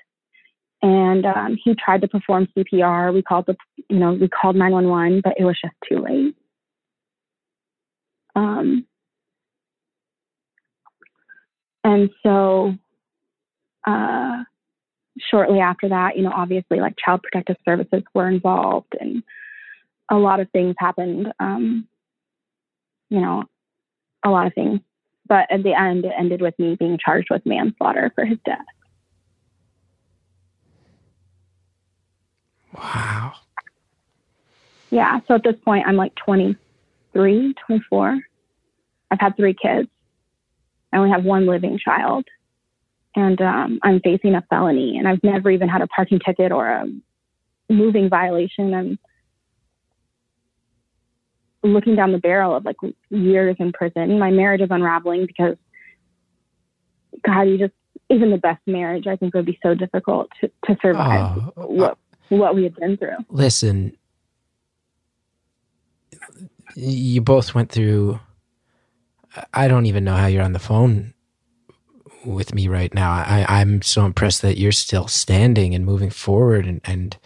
And 0.81 1.23
um, 1.27 1.55
he 1.63 1.75
tried 1.75 2.01
to 2.01 2.07
perform 2.07 2.47
CPR. 2.57 3.13
We 3.13 3.21
called 3.21 3.45
the, 3.45 3.55
you 3.89 3.99
know, 3.99 4.13
we 4.13 4.27
called 4.27 4.55
911, 4.55 5.21
but 5.23 5.35
it 5.37 5.43
was 5.43 5.59
just 5.61 5.75
too 5.87 5.99
late. 5.99 6.35
Um, 8.35 8.87
and 11.83 12.09
so 12.23 12.73
uh, 13.85 14.43
shortly 15.29 15.59
after 15.59 15.89
that, 15.89 16.17
you 16.17 16.23
know, 16.23 16.31
obviously 16.33 16.79
like 16.79 16.95
child 17.03 17.21
protective 17.23 17.57
services 17.65 18.03
were 18.13 18.27
involved 18.27 18.95
and 18.99 19.23
a 20.09 20.15
lot 20.15 20.39
of 20.39 20.49
things 20.51 20.75
happened. 20.79 21.31
Um, 21.39 21.87
you 23.09 23.21
know, 23.21 23.43
a 24.23 24.29
lot 24.29 24.47
of 24.47 24.53
things. 24.53 24.79
But 25.27 25.51
at 25.51 25.63
the 25.63 25.79
end, 25.79 26.05
it 26.05 26.13
ended 26.17 26.41
with 26.41 26.57
me 26.57 26.75
being 26.75 26.97
charged 27.03 27.27
with 27.29 27.45
manslaughter 27.45 28.11
for 28.15 28.25
his 28.25 28.39
death. 28.45 28.57
Wow. 32.73 33.33
Yeah. 34.89 35.19
So 35.27 35.35
at 35.35 35.43
this 35.43 35.55
point, 35.63 35.85
I'm 35.87 35.95
like 35.95 36.15
23, 36.15 37.53
24. 37.67 38.19
I've 39.11 39.19
had 39.19 39.35
three 39.35 39.53
kids. 39.53 39.89
I 40.91 40.97
only 40.97 41.11
have 41.11 41.23
one 41.23 41.45
living 41.45 41.77
child 41.77 42.25
and 43.15 43.41
um, 43.41 43.79
I'm 43.83 43.99
facing 44.01 44.35
a 44.35 44.43
felony, 44.49 44.97
and 44.97 45.07
I've 45.07 45.23
never 45.23 45.49
even 45.49 45.67
had 45.67 45.81
a 45.81 45.87
parking 45.87 46.19
ticket 46.19 46.51
or 46.51 46.67
a 46.67 46.85
moving 47.69 48.09
violation. 48.09 48.73
I'm 48.73 48.99
looking 51.63 51.95
down 51.95 52.11
the 52.11 52.19
barrel 52.19 52.55
of 52.55 52.65
like 52.65 52.77
years 53.09 53.55
in 53.59 53.71
prison. 53.71 54.19
My 54.19 54.31
marriage 54.31 54.61
is 54.61 54.69
unraveling 54.71 55.25
because, 55.25 55.57
God, 57.25 57.43
you 57.43 57.57
just 57.57 57.73
even 58.09 58.31
the 58.31 58.37
best 58.37 58.61
marriage 58.65 59.07
I 59.07 59.15
think 59.15 59.33
would 59.33 59.45
be 59.45 59.59
so 59.61 59.75
difficult 59.75 60.29
to, 60.41 60.51
to 60.65 60.77
survive 60.81 61.37
uh, 61.37 61.51
what 61.63 61.97
what 62.29 62.55
we 62.55 62.63
have 62.63 62.75
been 62.75 62.97
through. 62.97 63.17
Listen, 63.29 63.97
you 66.75 67.21
both 67.21 67.55
went 67.55 67.71
through. 67.71 68.19
I 69.53 69.67
don't 69.67 69.85
even 69.85 70.03
know 70.03 70.15
how 70.15 70.25
you're 70.25 70.43
on 70.43 70.53
the 70.53 70.59
phone 70.59 71.13
with 72.25 72.53
me 72.53 72.67
right 72.67 72.93
now. 72.93 73.11
I, 73.11 73.45
I'm 73.47 73.81
so 73.81 74.05
impressed 74.05 74.41
that 74.41 74.57
you're 74.57 74.71
still 74.71 75.07
standing 75.07 75.73
and 75.73 75.85
moving 75.85 76.09
forward 76.09 76.65
and, 76.65 76.81
and 76.83 77.17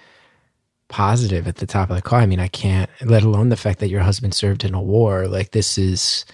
positive 0.88 1.48
at 1.48 1.56
the 1.56 1.66
top 1.66 1.90
of 1.90 1.96
the 1.96 2.02
call. 2.02 2.20
I 2.20 2.26
mean, 2.26 2.40
I 2.40 2.48
can't, 2.48 2.90
let 3.04 3.24
alone 3.24 3.50
the 3.50 3.58
fact 3.58 3.80
that 3.80 3.90
your 3.90 4.02
husband 4.02 4.34
served 4.34 4.64
in 4.64 4.74
a 4.74 4.82
war. 4.82 5.28
Like, 5.28 5.52
this 5.52 5.78
is, 5.78 6.26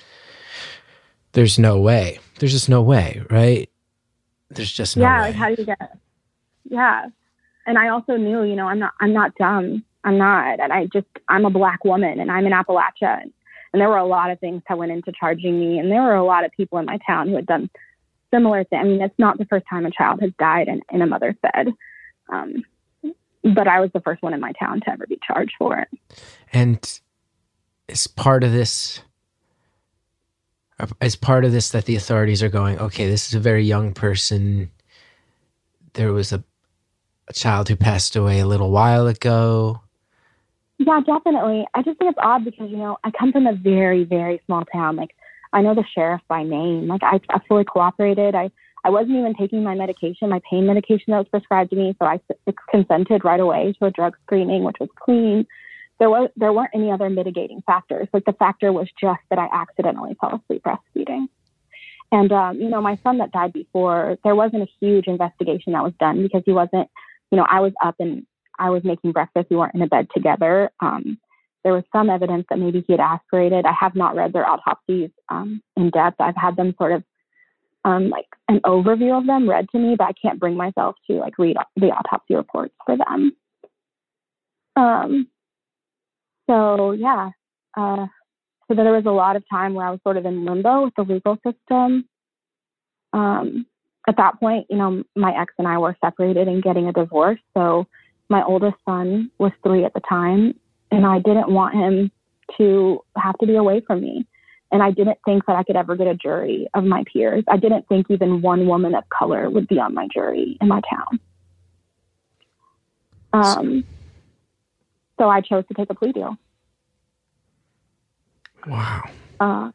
there's 1.31 1.57
no 1.57 1.79
way. 1.79 2.19
There's 2.39 2.51
just 2.51 2.69
no 2.69 2.81
way, 2.81 3.21
right? 3.29 3.69
There's 4.49 4.71
just 4.71 4.97
no 4.97 5.03
yeah, 5.03 5.21
way. 5.21 5.27
like 5.27 5.35
how 5.35 5.47
do 5.49 5.55
you 5.61 5.65
get? 5.65 5.97
Yeah, 6.65 7.07
and 7.65 7.77
I 7.77 7.89
also 7.89 8.17
knew, 8.17 8.43
you 8.43 8.55
know, 8.55 8.67
I'm 8.67 8.79
not, 8.79 8.93
I'm 8.99 9.13
not 9.13 9.35
dumb. 9.35 9.83
I'm 10.03 10.17
not, 10.17 10.59
and 10.59 10.71
I 10.71 10.85
just, 10.85 11.07
I'm 11.27 11.45
a 11.45 11.49
black 11.49 11.83
woman, 11.83 12.19
and 12.19 12.31
I'm 12.31 12.45
in 12.45 12.53
Appalachia, 12.53 13.21
and, 13.21 13.33
and 13.73 13.81
there 13.81 13.89
were 13.89 13.97
a 13.97 14.05
lot 14.05 14.31
of 14.31 14.39
things 14.39 14.61
that 14.67 14.77
went 14.77 14.91
into 14.91 15.11
charging 15.11 15.59
me, 15.59 15.77
and 15.77 15.91
there 15.91 16.01
were 16.01 16.15
a 16.15 16.23
lot 16.23 16.45
of 16.45 16.51
people 16.51 16.79
in 16.79 16.85
my 16.85 16.97
town 17.05 17.27
who 17.27 17.35
had 17.35 17.45
done 17.45 17.69
similar 18.33 18.63
thing. 18.63 18.79
I 18.79 18.83
mean, 18.83 19.01
it's 19.01 19.17
not 19.17 19.37
the 19.37 19.45
first 19.45 19.65
time 19.69 19.85
a 19.85 19.91
child 19.91 20.21
has 20.21 20.31
died 20.39 20.67
in, 20.67 20.81
in 20.91 21.01
a 21.01 21.07
mother's 21.07 21.35
bed. 21.41 21.73
Um, 22.31 22.63
but 23.43 23.67
I 23.67 23.79
was 23.79 23.89
the 23.93 24.01
first 24.01 24.21
one 24.21 24.33
in 24.33 24.39
my 24.39 24.51
town 24.53 24.81
to 24.81 24.89
ever 24.89 25.05
be 25.07 25.19
charged 25.25 25.53
for 25.57 25.79
it. 25.79 25.87
And 26.53 26.99
as 27.87 28.07
part 28.07 28.43
of 28.43 28.51
this, 28.51 29.01
As 31.01 31.17
part 31.17 31.43
of 31.43 31.51
this, 31.51 31.71
that 31.71 31.85
the 31.85 31.97
authorities 31.97 32.41
are 32.41 32.49
going, 32.49 32.79
okay, 32.79 33.05
this 33.09 33.27
is 33.27 33.33
a 33.33 33.39
very 33.39 33.65
young 33.65 33.93
person. 33.93 34.71
There 35.93 36.13
was 36.13 36.31
a, 36.31 36.41
a 37.27 37.33
child 37.33 37.67
who 37.67 37.75
passed 37.75 38.15
away 38.15 38.39
a 38.39 38.47
little 38.47 38.71
while 38.71 39.05
ago. 39.05 39.81
Yeah, 40.77 41.01
definitely. 41.05 41.67
I 41.73 41.81
just 41.81 41.99
think 41.99 42.11
it's 42.11 42.19
odd 42.23 42.45
because, 42.45 42.71
you 42.71 42.77
know, 42.77 42.97
I 43.03 43.11
come 43.11 43.33
from 43.33 43.45
a 43.45 43.53
very, 43.53 44.05
very 44.05 44.39
small 44.45 44.63
town. 44.71 44.95
Like, 44.95 45.13
I 45.51 45.61
know 45.61 45.75
the 45.75 45.85
sheriff 45.95 46.21
by 46.27 46.43
name. 46.43 46.87
Like, 46.87 47.03
I, 47.03 47.19
I 47.29 47.39
fully 47.47 47.63
cooperated. 47.63 48.35
I, 48.35 48.51
I 48.83 48.89
wasn't 48.89 49.17
even 49.17 49.33
taking 49.35 49.63
my 49.63 49.75
medication, 49.75 50.29
my 50.29 50.41
pain 50.49 50.65
medication 50.65 51.05
that 51.07 51.17
was 51.17 51.27
prescribed 51.27 51.71
to 51.71 51.75
me. 51.75 51.95
So 51.99 52.05
I 52.05 52.19
consented 52.69 53.25
right 53.25 53.39
away 53.39 53.73
to 53.79 53.85
a 53.85 53.91
drug 53.91 54.15
screening, 54.25 54.63
which 54.63 54.77
was 54.79 54.89
clean 54.95 55.45
there 55.99 56.09
was 56.09 56.29
there 56.35 56.53
weren't 56.53 56.71
any 56.73 56.91
other 56.91 57.09
mitigating 57.09 57.61
factors. 57.65 58.07
Like 58.13 58.25
the 58.25 58.33
factor 58.33 58.71
was 58.71 58.87
just 58.99 59.19
that 59.29 59.37
I 59.37 59.47
accidentally 59.51 60.15
fell 60.19 60.41
asleep 60.41 60.63
breastfeeding. 60.63 61.27
And 62.11 62.31
um, 62.31 62.59
you 62.59 62.69
know, 62.69 62.81
my 62.81 62.97
son 63.03 63.19
that 63.19 63.31
died 63.31 63.53
before, 63.53 64.17
there 64.23 64.35
wasn't 64.35 64.63
a 64.63 64.71
huge 64.79 65.07
investigation 65.07 65.73
that 65.73 65.83
was 65.83 65.93
done 65.99 66.23
because 66.23 66.41
he 66.45 66.53
wasn't, 66.53 66.89
you 67.31 67.37
know, 67.37 67.45
I 67.49 67.59
was 67.59 67.73
up 67.83 67.95
and 67.99 68.25
I 68.57 68.69
was 68.69 68.83
making 68.83 69.11
breakfast. 69.11 69.47
We 69.49 69.57
weren't 69.57 69.75
in 69.75 69.81
a 69.81 69.87
bed 69.87 70.07
together. 70.13 70.71
Um, 70.79 71.19
there 71.63 71.73
was 71.73 71.83
some 71.91 72.09
evidence 72.09 72.45
that 72.49 72.59
maybe 72.59 72.83
he 72.87 72.93
had 72.93 72.99
aspirated. 72.99 73.65
I 73.65 73.73
have 73.79 73.95
not 73.95 74.15
read 74.15 74.33
their 74.33 74.47
autopsies 74.47 75.09
um, 75.29 75.61
in 75.75 75.89
depth. 75.89 76.19
I've 76.19 76.35
had 76.35 76.55
them 76.55 76.73
sort 76.77 76.93
of 76.93 77.03
um, 77.85 78.09
like 78.09 78.27
an 78.47 78.59
overview 78.65 79.17
of 79.17 79.25
them 79.25 79.49
read 79.49 79.69
to 79.71 79.79
me, 79.79 79.95
but 79.97 80.05
I 80.05 80.13
can't 80.21 80.39
bring 80.39 80.55
myself 80.55 80.95
to 81.09 81.17
like 81.17 81.37
read 81.37 81.57
the 81.75 81.87
autopsy 81.87 82.35
reports 82.35 82.73
for 82.85 82.97
them. 82.97 83.35
Um, 84.75 85.27
so 86.49 86.91
yeah, 86.91 87.29
uh, 87.77 88.07
so 88.67 88.75
there 88.75 88.93
was 88.93 89.05
a 89.05 89.11
lot 89.11 89.35
of 89.35 89.43
time 89.49 89.73
where 89.73 89.85
I 89.85 89.91
was 89.91 89.99
sort 90.03 90.17
of 90.17 90.25
in 90.25 90.45
limbo 90.45 90.85
with 90.85 90.93
the 90.95 91.03
legal 91.03 91.37
system. 91.45 92.07
Um, 93.13 93.65
at 94.07 94.17
that 94.17 94.39
point, 94.39 94.67
you 94.69 94.77
know, 94.77 95.03
my 95.15 95.33
ex 95.39 95.53
and 95.57 95.67
I 95.67 95.77
were 95.77 95.97
separated 96.03 96.47
and 96.47 96.63
getting 96.63 96.87
a 96.87 96.93
divorce. 96.93 97.39
So 97.55 97.87
my 98.29 98.43
oldest 98.43 98.77
son 98.85 99.31
was 99.39 99.51
three 99.63 99.85
at 99.85 99.93
the 99.93 100.01
time, 100.07 100.53
and 100.91 101.05
I 101.05 101.19
didn't 101.19 101.51
want 101.51 101.75
him 101.75 102.11
to 102.57 103.03
have 103.15 103.37
to 103.39 103.45
be 103.45 103.55
away 103.55 103.81
from 103.81 104.01
me. 104.01 104.25
And 104.71 104.83
I 104.83 104.91
didn't 104.91 105.17
think 105.25 105.45
that 105.47 105.55
I 105.55 105.63
could 105.63 105.75
ever 105.75 105.95
get 105.95 106.07
a 106.07 106.15
jury 106.15 106.67
of 106.73 106.83
my 106.83 107.03
peers. 107.11 107.43
I 107.47 107.57
didn't 107.57 107.87
think 107.87 108.07
even 108.09 108.41
one 108.41 108.67
woman 108.67 108.93
of 108.93 109.03
color 109.09 109.49
would 109.49 109.67
be 109.67 109.79
on 109.79 109.93
my 109.93 110.07
jury 110.13 110.57
in 110.61 110.67
my 110.67 110.81
town. 110.89 111.19
Um, 113.33 113.83
so 115.17 115.29
I 115.29 115.41
chose 115.41 115.63
to 115.67 115.73
take 115.73 115.89
a 115.89 115.95
plea 115.95 116.11
deal. 116.11 116.37
Wow. 118.67 119.09
Uh, 119.39 119.71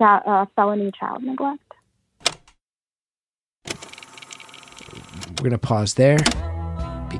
that 0.00 0.26
uh, 0.26 0.46
felony 0.56 0.90
child 0.98 1.22
neglect. 1.22 1.60
We're 5.38 5.50
gonna 5.50 5.58
pause 5.58 5.94
there 5.94 6.18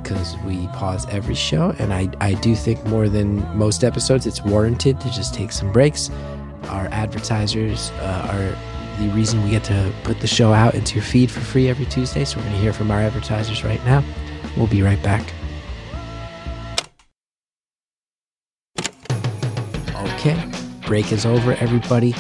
because 0.05 0.37
we 0.41 0.69
pause 0.69 1.07
every 1.09 1.35
show, 1.35 1.75
and 1.79 1.93
I 1.93 2.09
I 2.21 2.35
do 2.35 2.55
think 2.55 2.85
more 2.87 3.09
than 3.09 3.41
most 3.57 3.83
episodes, 3.83 4.27
it's 4.27 4.45
warranted 4.45 5.01
to 5.01 5.11
just 5.11 5.35
take 5.35 5.51
some 5.51 5.73
breaks. 5.73 6.11
Our 6.69 6.87
advertisers 6.93 7.91
uh, 8.01 8.29
are 8.31 9.03
the 9.03 9.13
reason 9.13 9.43
we 9.43 9.51
get 9.51 9.65
to 9.65 9.93
put 10.05 10.21
the 10.21 10.27
show 10.27 10.53
out 10.53 10.75
into 10.75 10.95
your 10.95 11.03
feed 11.03 11.31
for 11.31 11.41
free 11.41 11.69
every 11.69 11.87
Tuesday. 11.87 12.25
So 12.25 12.39
we're 12.39 12.45
gonna 12.45 12.59
hear 12.59 12.73
from 12.73 12.91
our 12.91 13.01
advertisers 13.01 13.65
right 13.65 13.85
now. 13.85 14.05
We'll 14.57 14.69
be 14.69 14.83
right 14.83 15.03
back. 15.03 15.33
Okay, 19.97 20.51
break 20.87 21.11
is 21.13 21.27
over, 21.27 21.55
everybody. 21.55 22.15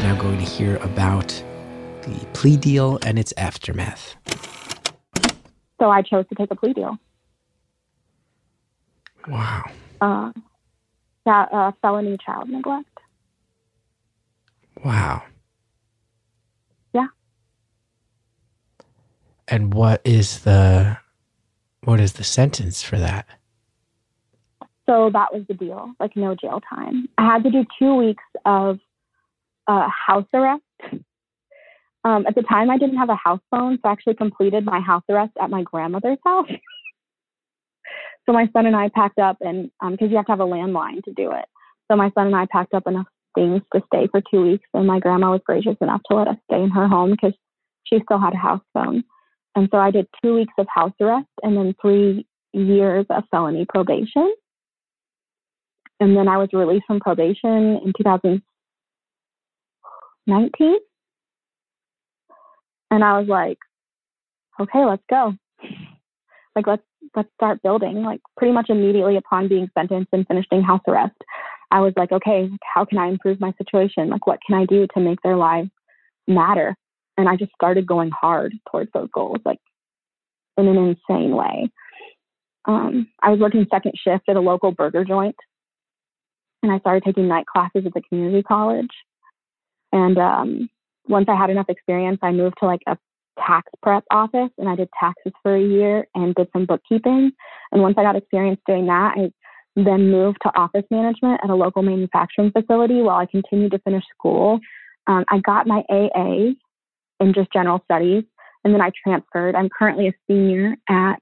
Now 0.00 0.20
going 0.20 0.38
to 0.38 0.44
hear 0.44 0.76
about 0.76 1.28
the 2.02 2.26
plea 2.32 2.56
deal 2.56 2.98
and 3.04 3.18
its 3.18 3.32
aftermath. 3.36 4.14
So 5.80 5.90
I 5.90 6.02
chose 6.02 6.26
to 6.28 6.34
take 6.34 6.50
a 6.50 6.56
plea 6.56 6.72
deal. 6.72 6.98
Wow. 9.28 9.70
Uh, 10.00 10.32
that 11.26 11.52
uh, 11.52 11.72
felony 11.82 12.16
child 12.24 12.48
neglect. 12.48 12.88
Wow. 14.84 15.22
Yeah. 16.94 17.08
And 19.46 19.74
what 19.74 20.00
is 20.04 20.40
the 20.40 20.98
what 21.84 22.00
is 22.00 22.14
the 22.14 22.24
sentence 22.24 22.82
for 22.82 22.98
that? 22.98 23.26
So 24.86 25.10
that 25.12 25.32
was 25.34 25.42
the 25.48 25.54
deal, 25.54 25.92
like 26.00 26.16
no 26.16 26.34
jail 26.34 26.60
time. 26.68 27.08
I 27.18 27.26
had 27.26 27.44
to 27.44 27.50
do 27.50 27.64
two 27.78 27.94
weeks 27.94 28.24
of 28.46 28.78
uh, 29.66 29.88
house 30.06 30.26
arrest. 30.32 30.62
Um, 32.04 32.26
at 32.26 32.34
the 32.34 32.42
time, 32.42 32.70
I 32.70 32.78
didn't 32.78 32.96
have 32.96 33.10
a 33.10 33.16
house 33.16 33.40
phone, 33.50 33.78
so 33.82 33.88
I 33.88 33.92
actually 33.92 34.14
completed 34.14 34.64
my 34.64 34.80
house 34.80 35.02
arrest 35.10 35.32
at 35.40 35.50
my 35.50 35.62
grandmother's 35.62 36.18
house. 36.24 36.48
so 38.28 38.34
my 38.34 38.46
son 38.52 38.66
and 38.66 38.76
I 38.76 38.90
packed 38.94 39.18
up, 39.18 39.38
and 39.40 39.70
because 39.80 39.98
um, 40.02 40.10
you 40.10 40.16
have 40.16 40.26
to 40.26 40.32
have 40.32 40.40
a 40.40 40.44
landline 40.44 41.02
to 41.04 41.12
do 41.14 41.32
it, 41.32 41.46
so 41.90 41.96
my 41.96 42.10
son 42.14 42.26
and 42.26 42.36
I 42.36 42.46
packed 42.52 42.74
up 42.74 42.86
enough 42.86 43.06
things 43.34 43.62
to 43.74 43.80
stay 43.86 44.06
for 44.10 44.20
two 44.30 44.42
weeks, 44.42 44.66
and 44.74 44.86
my 44.86 45.00
grandma 45.00 45.30
was 45.30 45.40
gracious 45.46 45.76
enough 45.80 46.02
to 46.10 46.16
let 46.16 46.28
us 46.28 46.36
stay 46.50 46.62
in 46.62 46.68
her 46.70 46.86
home 46.86 47.12
because 47.12 47.32
she 47.84 47.98
still 48.04 48.20
had 48.20 48.34
a 48.34 48.36
house 48.36 48.60
phone. 48.74 49.02
And 49.54 49.70
so 49.72 49.78
I 49.78 49.90
did 49.90 50.06
two 50.22 50.34
weeks 50.34 50.52
of 50.58 50.66
house 50.72 50.92
arrest 51.00 51.26
and 51.42 51.56
then 51.56 51.74
three 51.80 52.26
years 52.52 53.06
of 53.10 53.24
felony 53.30 53.64
probation. 53.68 54.32
And 56.00 56.16
then 56.16 56.28
I 56.28 56.36
was 56.36 56.48
released 56.52 56.84
from 56.86 57.00
probation 57.00 57.80
in 57.84 57.92
2019. 57.96 60.76
And 62.90 63.04
I 63.04 63.18
was 63.18 63.28
like, 63.28 63.58
okay, 64.60 64.84
let's 64.84 65.02
go. 65.10 65.34
Like 66.54 66.66
let's 66.66 66.82
let's 67.16 67.28
start 67.34 67.62
building. 67.62 68.02
Like 68.02 68.20
pretty 68.36 68.52
much 68.52 68.70
immediately 68.70 69.16
upon 69.16 69.48
being 69.48 69.68
sentenced 69.76 70.10
and 70.12 70.26
finishing 70.26 70.62
house 70.62 70.80
arrest, 70.86 71.16
I 71.70 71.80
was 71.80 71.92
like, 71.96 72.12
okay, 72.12 72.48
how 72.74 72.84
can 72.84 72.98
I 72.98 73.08
improve 73.08 73.40
my 73.40 73.52
situation? 73.58 74.08
Like 74.08 74.26
what 74.26 74.40
can 74.46 74.56
I 74.56 74.64
do 74.64 74.86
to 74.94 75.00
make 75.00 75.20
their 75.22 75.36
lives 75.36 75.70
matter? 76.26 76.74
And 77.16 77.28
I 77.28 77.36
just 77.36 77.52
started 77.54 77.86
going 77.86 78.10
hard 78.10 78.54
towards 78.70 78.90
those 78.92 79.08
goals, 79.12 79.38
like 79.44 79.58
in 80.56 80.68
an 80.68 80.76
insane 80.76 81.34
way. 81.34 81.70
Um, 82.64 83.08
I 83.22 83.30
was 83.30 83.40
working 83.40 83.66
second 83.70 83.94
shift 83.96 84.28
at 84.28 84.36
a 84.36 84.40
local 84.40 84.72
burger 84.72 85.04
joint 85.04 85.36
and 86.62 86.72
I 86.72 86.78
started 86.80 87.04
taking 87.04 87.28
night 87.28 87.46
classes 87.46 87.84
at 87.86 87.94
the 87.94 88.02
community 88.08 88.42
college. 88.42 88.90
And 89.92 90.18
um, 90.18 90.70
once 91.08 91.26
I 91.28 91.36
had 91.36 91.50
enough 91.50 91.68
experience, 91.68 92.18
I 92.22 92.32
moved 92.32 92.56
to 92.60 92.66
like 92.66 92.82
a 92.86 92.96
tax 93.46 93.70
prep 93.82 94.04
office 94.10 94.50
and 94.58 94.68
I 94.68 94.76
did 94.76 94.88
taxes 94.98 95.32
for 95.42 95.54
a 95.54 95.62
year 95.62 96.06
and 96.14 96.34
did 96.34 96.48
some 96.52 96.66
bookkeeping. 96.66 97.32
And 97.72 97.82
once 97.82 97.96
I 97.98 98.02
got 98.02 98.16
experience 98.16 98.60
doing 98.66 98.86
that, 98.86 99.14
I 99.16 99.32
then 99.76 100.10
moved 100.10 100.38
to 100.42 100.56
office 100.58 100.84
management 100.90 101.40
at 101.42 101.50
a 101.50 101.54
local 101.54 101.82
manufacturing 101.82 102.50
facility 102.50 103.00
while 103.00 103.18
I 103.18 103.26
continued 103.26 103.72
to 103.72 103.78
finish 103.80 104.04
school. 104.16 104.58
Um, 105.06 105.24
I 105.30 105.38
got 105.40 105.66
my 105.66 105.82
AA 105.88 106.52
in 107.20 107.34
just 107.34 107.52
general 107.52 107.80
studies 107.84 108.24
and 108.64 108.74
then 108.74 108.80
I 108.80 108.90
transferred. 109.02 109.54
I'm 109.54 109.68
currently 109.68 110.08
a 110.08 110.12
senior 110.26 110.76
at, 110.88 111.20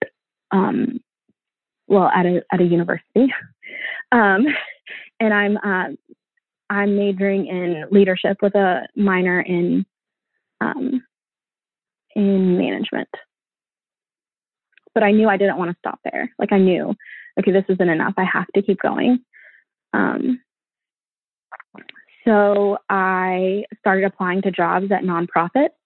um, 0.51 1.01
well, 1.87 2.11
at 2.15 2.27
a, 2.27 2.43
at 2.53 2.61
a 2.61 2.65
university. 2.65 3.27
Um, 4.13 4.47
and 5.19 5.35
I'm 5.35 5.57
uh, 5.57 5.89
I'm 6.71 6.97
majoring 6.97 7.47
in 7.47 7.85
leadership 7.91 8.39
with 8.43 8.55
a 8.55 8.87
minor 8.97 9.41
in 9.41 9.87
um, 10.61 11.03
in 12.17 12.59
management. 12.59 13.11
But 14.95 15.03
I 15.03 15.13
knew 15.13 15.29
I 15.29 15.37
didn't 15.37 15.59
want 15.59 15.71
to 15.71 15.77
stop 15.79 16.01
there. 16.11 16.33
Like 16.39 16.53
I 16.53 16.59
knew, 16.59 16.95
okay, 17.39 17.53
this 17.53 17.67
isn't 17.69 17.89
enough. 17.89 18.15
I 18.17 18.25
have 18.25 18.47
to 18.55 18.63
keep 18.63 18.81
going. 18.81 19.21
Um, 19.93 20.41
so 22.25 22.79
I 22.89 23.65
started 23.79 24.05
applying 24.05 24.43
to 24.43 24.51
jobs 24.51 24.91
at 24.91 25.03
nonprofits, 25.03 25.77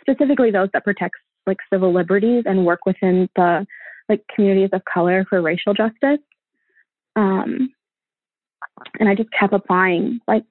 specifically 0.00 0.50
those 0.50 0.68
that 0.74 0.84
protect 0.84 1.14
like 1.46 1.58
civil 1.72 1.92
liberties 1.92 2.44
and 2.46 2.66
work 2.66 2.86
within 2.86 3.28
the 3.34 3.66
like 4.08 4.22
communities 4.34 4.70
of 4.72 4.82
color 4.84 5.26
for 5.28 5.40
racial 5.40 5.72
justice. 5.72 6.20
Um, 7.16 7.70
and 9.00 9.08
I 9.08 9.14
just 9.14 9.30
kept 9.38 9.54
applying. 9.54 10.20
Like 10.28 10.44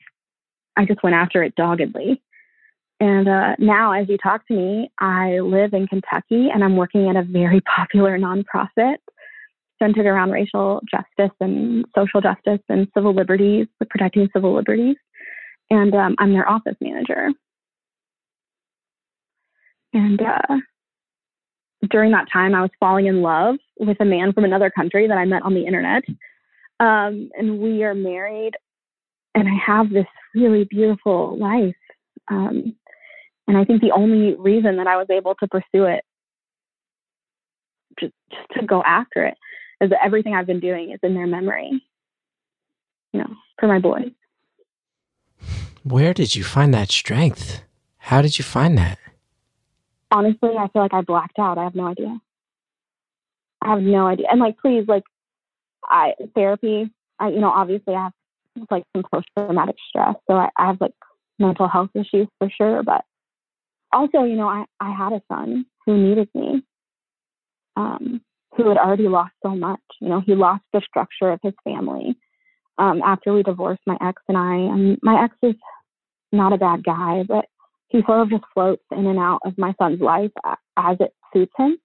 I 0.75 0.85
just 0.85 1.03
went 1.03 1.15
after 1.15 1.43
it 1.43 1.55
doggedly. 1.55 2.19
And 2.99 3.27
uh, 3.27 3.55
now, 3.59 3.91
as 3.91 4.07
you 4.07 4.17
talk 4.17 4.47
to 4.47 4.53
me, 4.53 4.91
I 4.99 5.39
live 5.39 5.73
in 5.73 5.87
Kentucky 5.87 6.49
and 6.53 6.63
I'm 6.63 6.77
working 6.77 7.09
at 7.09 7.15
a 7.15 7.23
very 7.23 7.61
popular 7.75 8.17
nonprofit 8.17 8.95
centered 9.81 10.05
around 10.05 10.31
racial 10.31 10.81
justice 10.89 11.35
and 11.41 11.85
social 11.95 12.21
justice 12.21 12.61
and 12.69 12.87
civil 12.93 13.13
liberties, 13.13 13.67
protecting 13.89 14.29
civil 14.33 14.55
liberties. 14.55 14.95
And 15.69 15.93
um, 15.95 16.15
I'm 16.19 16.33
their 16.33 16.47
office 16.47 16.75
manager. 16.79 17.29
And 19.93 20.21
uh, 20.21 20.55
during 21.89 22.11
that 22.11 22.27
time, 22.31 22.55
I 22.55 22.61
was 22.61 22.71
falling 22.79 23.07
in 23.07 23.21
love 23.21 23.55
with 23.79 23.97
a 23.99 24.05
man 24.05 24.33
from 24.33 24.45
another 24.45 24.69
country 24.69 25.07
that 25.07 25.17
I 25.17 25.25
met 25.25 25.43
on 25.43 25.53
the 25.53 25.65
internet. 25.65 26.03
Um, 26.79 27.29
and 27.37 27.59
we 27.59 27.83
are 27.83 27.93
married 27.93 28.53
and 29.35 29.47
I 29.47 29.55
have 29.65 29.89
this 29.89 30.05
really 30.35 30.65
beautiful 30.65 31.37
life. 31.37 31.75
Um, 32.29 32.75
and 33.47 33.57
I 33.57 33.65
think 33.65 33.81
the 33.81 33.91
only 33.91 34.35
reason 34.35 34.77
that 34.77 34.87
I 34.87 34.97
was 34.97 35.07
able 35.09 35.35
to 35.35 35.47
pursue 35.47 35.85
it, 35.85 36.03
just, 37.99 38.13
just 38.31 38.59
to 38.59 38.65
go 38.65 38.81
after 38.83 39.25
it, 39.25 39.37
is 39.81 39.89
that 39.89 39.99
everything 40.03 40.33
I've 40.33 40.47
been 40.47 40.59
doing 40.59 40.91
is 40.91 40.99
in 41.03 41.13
their 41.13 41.27
memory, 41.27 41.83
you 43.11 43.19
know, 43.19 43.33
for 43.59 43.67
my 43.67 43.79
boys. 43.79 44.11
Where 45.83 46.13
did 46.13 46.35
you 46.35 46.43
find 46.43 46.73
that 46.73 46.89
strength? 46.89 47.63
How 47.97 48.21
did 48.21 48.37
you 48.37 48.43
find 48.43 48.77
that? 48.77 48.97
Honestly, 50.11 50.51
I 50.57 50.67
feel 50.69 50.81
like 50.81 50.93
I 50.93 51.01
blacked 51.01 51.39
out. 51.39 51.57
I 51.57 51.63
have 51.63 51.75
no 51.75 51.87
idea. 51.87 52.17
I 53.61 53.71
have 53.71 53.81
no 53.81 54.07
idea. 54.07 54.27
And 54.31 54.39
like, 54.39 54.57
please, 54.59 54.85
like, 54.87 55.03
I 55.83 56.13
therapy. 56.35 56.89
I, 57.19 57.29
you 57.29 57.39
know, 57.39 57.49
obviously 57.49 57.95
I 57.95 58.03
have 58.05 58.13
like 58.69 58.83
some 58.95 59.03
post 59.11 59.27
traumatic 59.37 59.75
stress, 59.89 60.15
so 60.27 60.35
I, 60.35 60.49
I 60.57 60.67
have 60.67 60.79
like 60.79 60.93
mental 61.39 61.67
health 61.67 61.89
issues 61.95 62.27
for 62.39 62.49
sure. 62.49 62.83
But 62.83 63.03
also, 63.93 64.23
you 64.23 64.35
know, 64.35 64.47
I 64.47 64.65
I 64.79 64.91
had 64.91 65.13
a 65.13 65.21
son 65.31 65.65
who 65.85 65.97
needed 65.97 66.29
me, 66.33 66.63
um, 67.75 68.21
who 68.55 68.67
had 68.67 68.77
already 68.77 69.07
lost 69.07 69.33
so 69.43 69.55
much. 69.55 69.81
You 70.01 70.09
know, 70.09 70.21
he 70.25 70.35
lost 70.35 70.63
the 70.73 70.81
structure 70.87 71.31
of 71.31 71.39
his 71.43 71.53
family 71.63 72.15
um, 72.77 73.01
after 73.03 73.33
we 73.33 73.43
divorced 73.43 73.81
my 73.85 73.97
ex 74.01 74.21
and 74.27 74.37
I. 74.37 74.55
And 74.55 74.97
my 75.01 75.23
ex 75.23 75.35
is 75.43 75.55
not 76.31 76.53
a 76.53 76.57
bad 76.57 76.83
guy, 76.83 77.23
but 77.27 77.45
he 77.89 78.01
sort 78.05 78.21
of 78.21 78.29
just 78.29 78.43
floats 78.53 78.83
in 78.91 79.05
and 79.05 79.19
out 79.19 79.39
of 79.45 79.57
my 79.57 79.73
son's 79.79 80.01
life 80.01 80.31
as 80.77 80.97
it 80.99 81.13
suits 81.31 81.53
him. 81.57 81.77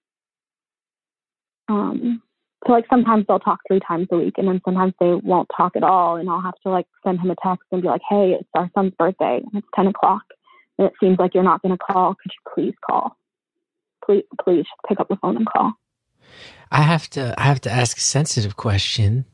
Um, 1.67 2.23
so 2.65 2.73
like 2.73 2.85
sometimes 2.89 3.25
they'll 3.27 3.39
talk 3.39 3.59
three 3.67 3.79
times 3.87 4.07
a 4.11 4.17
week 4.17 4.33
and 4.37 4.47
then 4.47 4.59
sometimes 4.65 4.93
they 4.99 5.13
won't 5.23 5.49
talk 5.55 5.75
at 5.75 5.83
all 5.83 6.17
and 6.17 6.29
I'll 6.29 6.41
have 6.41 6.59
to 6.63 6.69
like 6.69 6.87
send 7.05 7.19
him 7.19 7.29
a 7.29 7.35
text 7.43 7.65
and 7.71 7.81
be 7.81 7.87
like, 7.87 8.01
Hey, 8.09 8.35
it's 8.39 8.49
our 8.55 8.69
son's 8.73 8.93
birthday 8.97 9.37
and 9.37 9.53
it's 9.53 9.67
ten 9.75 9.87
o'clock 9.87 10.23
and 10.79 10.87
it 10.87 10.93
seems 10.99 11.19
like 11.19 11.35
you're 11.35 11.43
not 11.43 11.61
gonna 11.61 11.77
call. 11.77 12.15
Could 12.15 12.31
you 12.33 12.51
please 12.53 12.73
call? 12.89 13.15
Please 14.03 14.23
please 14.41 14.65
pick 14.87 14.99
up 14.99 15.09
the 15.09 15.17
phone 15.17 15.35
and 15.35 15.45
call. 15.45 15.73
I 16.71 16.81
have 16.81 17.09
to 17.11 17.35
I 17.37 17.43
have 17.43 17.61
to 17.61 17.71
ask 17.71 17.97
a 17.97 18.01
sensitive 18.01 18.55
question. 18.55 19.25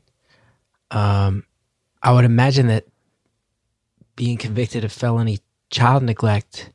Um 0.90 1.44
I 2.02 2.12
would 2.12 2.24
imagine 2.24 2.66
that 2.66 2.84
being 4.16 4.36
convicted 4.36 4.84
of 4.84 4.92
felony 4.92 5.38
child 5.70 6.02
neglect 6.02 6.72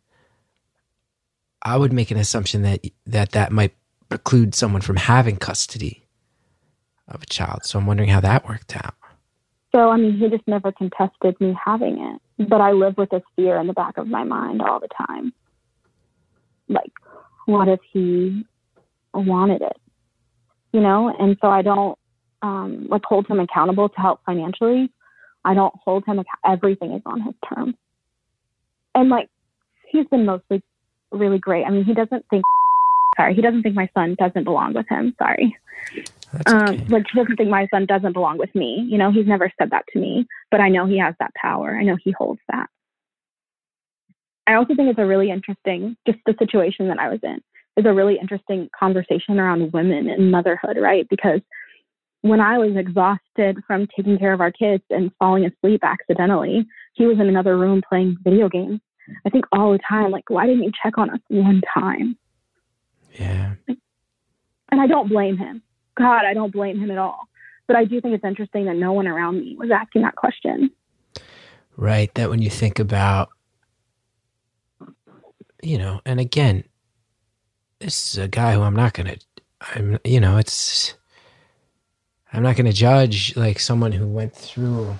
I 1.62 1.78
would 1.78 1.94
make 1.94 2.10
an 2.10 2.18
assumption 2.18 2.62
that 2.64 2.86
that 3.06 3.34
that 3.34 3.52
might 3.52 3.76
preclude 4.10 4.56
someone 4.56 4.82
from 4.82 4.96
having 4.96 5.38
custody 5.38 6.08
of 7.10 7.22
a 7.22 7.26
child. 7.26 7.66
So 7.66 7.78
I'm 7.78 7.86
wondering 7.86 8.10
how 8.10 8.22
that 8.22 8.48
worked 8.48 8.76
out. 8.76 8.96
So, 9.72 9.90
I 9.90 9.98
mean, 9.98 10.18
he 10.18 10.30
just 10.30 10.48
never 10.48 10.72
contested 10.72 11.40
me 11.40 11.58
having 11.64 11.98
it. 12.00 12.50
But 12.50 12.62
I 12.62 12.72
live 12.72 12.98
with 12.98 13.10
this 13.10 13.24
fear 13.36 13.58
in 13.60 13.68
the 13.68 13.74
back 13.74 13.98
of 13.98 14.08
my 14.08 14.24
mind 14.24 14.62
all 14.62 14.80
the 14.80 14.90
time. 15.08 15.34
Like, 16.68 16.92
what 17.46 17.68
if 17.68 17.80
he 17.92 18.46
wanted 19.14 19.62
it? 19.62 19.78
You 20.74 20.82
know? 20.82 21.14
And 21.18 21.38
so 21.42 21.50
I 21.50 21.62
don't, 21.62 21.98
um, 22.42 22.88
like, 22.90 23.04
hold 23.06 23.28
him 23.28 23.40
accountable 23.40 23.90
to 23.90 24.00
help 24.00 24.22
financially. 24.26 24.92
I 25.46 25.54
don't 25.54 25.74
hold 25.84 26.06
him, 26.06 26.22
everything 26.46 26.92
is 26.94 27.02
on 27.06 27.22
his 27.22 27.36
terms. 27.48 27.76
And, 28.94 29.10
like, 29.10 29.30
he's 29.88 30.08
been 30.08 30.26
mostly 30.26 30.62
really 31.12 31.40
great. 31.40 31.66
I 31.66 31.70
mean, 31.70 31.86
he 31.86 31.94
doesn't 31.94 32.26
think, 32.30 32.44
sorry, 33.16 33.34
he 33.36 33.42
doesn't 33.42 33.64
think 33.64 33.76
my 33.76 33.90
son 33.94 34.16
doesn't 34.20 34.44
belong 34.44 34.74
with 34.74 34.88
him. 34.90 35.16
Sorry. 35.18 35.56
That's 36.34 36.52
Um, 36.52 36.76
okay. 36.76 36.86
like 36.90 37.06
he 37.12 37.20
doesn't 37.20 37.36
think 37.36 37.50
my 37.50 37.68
son 37.74 37.86
doesn't 37.86 38.14
belong 38.14 38.38
with 38.38 38.54
me. 38.56 38.86
You 38.90 38.98
know, 38.98 39.12
he's 39.12 39.28
never 39.28 39.52
said 39.60 39.70
that 39.72 39.86
to 39.94 40.00
me, 40.00 40.26
but 40.50 40.60
I 40.62 40.70
know 40.70 40.86
he 40.86 40.98
has 41.00 41.16
that 41.20 41.34
power. 41.36 41.76
I 41.78 41.84
know 41.84 41.98
he 42.04 42.12
holds 42.12 42.42
that. 42.50 42.68
I 44.48 44.56
also 44.56 44.76
think 44.76 44.90
it's 44.90 45.00
a 45.00 45.06
really 45.06 45.30
interesting, 45.30 45.96
just 46.06 46.20
the 46.26 46.36
situation 46.40 46.88
that 46.88 47.00
I 47.00 47.10
was 47.10 47.20
in 47.24 47.42
is 47.78 47.86
a 47.86 47.94
really 47.94 48.18
interesting 48.20 48.70
conversation 48.78 49.40
around 49.40 49.72
women 49.72 50.10
and 50.10 50.32
motherhood, 50.32 50.78
right? 50.78 51.08
Because 51.10 51.42
when 52.22 52.40
I 52.42 52.58
was 52.58 52.76
exhausted 52.76 53.58
from 53.66 53.88
taking 53.96 54.18
care 54.18 54.34
of 54.34 54.42
our 54.42 54.52
kids 54.52 54.84
and 54.90 55.12
falling 55.20 55.46
asleep 55.46 55.82
accidentally, 55.84 56.66
he 56.94 57.06
was 57.06 57.20
in 57.20 57.28
another 57.28 57.58
room 57.58 57.82
playing 57.88 58.18
video 58.24 58.50
games. 58.50 58.80
I 59.26 59.30
think 59.30 59.46
all 59.52 59.72
the 59.72 59.80
time, 59.88 60.12
like, 60.12 60.30
why 60.30 60.46
didn't 60.48 60.64
you 60.64 60.72
check 60.84 60.98
on 60.98 61.10
us 61.10 61.20
one 61.30 61.62
time? 61.74 62.18
yeah. 63.20 63.56
And 63.68 64.80
I 64.80 64.88
don't 64.88 65.10
blame 65.10 65.38
him. 65.38 65.62
God, 66.02 66.26
I 66.26 66.34
don't 66.34 66.52
blame 66.52 66.80
him 66.80 66.90
at 66.90 66.98
all. 66.98 67.28
But 67.68 67.76
I 67.76 67.86
do 67.86 68.02
think 68.02 68.16
it's 68.16 68.26
interesting 68.26 68.66
that 68.66 68.76
no 68.76 68.92
one 68.92 69.08
around 69.08 69.40
me 69.40 69.56
was 69.56 69.70
asking 69.72 70.02
that 70.02 70.16
question. 70.16 70.72
Right. 71.78 72.14
That 72.16 72.30
when 72.30 72.42
you 72.42 72.50
think 72.50 72.80
about, 72.80 73.30
you 75.62 75.78
know, 75.78 76.02
and 76.06 76.20
again, 76.20 76.64
this 77.80 78.14
is 78.14 78.18
a 78.18 78.28
guy 78.28 78.54
who 78.54 78.62
I'm 78.62 78.76
not 78.76 78.94
going 78.94 79.08
to, 79.08 79.20
I'm, 79.76 80.00
you 80.04 80.20
know, 80.20 80.38
it's, 80.38 80.96
I'm 82.34 82.44
not 82.44 82.56
going 82.56 82.66
to 82.66 82.74
judge 82.74 83.36
like 83.38 83.60
someone 83.60 83.92
who 83.92 84.08
went 84.08 84.36
through 84.36 84.98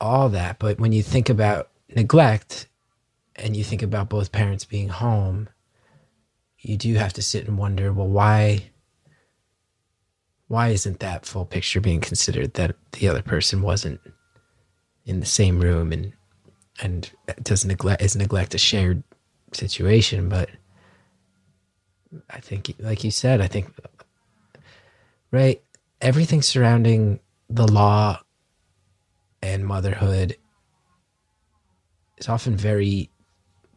all 0.00 0.30
that. 0.30 0.58
But 0.58 0.80
when 0.80 0.92
you 0.92 1.02
think 1.02 1.28
about 1.28 1.68
neglect 1.94 2.66
and 3.36 3.56
you 3.56 3.62
think 3.62 3.82
about 3.82 4.08
both 4.08 4.32
parents 4.32 4.64
being 4.64 4.88
home, 4.88 5.48
you 6.58 6.76
do 6.76 6.94
have 6.94 7.12
to 7.12 7.22
sit 7.22 7.46
and 7.46 7.58
wonder, 7.58 7.92
well, 7.92 8.08
why? 8.08 8.70
Why 10.52 10.68
isn't 10.68 11.00
that 11.00 11.24
full 11.24 11.46
picture 11.46 11.80
being 11.80 12.02
considered 12.02 12.52
that 12.54 12.76
the 12.92 13.08
other 13.08 13.22
person 13.22 13.62
wasn't 13.62 14.02
in 15.06 15.18
the 15.18 15.24
same 15.24 15.58
room 15.60 15.92
and 15.92 16.12
and 16.78 17.10
does 17.42 17.64
neglect 17.64 18.02
is 18.02 18.16
neglect 18.16 18.54
a 18.54 18.58
shared 18.58 19.02
situation 19.54 20.28
but 20.28 20.50
i 22.28 22.38
think 22.38 22.74
like 22.80 23.02
you 23.02 23.10
said 23.10 23.40
i 23.40 23.46
think 23.46 23.72
right 25.30 25.62
everything 26.02 26.42
surrounding 26.42 27.18
the 27.48 27.66
law 27.66 28.20
and 29.42 29.66
motherhood 29.66 30.36
is 32.18 32.28
often 32.28 32.58
very 32.58 33.08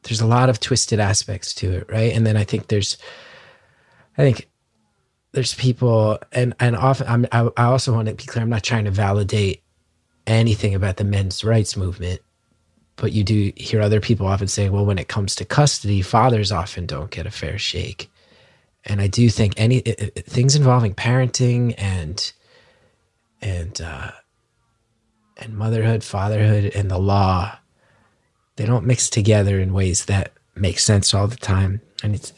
there's 0.04 0.20
a 0.20 0.28
lot 0.28 0.50
of 0.50 0.60
twisted 0.60 1.00
aspects 1.00 1.54
to 1.54 1.72
it 1.72 1.90
right? 1.90 2.12
And 2.12 2.28
then 2.28 2.36
i 2.36 2.44
think 2.44 2.68
there's 2.68 2.98
i 4.18 4.24
think 4.24 4.50
there's 5.36 5.56
people 5.56 6.20
and 6.34 6.56
and 6.62 6.76
often 6.78 7.08
I'm, 7.08 7.28
I, 7.34 7.50
I 7.58 7.66
also 7.66 7.94
want 7.94 8.10
to 8.10 8.16
be 8.16 8.26
clear 8.26 8.44
i'm 8.44 8.50
not 8.52 8.64
trying 8.64 8.86
to 8.86 8.92
validate 8.92 9.64
anything 10.28 10.76
about 10.76 10.98
the 10.98 11.06
men's 11.06 11.44
rights 11.46 11.78
movement 11.78 12.22
but 12.98 13.14
you 13.14 13.24
do 13.24 13.54
hear 13.58 13.82
other 13.82 14.02
people 14.02 14.28
often 14.28 14.48
say 14.50 14.70
well 14.70 14.86
when 14.86 15.00
it 15.00 15.10
comes 15.10 15.36
to 15.38 15.46
custody 15.46 16.02
fathers 16.04 16.52
often 16.52 16.88
don't 16.88 17.12
get 17.12 17.28
a 17.28 17.32
fair 17.32 17.60
shake. 17.60 18.10
And 18.86 19.02
i 19.02 19.08
do 19.08 19.30
think 19.30 19.56
any 19.58 19.84
i- 19.88 19.96
i- 20.18 20.22
things 20.22 20.56
involving 20.56 20.96
parenting 20.96 21.76
and 21.78 22.34
and 23.42 23.82
uh 23.82 24.12
and 25.38 25.58
motherhood 25.58 26.04
fatherhood 26.04 26.66
and 26.76 26.92
the 26.92 27.00
law 27.00 27.58
they 28.58 28.66
don't 28.66 28.86
mix 28.86 29.10
together 29.10 29.60
in 29.60 29.74
ways 29.74 30.06
that 30.06 30.34
make 30.56 30.80
sense 30.80 31.14
all 31.14 31.28
the 31.28 31.36
time. 31.36 31.82
And 32.04 32.16
it's 32.16 32.34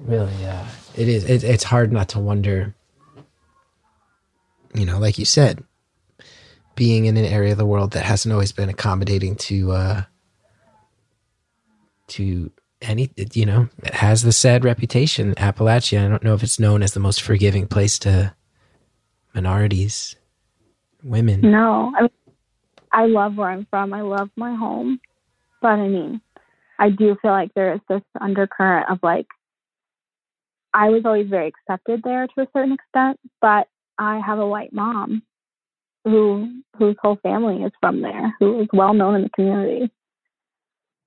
really 0.00 0.46
uh 0.46 0.64
it 0.96 1.08
is 1.08 1.24
it, 1.24 1.44
it's 1.44 1.64
hard 1.64 1.92
not 1.92 2.08
to 2.08 2.18
wonder 2.18 2.74
you 4.74 4.84
know 4.84 4.98
like 4.98 5.18
you 5.18 5.24
said 5.24 5.62
being 6.74 7.06
in 7.06 7.16
an 7.16 7.24
area 7.24 7.52
of 7.52 7.58
the 7.58 7.66
world 7.66 7.92
that 7.92 8.04
hasn't 8.04 8.32
always 8.32 8.52
been 8.52 8.68
accommodating 8.68 9.34
to 9.36 9.72
uh 9.72 10.02
to 12.08 12.50
any 12.82 13.10
you 13.32 13.46
know 13.46 13.68
it 13.82 13.94
has 13.94 14.22
the 14.22 14.32
sad 14.32 14.64
reputation 14.64 15.34
appalachia 15.36 16.04
i 16.04 16.08
don't 16.08 16.22
know 16.22 16.34
if 16.34 16.42
it's 16.42 16.60
known 16.60 16.82
as 16.82 16.92
the 16.92 17.00
most 17.00 17.22
forgiving 17.22 17.66
place 17.66 17.98
to 17.98 18.34
minorities 19.34 20.14
women 21.02 21.40
No, 21.40 21.92
I, 21.98 22.08
I 22.92 23.06
love 23.06 23.36
where 23.36 23.50
I'm 23.50 23.66
from. 23.70 23.92
I 23.92 24.02
love 24.02 24.30
my 24.36 24.54
home. 24.54 25.00
But 25.62 25.72
I 25.72 25.88
mean, 25.88 26.20
I 26.78 26.90
do 26.90 27.16
feel 27.22 27.30
like 27.30 27.54
there 27.54 27.74
is 27.74 27.80
this 27.88 28.02
undercurrent 28.20 28.90
of 28.90 28.98
like, 29.02 29.26
I 30.76 30.90
was 30.90 31.02
always 31.06 31.28
very 31.28 31.48
accepted 31.48 32.02
there 32.04 32.26
to 32.26 32.42
a 32.42 32.48
certain 32.54 32.72
extent, 32.72 33.18
but 33.40 33.66
I 33.98 34.20
have 34.20 34.38
a 34.38 34.46
white 34.46 34.74
mom 34.74 35.22
who 36.04 36.60
whose 36.78 36.96
whole 37.00 37.18
family 37.22 37.62
is 37.62 37.72
from 37.80 38.02
there, 38.02 38.36
who 38.38 38.60
is 38.60 38.68
well 38.74 38.92
known 38.92 39.14
in 39.14 39.22
the 39.22 39.30
community. 39.30 39.90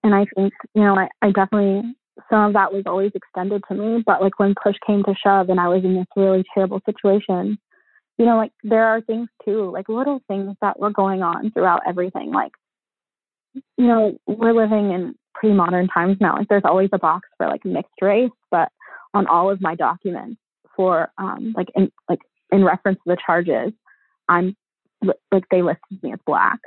And 0.03 0.15
I 0.15 0.26
think, 0.36 0.53
you 0.74 0.82
know, 0.82 0.95
I, 0.95 1.07
I 1.22 1.28
definitely 1.32 1.93
some 2.32 2.45
of 2.45 2.53
that 2.53 2.74
was 2.74 2.84
always 2.88 3.11
extended 3.13 3.63
to 3.67 3.76
me, 3.76 4.03
but 4.03 4.24
like 4.24 4.39
when 4.39 4.55
push 4.61 4.76
came 4.88 5.03
to 5.03 5.13
shove 5.24 5.49
and 5.49 5.59
I 5.59 5.67
was 5.67 5.84
in 5.84 5.95
this 5.95 6.07
really 6.15 6.43
terrible 6.53 6.82
situation, 6.86 7.59
you 8.17 8.26
know, 8.26 8.38
like 8.38 8.51
there 8.63 8.86
are 8.86 9.01
things 9.01 9.30
too, 9.45 9.70
like 9.72 9.88
little 9.88 10.20
things 10.28 10.55
that 10.61 10.80
were 10.80 10.91
going 10.91 11.22
on 11.22 11.51
throughout 11.51 11.82
everything. 11.88 12.32
Like, 12.32 12.51
you 13.53 13.86
know, 13.86 14.17
we're 14.26 14.53
living 14.53 14.91
in 14.91 15.15
pretty 15.36 15.55
modern 15.55 15.88
times 15.88 16.17
now. 16.20 16.38
Like 16.38 16.47
there's 16.49 16.65
always 16.65 16.89
a 16.91 16.99
box 16.99 17.30
for 17.38 17.47
like 17.47 17.63
mixed 17.63 18.01
race, 18.01 18.32
but 18.49 18.70
on 19.14 19.28
all 19.28 19.49
of 19.49 19.62
my 19.62 19.76
documents 19.76 20.39
for 20.76 21.12
um 21.18 21.53
like 21.55 21.70
in 21.76 21.91
like 22.07 22.20
in 22.51 22.64
reference 22.64 22.97
to 22.99 23.16
the 23.16 23.18
charges, 23.26 23.74
I'm 24.28 24.55
like 25.01 25.43
they 25.51 25.62
listed 25.62 26.01
me 26.03 26.14
as 26.14 26.20
black. 26.26 26.60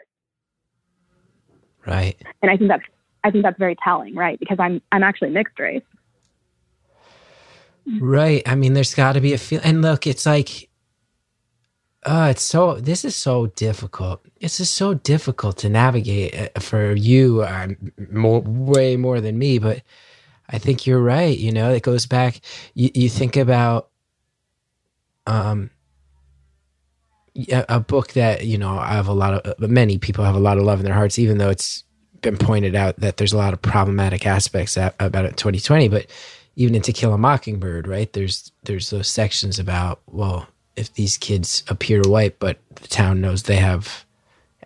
Right. 1.86 2.16
And 2.42 2.50
I 2.50 2.56
think 2.56 2.68
that's 2.68 2.84
I 3.24 3.30
think 3.30 3.44
that's 3.44 3.58
very 3.58 3.76
telling, 3.82 4.14
right? 4.14 4.38
Because 4.38 4.58
I'm 4.60 4.80
I'm 4.92 5.02
actually 5.02 5.30
mixed 5.30 5.58
race. 5.58 5.82
Right. 8.00 8.42
I 8.46 8.54
mean, 8.54 8.74
there's 8.74 8.94
got 8.94 9.14
to 9.14 9.20
be 9.20 9.32
a 9.32 9.38
feel. 9.38 9.60
And 9.64 9.82
look, 9.82 10.06
it's 10.06 10.24
like, 10.24 10.68
oh, 12.06 12.26
it's 12.26 12.42
so. 12.42 12.76
This 12.76 13.04
is 13.04 13.16
so 13.16 13.46
difficult. 13.48 14.24
This 14.40 14.60
is 14.60 14.70
so 14.70 14.94
difficult 14.94 15.58
to 15.58 15.68
navigate 15.68 16.52
uh, 16.56 16.60
for 16.60 16.92
you. 16.92 17.42
I'm 17.42 17.92
more, 18.10 18.40
way 18.40 18.96
more 18.96 19.20
than 19.20 19.38
me, 19.38 19.58
but 19.58 19.82
I 20.52 20.58
think 20.58 20.86
you're 20.86 21.00
right. 21.00 21.36
You 21.36 21.52
know, 21.52 21.70
it 21.70 21.82
goes 21.82 22.06
back. 22.06 22.40
You, 22.74 22.90
you 22.94 23.08
think 23.08 23.36
about, 23.36 23.88
um, 25.26 25.70
a 27.68 27.80
book 27.80 28.12
that 28.12 28.44
you 28.44 28.58
know 28.58 28.78
I 28.78 28.92
have 28.92 29.08
a 29.08 29.12
lot 29.12 29.34
of 29.34 29.70
many 29.70 29.98
people 29.98 30.24
have 30.24 30.34
a 30.34 30.40
lot 30.40 30.58
of 30.58 30.64
love 30.64 30.80
in 30.80 30.84
their 30.84 30.94
hearts, 30.94 31.18
even 31.18 31.38
though 31.38 31.50
it's 31.50 31.84
been 32.20 32.36
pointed 32.36 32.74
out 32.74 32.96
that 33.00 33.16
there's 33.16 33.32
a 33.32 33.38
lot 33.38 33.52
of 33.52 33.62
problematic 33.62 34.26
aspects 34.26 34.76
about 34.76 35.24
it 35.24 35.36
2020. 35.36 35.88
But 35.88 36.06
even 36.56 36.74
in 36.74 36.82
To 36.82 36.92
Kill 36.92 37.12
a 37.12 37.18
Mockingbird, 37.18 37.88
right? 37.88 38.12
There's 38.12 38.52
there's 38.64 38.90
those 38.90 39.08
sections 39.08 39.58
about 39.58 40.00
well, 40.06 40.46
if 40.76 40.92
these 40.94 41.16
kids 41.16 41.62
appear 41.68 42.02
white, 42.02 42.38
but 42.38 42.58
the 42.74 42.88
town 42.88 43.20
knows 43.20 43.44
they 43.44 43.56
have 43.56 44.04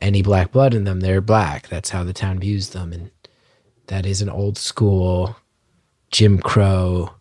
any 0.00 0.22
black 0.22 0.50
blood 0.52 0.74
in 0.74 0.84
them, 0.84 1.00
they're 1.00 1.20
black. 1.20 1.68
That's 1.68 1.90
how 1.90 2.04
the 2.04 2.12
town 2.12 2.40
views 2.40 2.70
them, 2.70 2.92
and 2.92 3.10
that 3.86 4.04
is 4.06 4.22
an 4.22 4.28
old 4.28 4.58
school 4.58 5.36
Jim 6.10 6.38
Crow. 6.38 7.12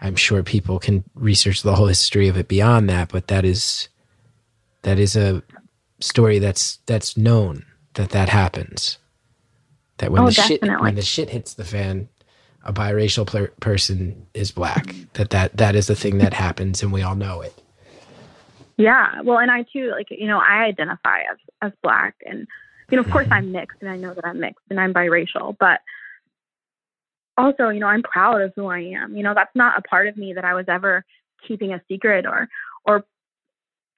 I'm 0.00 0.16
sure 0.16 0.42
people 0.42 0.78
can 0.78 1.04
research 1.14 1.62
the 1.62 1.74
whole 1.74 1.86
history 1.86 2.28
of 2.28 2.36
it 2.36 2.48
beyond 2.48 2.88
that, 2.90 3.10
but 3.10 3.28
that 3.28 3.44
is 3.44 3.88
that 4.82 4.98
is 4.98 5.16
a 5.16 5.42
story 6.00 6.38
that's 6.38 6.78
that's 6.86 7.16
known 7.16 7.64
that 7.94 8.10
that 8.10 8.28
happens. 8.28 8.98
That 9.98 10.12
when 10.12 10.22
oh, 10.22 10.26
the 10.26 10.32
definitely. 10.32 10.68
shit 10.68 10.80
when 10.80 10.94
the 10.94 11.02
shit 11.02 11.30
hits 11.30 11.54
the 11.54 11.64
fan, 11.64 12.08
a 12.62 12.72
biracial 12.72 13.26
per- 13.26 13.52
person 13.60 14.26
is 14.34 14.50
black. 14.50 14.94
That 15.14 15.30
that 15.30 15.56
that 15.56 15.74
is 15.74 15.86
the 15.86 15.96
thing 15.96 16.18
that 16.18 16.34
happens, 16.34 16.82
and 16.82 16.92
we 16.92 17.02
all 17.02 17.16
know 17.16 17.40
it. 17.40 17.54
Yeah, 18.76 19.22
well, 19.22 19.38
and 19.38 19.50
I 19.50 19.64
too, 19.72 19.90
like 19.90 20.08
you 20.10 20.26
know, 20.26 20.38
I 20.38 20.64
identify 20.64 21.20
as 21.20 21.38
as 21.62 21.72
black, 21.82 22.14
and 22.26 22.46
you 22.90 22.96
know, 22.96 23.02
of 23.02 23.10
course, 23.10 23.24
mm-hmm. 23.24 23.32
I'm 23.32 23.52
mixed, 23.52 23.78
and 23.80 23.88
I 23.88 23.96
know 23.96 24.12
that 24.12 24.26
I'm 24.26 24.38
mixed, 24.38 24.64
and 24.68 24.78
I'm 24.78 24.92
biracial, 24.92 25.56
but 25.58 25.80
also, 27.36 27.68
you 27.68 27.80
know, 27.80 27.86
I'm 27.86 28.02
proud 28.02 28.40
of 28.40 28.52
who 28.56 28.66
I 28.66 28.80
am. 28.80 29.16
You 29.16 29.22
know, 29.22 29.34
that's 29.34 29.54
not 29.54 29.78
a 29.78 29.82
part 29.82 30.08
of 30.08 30.16
me 30.16 30.32
that 30.34 30.44
I 30.44 30.54
was 30.54 30.66
ever 30.68 31.04
keeping 31.46 31.72
a 31.72 31.82
secret 31.88 32.26
or 32.26 32.48
or 32.84 33.04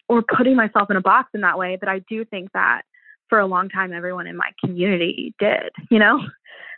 or 0.09 0.23
putting 0.23 0.57
myself 0.57 0.91
in 0.91 0.97
a 0.97 1.01
box 1.01 1.31
in 1.35 1.43
that 1.43 1.59
way. 1.59 1.77
But 1.79 1.89
I 1.89 2.01
do 2.09 2.25
think 2.25 2.51
that 2.53 2.83
for 3.29 3.39
a 3.39 3.47
long 3.47 3.69
time, 3.69 3.93
everyone 3.93 4.27
in 4.27 4.37
my 4.37 4.51
community 4.65 5.35
did, 5.39 5.71
you 5.91 5.99
know? 5.99 6.21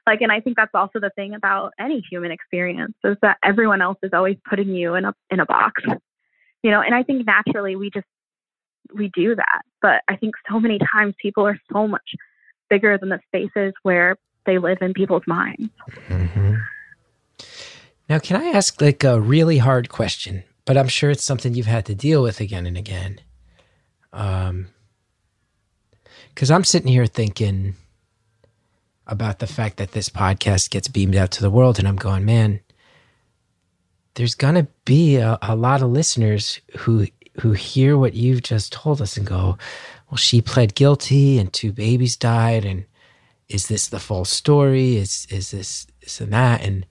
Like, 0.07 0.23
and 0.23 0.33
I 0.33 0.41
think 0.41 0.57
that's 0.57 0.75
also 0.75 0.99
the 0.99 1.11
thing 1.15 1.35
about 1.35 1.73
any 1.79 2.03
human 2.11 2.33
experience 2.33 2.95
is 3.05 3.19
that 3.21 3.37
everyone 3.45 3.83
else 3.83 3.99
is 4.03 4.13
always 4.15 4.37
putting 4.49 4.71
you 4.71 4.95
in 4.95 5.05
a, 5.05 5.13
in 5.29 5.41
a 5.41 5.47
box, 5.47 5.83
you 6.63 6.71
know? 6.71 6.81
And 6.81 6.95
I 6.95 7.03
think 7.03 7.27
naturally 7.27 7.77
we 7.77 7.91
just, 7.91 8.07
we 8.95 9.11
do 9.15 9.37
that. 9.37 9.61
But 9.83 10.01
I 10.09 10.17
think 10.17 10.35
so 10.51 10.59
many 10.59 10.79
times 10.91 11.15
people 11.21 11.47
are 11.47 11.59
so 11.71 11.87
much 11.87 12.15
bigger 12.71 12.97
than 12.97 13.11
the 13.11 13.21
spaces 13.27 13.75
where 13.83 14.17
they 14.47 14.59
live 14.59 14.79
in 14.81 14.95
people's 14.95 15.27
minds. 15.27 15.69
Mm-hmm. 16.09 16.55
Now, 18.09 18.19
can 18.19 18.41
I 18.41 18.47
ask 18.47 18.81
like 18.81 19.05
a 19.05 19.21
really 19.21 19.59
hard 19.59 19.89
question? 19.89 20.43
but 20.71 20.77
I'm 20.77 20.87
sure 20.87 21.11
it's 21.11 21.25
something 21.25 21.55
you've 21.55 21.67
had 21.67 21.87
to 21.87 21.97
deal 21.97 22.23
with 22.23 22.41
again 22.41 22.65
and 22.65 22.77
again. 22.77 23.21
Um, 24.13 24.69
because 26.29 26.49
I'm 26.49 26.63
sitting 26.63 26.87
here 26.87 27.07
thinking 27.07 27.75
about 29.05 29.41
the 29.41 29.49
fact 29.49 29.79
that 29.79 29.91
this 29.91 30.09
podcast 30.09 30.71
gets 30.71 30.87
beamed 30.87 31.17
out 31.17 31.33
to 31.33 31.43
the 31.43 31.51
world, 31.51 31.81
and 31.81 31.89
I'm 31.89 31.97
going, 31.97 32.25
man, 32.25 32.61
there's 34.15 34.37
gonna 34.37 34.69
be 34.85 35.17
a, 35.17 35.39
a 35.43 35.57
lot 35.57 35.83
of 35.83 35.91
listeners 35.91 36.61
who 36.79 37.09
who 37.41 37.51
hear 37.51 37.99
what 37.99 38.15
you've 38.15 38.43
just 38.43 38.73
told 38.73 39.03
us 39.03 39.17
and 39.17 39.27
go, 39.27 39.59
well, 40.09 40.19
she 40.19 40.41
pled 40.41 40.77
guilty, 40.77 41.39
and 41.39 41.53
two 41.53 41.73
babies 41.73 42.15
died, 42.15 42.65
and 42.65 42.85
is 43.51 43.67
this 43.67 43.89
the 43.89 43.99
false 43.99 44.31
story? 44.31 44.97
Is 44.97 45.27
is 45.29 45.51
this 45.51 45.87
this 46.01 46.21
and 46.21 46.33
that? 46.33 46.63
And 46.63 46.87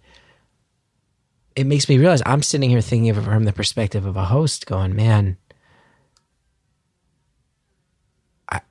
it 1.56 1.66
makes 1.66 1.90
me 1.90 1.98
realize 1.98 2.22
I'm 2.26 2.44
sitting 2.44 2.70
here 2.70 2.82
thinking 2.82 3.10
of 3.10 3.18
it 3.18 3.24
from 3.24 3.46
the 3.46 3.54
perspective 3.54 4.06
of 4.06 4.18
a 4.18 4.26
host, 4.26 4.68
going, 4.68 4.96
man. 4.96 5.38
I, 8.52 8.62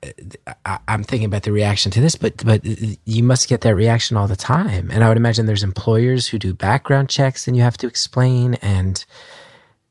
am 0.89 1.03
thinking 1.03 1.25
about 1.25 1.43
the 1.43 1.53
reaction 1.53 1.89
to 1.93 2.01
this, 2.01 2.15
but 2.15 2.45
but 2.45 2.61
you 3.05 3.23
must 3.23 3.47
get 3.47 3.61
that 3.61 3.75
reaction 3.75 4.17
all 4.17 4.27
the 4.27 4.35
time, 4.35 4.91
and 4.91 5.03
I 5.03 5.07
would 5.07 5.17
imagine 5.17 5.45
there's 5.45 5.63
employers 5.63 6.27
who 6.27 6.37
do 6.37 6.53
background 6.53 7.09
checks, 7.09 7.47
and 7.47 7.55
you 7.55 7.63
have 7.63 7.77
to 7.77 7.87
explain, 7.87 8.55
and 8.55 9.03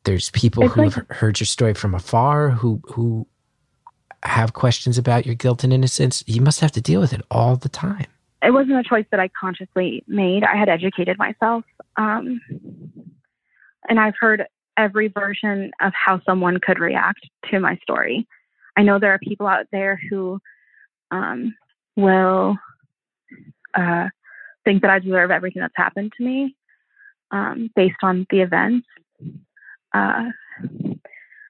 there's 0.05 0.31
people 0.31 0.69
who 0.69 0.83
like, 0.83 0.93
have 0.93 1.07
heard 1.09 1.41
your 1.41 1.47
story 1.47 1.73
from 1.73 1.95
afar 1.95 2.51
who 2.51 2.83
who 2.85 3.27
have 4.23 4.53
questions 4.53 4.99
about 4.99 5.27
your 5.27 5.35
guilt 5.35 5.65
and 5.65 5.73
innocence. 5.73 6.25
You 6.27 6.41
must 6.41 6.61
have 6.61 6.73
to 6.73 6.81
deal 6.81 7.01
with 7.01 7.13
it 7.13 7.23
all 7.31 7.57
the 7.57 7.69
time 7.69 8.07
it 8.43 8.53
wasn't 8.53 8.79
a 8.79 8.89
choice 8.89 9.07
that 9.11 9.21
I 9.21 9.29
consciously 9.29 10.05
made. 10.07 10.45
I 10.45 10.57
had 10.57 10.69
educated 10.69 11.19
myself. 11.19 11.65
Um, 11.97 12.41
and 13.89 13.99
I've 13.99 14.15
heard 14.19 14.45
every 14.77 15.09
version 15.09 15.73
of 15.81 15.93
how 15.93 16.21
someone 16.25 16.59
could 16.61 16.79
react 16.79 17.21
to 17.51 17.59
my 17.59 17.77
story. 17.83 18.27
I 18.77 18.83
know 18.83 18.99
there 18.99 19.13
are 19.13 19.19
people 19.19 19.47
out 19.47 19.67
there 19.73 20.01
who 20.09 20.39
um, 21.11 21.57
will 21.97 22.57
uh, 23.75 24.09
think 24.65 24.83
that 24.83 24.91
I 24.91 25.01
deserve 25.01 25.33
everything 25.33 25.63
that's 25.63 25.75
happened 25.77 26.13
to 26.17 26.25
me 26.25 26.55
um, 27.33 27.71
based 27.75 27.97
on 28.03 28.25
the 28.31 28.41
events. 28.41 28.87
Uh, 29.93 30.27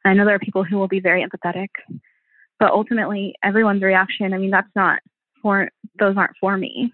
I 0.05 0.15
know 0.15 0.25
there 0.25 0.37
are 0.37 0.39
people 0.39 0.65
who 0.65 0.79
will 0.79 0.89
be 0.89 1.01
very 1.01 1.27
empathetic, 1.27 1.69
but 2.59 2.73
ultimately, 2.73 3.35
everyone's 3.43 3.83
reaction, 3.83 4.35
I 4.35 4.39
mean, 4.39 4.51
that's 4.51 4.69
not 4.75 5.01
for 5.43 5.71
those 5.99 6.17
aren't 6.17 6.37
for 6.41 6.57
me. 6.57 6.93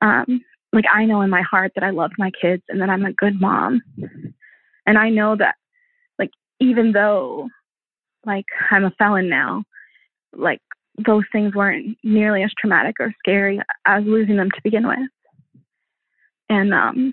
Um, 0.00 0.40
like 0.72 0.84
I 0.92 1.04
know 1.04 1.22
in 1.22 1.30
my 1.30 1.42
heart 1.42 1.72
that 1.74 1.84
I 1.84 1.90
love 1.90 2.10
my 2.18 2.30
kids 2.40 2.62
and 2.68 2.80
that 2.80 2.90
I'm 2.90 3.04
a 3.04 3.12
good 3.12 3.40
mom. 3.40 3.80
And 4.86 4.98
I 4.98 5.08
know 5.10 5.36
that 5.36 5.56
like 6.18 6.30
even 6.60 6.92
though 6.92 7.48
like 8.24 8.44
I'm 8.70 8.84
a 8.84 8.92
felon 8.98 9.28
now, 9.28 9.64
like 10.32 10.60
those 11.04 11.24
things 11.32 11.54
weren't 11.54 11.96
nearly 12.02 12.42
as 12.42 12.52
traumatic 12.58 12.96
or 13.00 13.14
scary 13.18 13.60
as 13.86 14.04
losing 14.04 14.36
them 14.36 14.50
to 14.50 14.60
begin 14.62 14.86
with. 14.86 14.98
And 16.48 16.74
um 16.74 17.12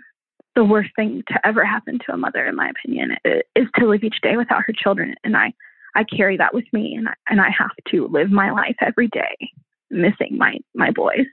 the 0.55 0.63
worst 0.63 0.91
thing 0.95 1.23
to 1.29 1.47
ever 1.47 1.65
happen 1.65 1.97
to 2.05 2.13
a 2.13 2.17
mother 2.17 2.45
in 2.45 2.55
my 2.55 2.69
opinion 2.69 3.17
is 3.55 3.67
to 3.75 3.87
live 3.87 4.03
each 4.03 4.21
day 4.21 4.37
without 4.37 4.61
her 4.67 4.73
children 4.77 5.15
and 5.23 5.35
I 5.35 5.51
I 5.95 6.03
carry 6.03 6.37
that 6.37 6.53
with 6.53 6.65
me 6.73 6.95
and 6.95 7.07
I, 7.07 7.13
and 7.29 7.41
I 7.41 7.49
have 7.57 7.71
to 7.89 8.07
live 8.07 8.31
my 8.31 8.51
life 8.51 8.75
every 8.81 9.07
day 9.07 9.35
missing 9.89 10.37
my 10.37 10.57
my 10.73 10.91
boys 10.91 11.25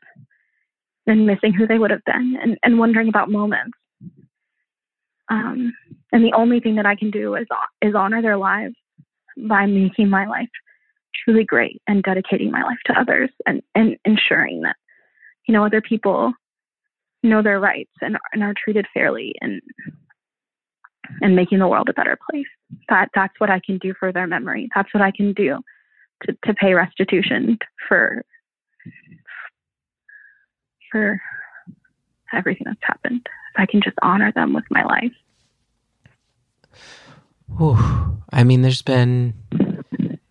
and 1.06 1.26
missing 1.26 1.52
who 1.52 1.66
they 1.66 1.78
would 1.78 1.90
have 1.90 2.04
been 2.04 2.36
and, 2.40 2.58
and 2.62 2.78
wondering 2.78 3.08
about 3.08 3.30
moments. 3.30 3.76
Um, 5.30 5.72
and 6.12 6.24
the 6.24 6.34
only 6.36 6.60
thing 6.60 6.74
that 6.76 6.86
I 6.86 6.96
can 6.96 7.10
do 7.10 7.34
is 7.34 7.46
is 7.82 7.94
honor 7.94 8.20
their 8.20 8.36
lives 8.36 8.74
by 9.48 9.66
making 9.66 10.10
my 10.10 10.26
life 10.26 10.48
truly 11.24 11.44
great 11.44 11.80
and 11.86 12.02
dedicating 12.02 12.50
my 12.50 12.62
life 12.62 12.78
to 12.86 12.98
others 12.98 13.30
and, 13.46 13.62
and 13.74 13.96
ensuring 14.04 14.62
that 14.62 14.76
you 15.46 15.54
know 15.54 15.64
other 15.64 15.80
people 15.80 16.32
know 17.22 17.42
their 17.42 17.60
rights 17.60 17.92
and, 18.00 18.16
and 18.32 18.42
are 18.42 18.54
treated 18.62 18.86
fairly 18.92 19.34
and 19.40 19.60
and 21.20 21.36
making 21.36 21.58
the 21.58 21.68
world 21.68 21.88
a 21.88 21.92
better 21.92 22.18
place. 22.30 22.46
That 22.88 23.10
that's 23.14 23.38
what 23.38 23.50
I 23.50 23.60
can 23.64 23.78
do 23.78 23.94
for 23.98 24.12
their 24.12 24.26
memory. 24.26 24.68
That's 24.74 24.92
what 24.94 25.02
I 25.02 25.10
can 25.10 25.32
do 25.32 25.58
to, 26.24 26.36
to 26.44 26.54
pay 26.54 26.74
restitution 26.74 27.58
for 27.88 28.24
for 30.90 31.20
everything 32.32 32.64
that's 32.66 32.82
happened. 32.82 33.26
If 33.54 33.60
I 33.60 33.66
can 33.66 33.80
just 33.82 33.96
honor 34.02 34.32
them 34.32 34.52
with 34.52 34.64
my 34.70 34.84
life. 34.84 35.12
Ooh, 37.60 38.22
I 38.32 38.44
mean, 38.44 38.62
there's 38.62 38.82
been 38.82 39.34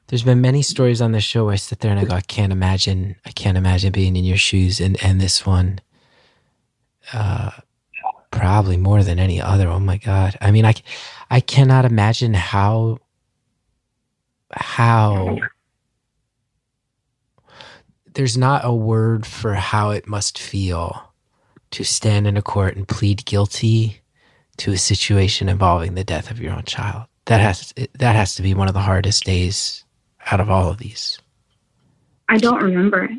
there's 0.08 0.24
been 0.24 0.42
many 0.42 0.62
stories 0.62 1.02
on 1.02 1.12
this 1.12 1.24
show 1.24 1.50
I 1.50 1.56
sit 1.56 1.80
there 1.80 1.92
and 1.92 2.00
I 2.00 2.06
go, 2.06 2.16
I 2.16 2.22
can't 2.22 2.52
imagine, 2.52 3.16
I 3.26 3.32
can't 3.32 3.58
imagine 3.58 3.92
being 3.92 4.16
in 4.16 4.24
your 4.24 4.38
shoes, 4.38 4.80
and 4.80 5.02
and 5.04 5.20
this 5.20 5.46
one, 5.46 5.82
uh, 7.14 7.52
probably 8.32 8.78
more 8.78 9.04
than 9.04 9.20
any 9.20 9.42
other. 9.42 9.68
Oh 9.68 9.80
my 9.80 9.98
god! 9.98 10.38
I 10.42 10.52
mean, 10.52 10.66
I 10.66 10.74
I 11.30 11.40
cannot 11.40 11.86
imagine 11.86 12.34
how 12.34 13.00
how 14.52 15.38
there's 18.14 18.38
not 18.38 18.62
a 18.66 18.74
word 18.74 19.26
for 19.26 19.54
how 19.54 19.92
it 19.92 20.08
must 20.08 20.40
feel 20.40 21.12
to 21.72 21.84
stand 21.84 22.26
in 22.28 22.38
a 22.38 22.42
court 22.42 22.76
and 22.76 22.88
plead 22.88 23.26
guilty 23.26 24.02
to 24.58 24.72
a 24.72 24.78
situation 24.78 25.48
involving 25.48 25.94
the 25.94 26.04
death 26.04 26.32
of 26.32 26.40
your 26.42 26.54
own 26.54 26.64
child. 26.64 27.06
That 27.26 27.40
has 27.42 27.74
that 28.00 28.16
has 28.16 28.36
to 28.36 28.42
be 28.42 28.54
one 28.54 28.68
of 28.68 28.74
the 28.74 28.80
hardest 28.80 29.24
days 29.24 29.84
out 30.32 30.40
of 30.42 30.50
all 30.50 30.70
of 30.70 30.78
these? 30.80 31.20
I 32.28 32.38
don't 32.38 32.62
remember 32.62 33.04
it. 33.06 33.12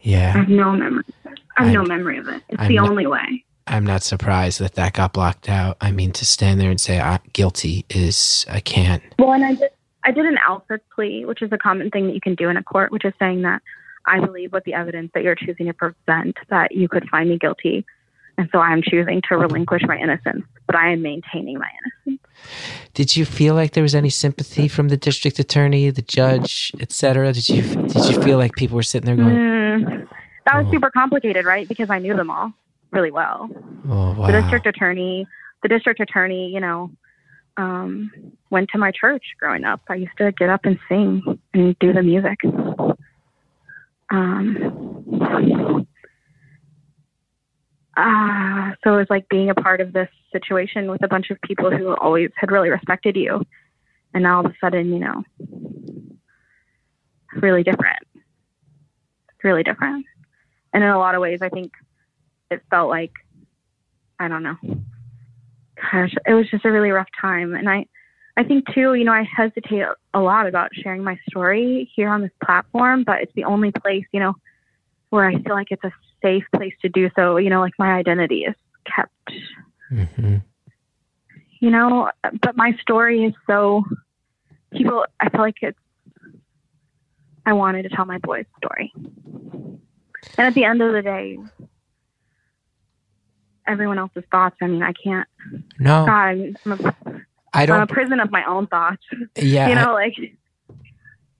Yeah. 0.00 0.32
I 0.34 0.38
have 0.38 0.48
no 0.48 0.72
memory. 0.72 1.04
I 1.26 1.64
have 1.64 1.66
I'm- 1.66 1.72
no 1.74 1.84
memory 1.84 2.18
of 2.18 2.28
it. 2.28 2.42
It's 2.48 2.60
I'm 2.62 2.68
the 2.68 2.76
not- 2.76 2.88
only 2.90 3.06
way. 3.06 3.44
I'm 3.68 3.84
not 3.84 4.02
surprised 4.02 4.60
that 4.60 4.74
that 4.74 4.92
got 4.94 5.12
blocked 5.12 5.48
out. 5.48 5.76
I 5.80 5.90
mean, 5.92 6.12
to 6.12 6.24
stand 6.26 6.60
there 6.60 6.70
and 6.70 6.80
say 6.80 6.98
I'm 7.00 7.20
guilty 7.32 7.84
is 7.90 8.44
I 8.48 8.60
can't. 8.60 9.02
Well, 9.18 9.32
and 9.32 9.44
I 9.44 9.54
did, 9.54 9.70
I 10.04 10.10
did 10.12 10.24
an 10.26 10.38
Alford 10.46 10.80
plea, 10.94 11.24
which 11.24 11.42
is 11.42 11.52
a 11.52 11.58
common 11.58 11.90
thing 11.90 12.06
that 12.06 12.14
you 12.14 12.20
can 12.20 12.34
do 12.34 12.48
in 12.48 12.56
a 12.56 12.62
court, 12.62 12.90
which 12.92 13.04
is 13.04 13.12
saying 13.18 13.42
that 13.42 13.62
I 14.06 14.20
believe 14.24 14.52
with 14.52 14.64
the 14.64 14.74
evidence 14.74 15.10
that 15.14 15.22
you're 15.22 15.34
choosing 15.34 15.66
to 15.66 15.74
present 15.74 16.36
that 16.48 16.74
you 16.74 16.88
could 16.88 17.08
find 17.10 17.28
me 17.28 17.36
guilty. 17.38 17.84
And 18.38 18.48
so 18.52 18.60
I'm 18.60 18.82
choosing 18.82 19.20
to 19.28 19.36
relinquish 19.36 19.82
my 19.86 19.98
innocence, 19.98 20.44
but 20.66 20.76
I 20.76 20.92
am 20.92 21.02
maintaining 21.02 21.58
my 21.58 21.68
innocence. 22.06 22.24
Did 22.94 23.16
you 23.16 23.24
feel 23.24 23.54
like 23.54 23.72
there 23.72 23.82
was 23.82 23.96
any 23.96 24.10
sympathy 24.10 24.68
from 24.68 24.88
the 24.88 24.96
district 24.96 25.40
attorney, 25.40 25.90
the 25.90 26.02
judge, 26.02 26.72
etc.? 26.80 27.32
Did 27.32 27.48
you 27.48 27.62
did 27.62 28.04
you 28.08 28.22
feel 28.22 28.38
like 28.38 28.54
people 28.54 28.76
were 28.76 28.82
sitting 28.84 29.06
there 29.06 29.16
going, 29.16 29.34
Mm, 29.36 30.08
that 30.46 30.56
was 30.56 30.66
Oh. 30.68 30.70
super 30.70 30.90
complicated, 30.90 31.44
right? 31.44 31.68
Because 31.68 31.90
I 31.90 31.98
knew 31.98 32.14
them 32.16 32.30
all 32.30 32.52
really 32.90 33.10
well. 33.10 33.48
"Oh 33.88 34.14
wow"? 34.14 34.26
The 34.26 34.40
district 34.40 34.66
attorney, 34.66 35.26
the 35.62 35.68
district 35.68 36.00
attorney, 36.00 36.50
you 36.52 36.60
know, 36.60 36.90
um, 37.58 38.10
went 38.50 38.70
to 38.70 38.78
my 38.78 38.92
church 38.92 39.24
growing 39.38 39.64
up. 39.64 39.80
I 39.88 39.96
used 39.96 40.16
to 40.18 40.32
get 40.32 40.48
up 40.48 40.64
and 40.64 40.78
sing 40.88 41.22
and 41.52 41.78
do 41.80 41.92
the 41.92 42.02
music. 42.02 42.38
Um, 44.10 45.86
uh, 47.96 48.70
so 48.82 48.94
it 48.94 48.96
was 48.96 49.06
like 49.10 49.28
being 49.28 49.50
a 49.50 49.54
part 49.54 49.80
of 49.80 49.92
this 49.92 50.08
situation 50.32 50.90
with 50.90 51.02
a 51.02 51.08
bunch 51.08 51.30
of 51.30 51.40
people 51.42 51.70
who 51.70 51.94
always 51.96 52.30
had 52.36 52.50
really 52.50 52.70
respected 52.70 53.16
you. 53.16 53.44
And 54.14 54.22
now 54.22 54.38
all 54.38 54.46
of 54.46 54.52
a 54.52 54.54
sudden, 54.60 54.92
you 54.92 55.00
know, 55.00 55.24
really 57.36 57.62
different. 57.62 57.98
It's 58.14 59.44
really 59.44 59.62
different. 59.62 60.06
And 60.72 60.82
in 60.82 60.90
a 60.90 60.98
lot 60.98 61.14
of 61.14 61.20
ways, 61.20 61.40
I 61.42 61.48
think 61.48 61.72
it 62.50 62.62
felt 62.70 62.88
like, 62.88 63.12
I 64.18 64.28
don't 64.28 64.42
know. 64.42 64.56
Gosh, 65.92 66.14
it 66.26 66.34
was 66.34 66.48
just 66.50 66.64
a 66.64 66.72
really 66.72 66.90
rough 66.90 67.08
time. 67.20 67.54
And 67.54 67.68
I, 67.68 67.86
I 68.36 68.44
think 68.44 68.64
too, 68.74 68.94
you 68.94 69.04
know, 69.04 69.12
I 69.12 69.22
hesitate 69.22 69.84
a 70.14 70.20
lot 70.20 70.46
about 70.46 70.70
sharing 70.74 71.04
my 71.04 71.18
story 71.28 71.90
here 71.94 72.08
on 72.08 72.22
this 72.22 72.32
platform, 72.44 73.04
but 73.04 73.20
it's 73.22 73.32
the 73.34 73.44
only 73.44 73.70
place, 73.70 74.04
you 74.12 74.20
know, 74.20 74.34
where 75.10 75.26
I 75.26 75.40
feel 75.42 75.54
like 75.54 75.68
it's 75.70 75.84
a 75.84 75.92
safe 76.22 76.44
place 76.54 76.74
to 76.82 76.88
do 76.88 77.10
so. 77.14 77.36
You 77.36 77.50
know, 77.50 77.60
like 77.60 77.74
my 77.78 77.92
identity 77.92 78.44
is 78.44 78.54
kept, 78.84 79.12
Mhm. 79.92 80.42
you 81.60 81.70
know, 81.70 82.10
but 82.42 82.56
my 82.56 82.76
story 82.80 83.24
is 83.24 83.34
so, 83.46 83.84
people, 84.72 85.04
I 85.20 85.28
feel 85.28 85.40
like 85.40 85.56
it's, 85.62 85.78
I 87.46 87.52
wanted 87.52 87.84
to 87.84 87.88
tell 87.88 88.04
my 88.04 88.18
boy's 88.18 88.46
story. 88.58 88.92
And 88.96 90.46
at 90.46 90.54
the 90.54 90.64
end 90.64 90.82
of 90.82 90.92
the 90.92 91.02
day, 91.02 91.38
everyone 93.68 93.98
else's 93.98 94.24
thoughts, 94.30 94.56
I 94.60 94.66
mean, 94.66 94.82
I 94.82 94.92
can't, 94.92 95.28
No, 95.78 96.06
God, 96.06 96.12
I'm, 96.12 96.56
I'm, 96.64 96.72
a, 96.72 96.94
I 97.52 97.62
I'm 97.64 97.82
a 97.82 97.86
prison 97.86 98.20
of 98.20 98.30
my 98.30 98.44
own 98.44 98.66
thoughts. 98.66 99.02
Yeah, 99.36 99.68
you 99.68 99.74
know, 99.74 99.92
like, 99.92 100.14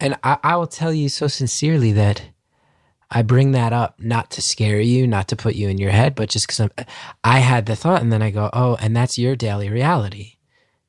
and 0.01 0.17
I, 0.23 0.39
I 0.43 0.57
will 0.57 0.67
tell 0.67 0.93
you 0.93 1.09
so 1.09 1.27
sincerely 1.27 1.93
that 1.93 2.23
I 3.11 3.23
bring 3.23 3.53
that 3.53 3.73
up 3.73 3.99
not 3.99 4.31
to 4.33 4.43
scare 4.43 4.81
you, 4.81 5.07
not 5.07 5.29
to 5.29 5.37
put 5.37 5.55
you 5.55 5.69
in 5.69 5.79
your 5.79 5.91
head, 5.91 6.15
but 6.15 6.29
just 6.29 6.47
because 6.47 6.71
I 7.25 7.39
had 7.39 7.67
the 7.67 7.75
thought, 7.75 8.03
and 8.03 8.13
then 8.13 8.23
I 8.23 8.31
go, 8.31 8.51
oh, 8.53 8.77
and 8.81 8.95
that's 8.95 9.19
your 9.19 9.35
daily 9.35 9.71
reality. 9.71 10.35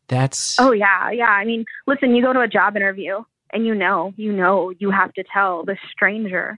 That's 0.10 0.60
Oh 0.60 0.72
yeah, 0.72 1.12
yeah. 1.12 1.30
I 1.30 1.46
mean, 1.46 1.66
listen, 1.86 2.16
you 2.16 2.24
go 2.24 2.34
to 2.34 2.42
a 2.42 2.48
job 2.48 2.76
interview 2.76 3.24
and 3.54 3.66
you 3.66 3.76
know, 3.76 4.14
you 4.18 4.34
know 4.34 4.72
you 4.80 4.92
have 4.92 5.14
to 5.14 5.24
tell 5.32 5.64
the 5.64 5.78
stranger 5.92 6.58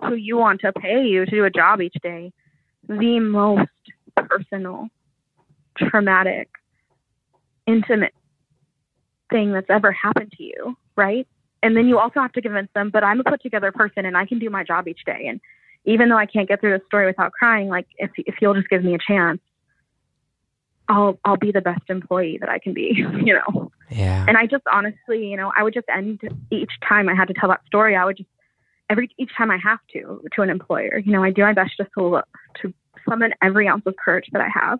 who 0.00 0.14
you 0.14 0.36
want 0.36 0.60
to 0.62 0.72
pay 0.72 1.04
you 1.04 1.24
to 1.24 1.30
do 1.30 1.44
a 1.44 1.50
job 1.50 1.80
each 1.80 1.96
day 2.02 2.32
the 2.88 3.20
most 3.20 3.68
personal, 4.28 4.88
traumatic, 5.76 6.48
intimate 7.66 8.14
thing 9.30 9.52
that's 9.52 9.70
ever 9.70 9.92
happened 9.92 10.32
to 10.36 10.42
you, 10.42 10.76
right? 10.96 11.26
And 11.62 11.76
then 11.76 11.86
you 11.86 11.98
also 11.98 12.20
have 12.20 12.32
to 12.32 12.42
convince 12.42 12.68
them, 12.74 12.90
but 12.90 13.04
I'm 13.04 13.20
a 13.20 13.24
put 13.24 13.40
together 13.40 13.72
person 13.72 14.04
and 14.04 14.16
I 14.16 14.26
can 14.26 14.38
do 14.38 14.50
my 14.50 14.64
job 14.64 14.88
each 14.88 15.04
day. 15.06 15.26
And 15.28 15.40
even 15.84 16.08
though 16.08 16.16
I 16.16 16.26
can't 16.26 16.48
get 16.48 16.60
through 16.60 16.78
the 16.78 16.84
story 16.86 17.06
without 17.06 17.32
crying, 17.32 17.68
like 17.68 17.86
if 17.98 18.10
if 18.16 18.36
you'll 18.40 18.54
just 18.54 18.68
give 18.68 18.84
me 18.84 18.94
a 18.94 18.98
chance, 18.98 19.40
I'll 20.88 21.18
I'll 21.24 21.36
be 21.36 21.52
the 21.52 21.60
best 21.60 21.82
employee 21.88 22.38
that 22.40 22.48
I 22.48 22.58
can 22.58 22.74
be, 22.74 22.92
you 23.24 23.34
know. 23.34 23.70
yeah. 23.90 24.24
And 24.28 24.36
I 24.36 24.46
just 24.46 24.64
honestly, 24.70 25.26
you 25.26 25.36
know, 25.36 25.52
I 25.56 25.62
would 25.62 25.74
just 25.74 25.88
end 25.94 26.20
each 26.50 26.72
time 26.86 27.08
I 27.08 27.14
had 27.14 27.28
to 27.28 27.34
tell 27.34 27.48
that 27.48 27.64
story. 27.66 27.96
I 27.96 28.04
would 28.04 28.16
just 28.16 28.28
every 28.90 29.08
each 29.18 29.30
time 29.36 29.50
I 29.50 29.58
have 29.58 29.80
to 29.92 30.22
to 30.34 30.42
an 30.42 30.50
employer, 30.50 30.98
you 30.98 31.12
know, 31.12 31.22
I 31.22 31.30
do 31.30 31.42
my 31.42 31.52
best 31.52 31.76
just 31.76 31.90
to 31.96 32.04
look 32.04 32.28
to 32.60 32.74
summon 33.08 33.32
every 33.42 33.68
ounce 33.68 33.84
of 33.86 33.94
courage 33.96 34.26
that 34.32 34.40
I 34.40 34.48
have 34.52 34.78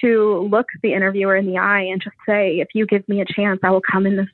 to 0.00 0.48
look 0.50 0.66
the 0.82 0.94
interviewer 0.94 1.36
in 1.36 1.46
the 1.46 1.58
eye 1.58 1.82
and 1.82 2.00
just 2.02 2.16
say, 2.26 2.60
if 2.60 2.68
you 2.74 2.86
give 2.86 3.06
me 3.08 3.20
a 3.20 3.26
chance, 3.26 3.60
I 3.62 3.70
will 3.70 3.82
come 3.82 4.06
in 4.06 4.16
this 4.16 4.28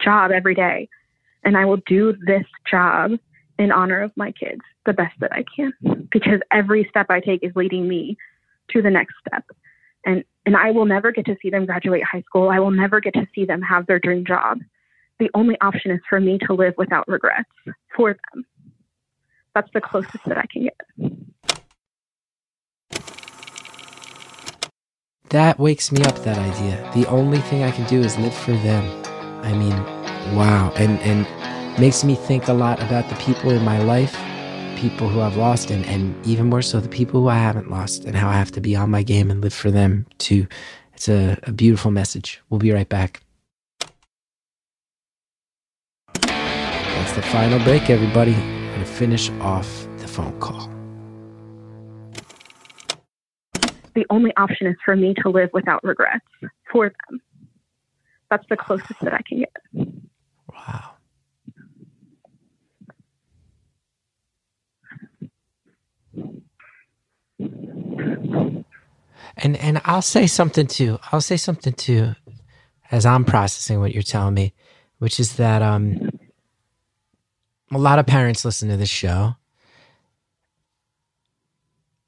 job 0.00 0.30
every 0.30 0.54
day 0.54 0.88
and 1.44 1.56
I 1.56 1.64
will 1.64 1.78
do 1.86 2.14
this 2.26 2.44
job 2.70 3.12
in 3.58 3.72
honor 3.72 4.02
of 4.02 4.12
my 4.16 4.32
kids 4.32 4.62
the 4.86 4.92
best 4.92 5.14
that 5.20 5.32
I 5.32 5.44
can 5.54 5.72
because 6.10 6.40
every 6.50 6.86
step 6.88 7.06
I 7.10 7.20
take 7.20 7.44
is 7.44 7.52
leading 7.54 7.86
me 7.86 8.16
to 8.70 8.82
the 8.82 8.90
next 8.90 9.14
step. 9.26 9.44
And 10.04 10.24
and 10.46 10.56
I 10.56 10.70
will 10.70 10.86
never 10.86 11.12
get 11.12 11.26
to 11.26 11.36
see 11.42 11.50
them 11.50 11.66
graduate 11.66 12.02
high 12.02 12.22
school. 12.22 12.48
I 12.48 12.58
will 12.58 12.70
never 12.70 13.00
get 13.00 13.12
to 13.14 13.26
see 13.34 13.44
them 13.44 13.60
have 13.60 13.86
their 13.86 13.98
dream 13.98 14.24
job. 14.24 14.58
The 15.18 15.30
only 15.34 15.60
option 15.60 15.90
is 15.90 16.00
for 16.08 16.18
me 16.18 16.38
to 16.46 16.54
live 16.54 16.72
without 16.78 17.06
regrets 17.06 17.50
for 17.94 18.16
them. 18.32 18.46
That's 19.54 19.68
the 19.74 19.82
closest 19.82 20.24
that 20.24 20.38
I 20.38 20.46
can 20.50 20.62
get. 20.62 21.59
That 25.30 25.60
wakes 25.60 25.92
me 25.92 26.02
up, 26.02 26.18
that 26.24 26.38
idea. 26.38 26.90
The 26.92 27.06
only 27.06 27.38
thing 27.38 27.62
I 27.62 27.70
can 27.70 27.86
do 27.86 28.00
is 28.00 28.18
live 28.18 28.34
for 28.34 28.50
them. 28.50 28.84
I 29.44 29.52
mean, 29.52 29.76
wow. 30.34 30.72
And 30.76 30.98
and 31.00 31.24
makes 31.78 32.02
me 32.02 32.16
think 32.16 32.48
a 32.48 32.52
lot 32.52 32.82
about 32.82 33.08
the 33.08 33.14
people 33.14 33.50
in 33.50 33.64
my 33.64 33.78
life, 33.78 34.12
people 34.76 35.08
who 35.08 35.20
I've 35.20 35.36
lost, 35.36 35.70
and, 35.70 35.86
and 35.86 36.14
even 36.26 36.48
more 36.48 36.62
so 36.62 36.80
the 36.80 36.88
people 36.88 37.20
who 37.20 37.28
I 37.28 37.38
haven't 37.38 37.70
lost, 37.70 38.04
and 38.04 38.16
how 38.16 38.28
I 38.28 38.34
have 38.34 38.50
to 38.52 38.60
be 38.60 38.74
on 38.74 38.90
my 38.90 39.04
game 39.04 39.30
and 39.30 39.40
live 39.40 39.54
for 39.54 39.70
them 39.70 40.04
too. 40.18 40.48
It's 40.94 41.08
a, 41.08 41.38
a 41.44 41.52
beautiful 41.52 41.92
message. 41.92 42.42
We'll 42.50 42.58
be 42.58 42.72
right 42.72 42.88
back. 42.88 43.22
That's 46.14 47.12
the 47.12 47.22
final 47.22 47.58
break, 47.60 47.88
everybody. 47.88 48.34
I'm 48.34 48.68
going 48.74 48.80
to 48.80 48.84
finish 48.84 49.30
off 49.40 49.86
the 49.98 50.08
phone 50.08 50.38
call. 50.40 50.69
The 54.00 54.06
only 54.08 54.32
option 54.38 54.66
is 54.66 54.76
for 54.82 54.96
me 54.96 55.12
to 55.22 55.28
live 55.28 55.50
without 55.52 55.84
regrets 55.84 56.24
for 56.72 56.88
them. 56.88 57.20
That's 58.30 58.46
the 58.48 58.56
closest 58.56 58.98
that 59.02 59.12
I 59.12 59.20
can 59.28 59.40
get. 59.40 59.54
Wow. 60.50 60.92
And 69.36 69.58
and 69.58 69.82
I'll 69.84 70.00
say 70.00 70.26
something 70.26 70.66
too. 70.66 70.98
I'll 71.12 71.20
say 71.20 71.36
something 71.36 71.74
too 71.74 72.14
as 72.90 73.04
I'm 73.04 73.26
processing 73.26 73.80
what 73.80 73.92
you're 73.92 74.02
telling 74.02 74.32
me, 74.32 74.54
which 74.96 75.20
is 75.20 75.36
that 75.36 75.60
um 75.60 76.08
a 77.70 77.76
lot 77.76 77.98
of 77.98 78.06
parents 78.06 78.46
listen 78.46 78.70
to 78.70 78.78
this 78.78 78.88
show. 78.88 79.36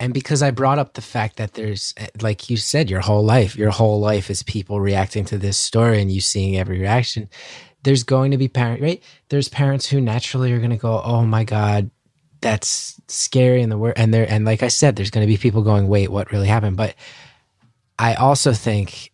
And 0.02 0.12
because 0.12 0.42
I 0.42 0.50
brought 0.50 0.80
up 0.80 0.94
the 0.94 1.00
fact 1.00 1.36
that 1.36 1.54
there's 1.54 1.94
eh, 1.96 2.08
like 2.20 2.50
you 2.50 2.56
said 2.56 2.90
your 2.90 3.00
whole 3.00 3.24
life, 3.24 3.56
your 3.56 3.70
whole 3.70 4.00
life 4.00 4.30
is 4.30 4.42
people 4.42 4.80
reacting 4.80 5.24
to 5.26 5.38
this 5.38 5.56
story 5.56 6.02
and 6.02 6.10
you 6.10 6.20
seeing 6.20 6.56
every 6.56 6.78
reaction 6.80 7.28
there's 7.82 8.04
going 8.04 8.30
to 8.30 8.38
be 8.38 8.48
parents, 8.48 8.82
right? 8.82 9.02
There's 9.28 9.48
parents 9.48 9.86
who 9.88 10.00
naturally 10.00 10.52
are 10.52 10.58
going 10.58 10.70
to 10.70 10.76
go 10.76 11.00
oh 11.02 11.24
my 11.24 11.44
god 11.44 11.90
that's 12.40 13.00
scary 13.06 13.62
and 13.62 13.70
the 13.70 13.78
word 13.78 13.94
and 13.96 14.12
there 14.12 14.26
and 14.28 14.44
like 14.44 14.64
i 14.64 14.68
said 14.68 14.96
there's 14.96 15.12
going 15.12 15.24
to 15.24 15.32
be 15.32 15.36
people 15.36 15.62
going 15.62 15.86
wait 15.86 16.10
what 16.10 16.32
really 16.32 16.48
happened? 16.48 16.76
But 16.76 16.94
i 17.98 18.14
also 18.14 18.52
think 18.52 19.12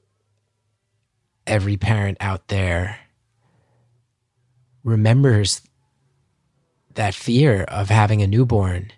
every 1.47 1.76
parent 1.76 2.18
out 2.20 2.49
there 2.49 2.99
remembers 4.84 5.61
that 6.95 7.14
fear 7.14 7.62
of 7.64 7.91
having 7.91 8.22
a 8.22 8.26
newborn 8.26 8.91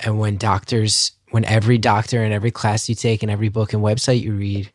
and 0.00 0.18
when 0.18 0.36
doctors 0.36 1.12
when 1.30 1.44
every 1.44 1.78
doctor 1.78 2.22
and 2.22 2.32
every 2.32 2.50
class 2.50 2.88
you 2.88 2.94
take 2.94 3.22
and 3.22 3.30
every 3.30 3.48
book 3.48 3.72
and 3.72 3.82
website 3.82 4.20
you 4.22 4.32
read 4.32 4.70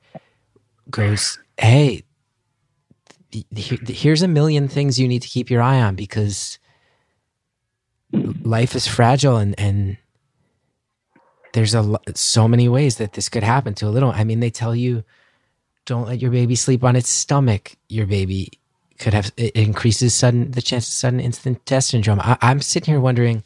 goes 0.90 1.40
hey 1.58 2.04
here- 3.32 3.80
here's 3.88 4.22
a 4.22 4.28
million 4.28 4.68
things 4.68 5.00
you 5.00 5.08
need 5.08 5.22
to 5.22 5.28
keep 5.28 5.50
your 5.50 5.62
eye 5.62 5.82
on 5.82 5.96
because 5.96 6.60
life 8.44 8.76
is 8.76 8.88
fragile 8.88 9.38
and 9.38 9.56
and 9.60 9.98
there's 11.54 11.74
a 11.76 11.98
so 12.16 12.48
many 12.48 12.68
ways 12.68 12.98
that 12.98 13.14
this 13.14 13.30
could 13.30 13.44
happen 13.44 13.74
to 13.74 13.88
a 13.88 13.90
little 13.90 14.12
i 14.12 14.24
mean 14.24 14.40
they 14.40 14.50
tell 14.52 14.76
you 14.76 15.04
don't 15.86 16.08
let 16.08 16.22
your 16.22 16.32
baby 16.32 16.56
sleep 16.56 16.84
on 16.84 16.96
its 16.96 17.10
stomach 17.10 17.76
your 17.90 18.06
baby 18.06 18.50
could 19.00 19.14
have 19.14 19.32
it 19.38 19.56
increases 19.56 20.14
sudden 20.14 20.52
the 20.52 20.62
chance 20.62 20.88
of 20.88 20.94
sudden 20.94 21.20
instant 21.20 21.64
death 21.66 21.84
syndrome. 21.86 22.20
I, 22.22 22.38
I'm 22.42 22.62
sitting 22.62 22.94
here 22.94 23.02
wondering. 23.02 23.44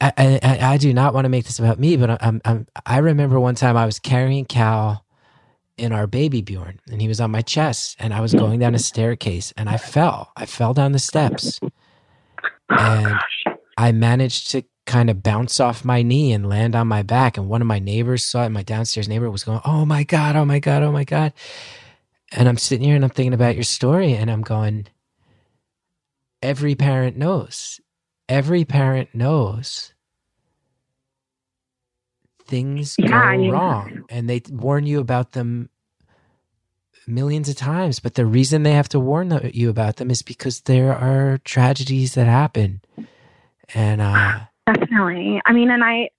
I, 0.00 0.12
I, 0.42 0.58
I 0.72 0.76
do 0.76 0.92
not 0.92 1.14
want 1.14 1.24
to 1.24 1.28
make 1.28 1.44
this 1.44 1.58
about 1.58 1.78
me, 1.78 1.96
but 1.96 2.22
I'm, 2.22 2.40
I'm 2.44 2.66
I 2.84 2.98
remember 2.98 3.38
one 3.38 3.54
time 3.54 3.76
I 3.76 3.86
was 3.86 3.98
carrying 3.98 4.44
Cal 4.44 5.04
in 5.76 5.92
our 5.92 6.06
baby 6.06 6.42
Bjorn, 6.42 6.80
and 6.90 7.00
he 7.00 7.08
was 7.08 7.20
on 7.20 7.30
my 7.30 7.42
chest, 7.42 7.96
and 7.98 8.12
I 8.12 8.20
was 8.20 8.32
hmm. 8.32 8.38
going 8.38 8.60
down 8.60 8.74
a 8.74 8.78
staircase, 8.78 9.52
and 9.56 9.68
I 9.68 9.76
fell. 9.76 10.32
I 10.36 10.46
fell 10.46 10.74
down 10.74 10.92
the 10.92 10.98
steps, 10.98 11.60
oh, 11.62 11.68
and 12.70 13.18
I 13.76 13.92
managed 13.92 14.50
to 14.52 14.64
kind 14.86 15.10
of 15.10 15.22
bounce 15.22 15.60
off 15.60 15.84
my 15.84 16.02
knee 16.02 16.32
and 16.32 16.48
land 16.48 16.74
on 16.74 16.88
my 16.88 17.02
back. 17.02 17.36
And 17.36 17.48
one 17.48 17.60
of 17.60 17.68
my 17.68 17.78
neighbors 17.78 18.24
saw 18.24 18.44
it. 18.44 18.50
My 18.50 18.62
downstairs 18.62 19.08
neighbor 19.08 19.30
was 19.30 19.44
going, 19.44 19.60
"Oh 19.64 19.84
my 19.84 20.02
god! 20.04 20.36
Oh 20.36 20.44
my 20.44 20.58
god! 20.58 20.82
Oh 20.82 20.92
my 20.92 21.04
god!" 21.04 21.32
And 22.32 22.48
I'm 22.48 22.58
sitting 22.58 22.86
here 22.86 22.96
and 22.96 23.04
I'm 23.04 23.10
thinking 23.10 23.34
about 23.34 23.54
your 23.54 23.64
story, 23.64 24.14
and 24.14 24.30
I'm 24.30 24.42
going, 24.42 24.86
every 26.42 26.74
parent 26.74 27.16
knows 27.16 27.80
every 28.28 28.64
parent 28.64 29.14
knows 29.14 29.92
things 32.46 32.96
Yeah, 32.98 33.08
go 33.08 33.14
I 33.16 33.36
mean- 33.36 33.50
wrong 33.50 34.04
and 34.10 34.28
they 34.28 34.42
warn 34.50 34.86
you 34.86 35.00
about 35.00 35.32
them 35.32 35.68
millions 37.06 37.48
of 37.48 37.56
times 37.56 38.00
but 38.00 38.14
the 38.14 38.26
reason 38.26 38.62
they 38.62 38.72
have 38.72 38.88
to 38.90 39.00
warn 39.00 39.38
you 39.54 39.70
about 39.70 39.96
them 39.96 40.10
is 40.10 40.22
because 40.22 40.60
there 40.62 40.94
are 40.94 41.38
tragedies 41.44 42.14
that 42.14 42.26
happen 42.26 42.80
and 43.74 44.00
uh 44.00 44.40
Definitely. 44.66 45.40
I 45.46 45.54
mean, 45.54 45.70
and 45.70 45.82
I, 45.82 46.10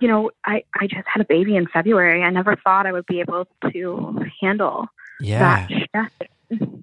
you 0.00 0.08
know, 0.08 0.30
I, 0.46 0.62
I 0.80 0.86
just 0.86 1.06
had 1.06 1.20
a 1.20 1.26
baby 1.26 1.56
in 1.56 1.66
February. 1.66 2.22
I 2.22 2.30
never 2.30 2.56
thought 2.56 2.86
I 2.86 2.92
would 2.92 3.04
be 3.04 3.20
able 3.20 3.46
to 3.70 4.24
handle 4.40 4.86
yeah 5.20 5.66
that 5.92 6.10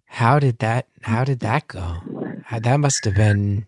how 0.06 0.38
did 0.38 0.60
that 0.60 0.88
how 1.02 1.24
did 1.24 1.40
that 1.40 1.68
go 1.68 1.98
How- 2.46 2.60
that 2.60 2.80
must 2.80 3.06
have 3.06 3.16
been 3.16 3.66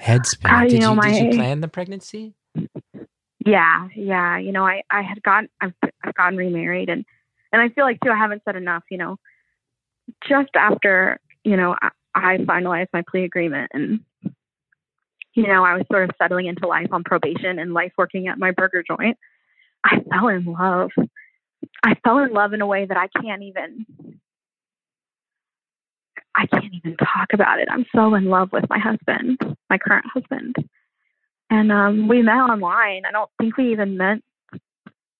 head 0.00 0.26
spinning 0.26 0.56
Uh, 0.56 0.62
you 0.62 0.68
did, 0.70 0.80
know, 0.80 0.94
you, 0.94 1.00
did 1.02 1.16
you 1.16 1.24
my- 1.30 1.36
plan 1.36 1.60
the 1.60 1.68
pregnancy 1.68 2.34
Yeah, 3.44 3.88
yeah. 3.94 4.38
You 4.38 4.52
know, 4.52 4.66
I, 4.66 4.82
I 4.90 5.02
had 5.02 5.22
gotten, 5.22 5.48
I've, 5.60 5.72
I've 6.04 6.14
gotten 6.14 6.36
remarried 6.36 6.88
and, 6.88 7.04
and 7.52 7.62
I 7.62 7.68
feel 7.70 7.84
like 7.84 7.98
too, 8.04 8.10
I 8.10 8.16
haven't 8.16 8.42
said 8.44 8.56
enough, 8.56 8.84
you 8.90 8.98
know, 8.98 9.16
just 10.28 10.50
after, 10.54 11.18
you 11.44 11.56
know, 11.56 11.74
I, 11.80 11.90
I 12.14 12.36
finalized 12.38 12.88
my 12.92 13.02
plea 13.08 13.24
agreement 13.24 13.70
and, 13.72 14.00
you 15.34 15.46
know, 15.46 15.64
I 15.64 15.74
was 15.74 15.84
sort 15.90 16.04
of 16.08 16.14
settling 16.20 16.46
into 16.46 16.66
life 16.66 16.88
on 16.92 17.04
probation 17.04 17.58
and 17.58 17.72
life 17.72 17.92
working 17.96 18.28
at 18.28 18.38
my 18.38 18.50
burger 18.50 18.82
joint. 18.86 19.16
I 19.84 20.00
fell 20.10 20.28
in 20.28 20.44
love. 20.44 20.90
I 21.82 21.94
fell 22.04 22.18
in 22.18 22.32
love 22.32 22.52
in 22.52 22.60
a 22.60 22.66
way 22.66 22.84
that 22.84 22.96
I 22.96 23.08
can't 23.20 23.42
even, 23.42 23.86
I 26.36 26.46
can't 26.46 26.72
even 26.72 26.96
talk 26.96 27.28
about 27.32 27.58
it. 27.58 27.68
I'm 27.70 27.86
so 27.94 28.14
in 28.14 28.26
love 28.26 28.50
with 28.52 28.64
my 28.70 28.78
husband, 28.78 29.38
my 29.68 29.78
current 29.78 30.06
husband. 30.12 30.56
And 31.50 31.72
um, 31.72 32.08
we 32.08 32.22
met 32.22 32.32
online. 32.32 33.02
I 33.06 33.10
don't 33.10 33.30
think 33.40 33.56
we 33.56 33.72
even 33.72 33.96
meant 33.96 34.24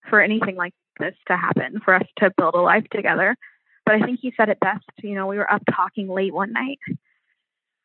for 0.09 0.21
anything 0.21 0.57
like 0.57 0.73
this 0.99 1.15
to 1.29 1.37
happen, 1.37 1.81
for 1.85 1.95
us 1.95 2.07
to 2.19 2.31
build 2.37 2.55
a 2.55 2.61
life 2.61 2.85
together. 2.93 3.37
But 3.85 3.97
I 3.97 4.01
think 4.01 4.21
he 4.23 4.33
said 4.37 4.49
it 4.49 4.61
best. 4.61 4.85
You 5.03 5.15
know, 5.15 5.27
we 5.27 5.37
were 5.37 5.51
up 5.51 5.63
talking 5.75 6.09
late 6.09 6.33
one 6.33 6.53
night 6.53 6.79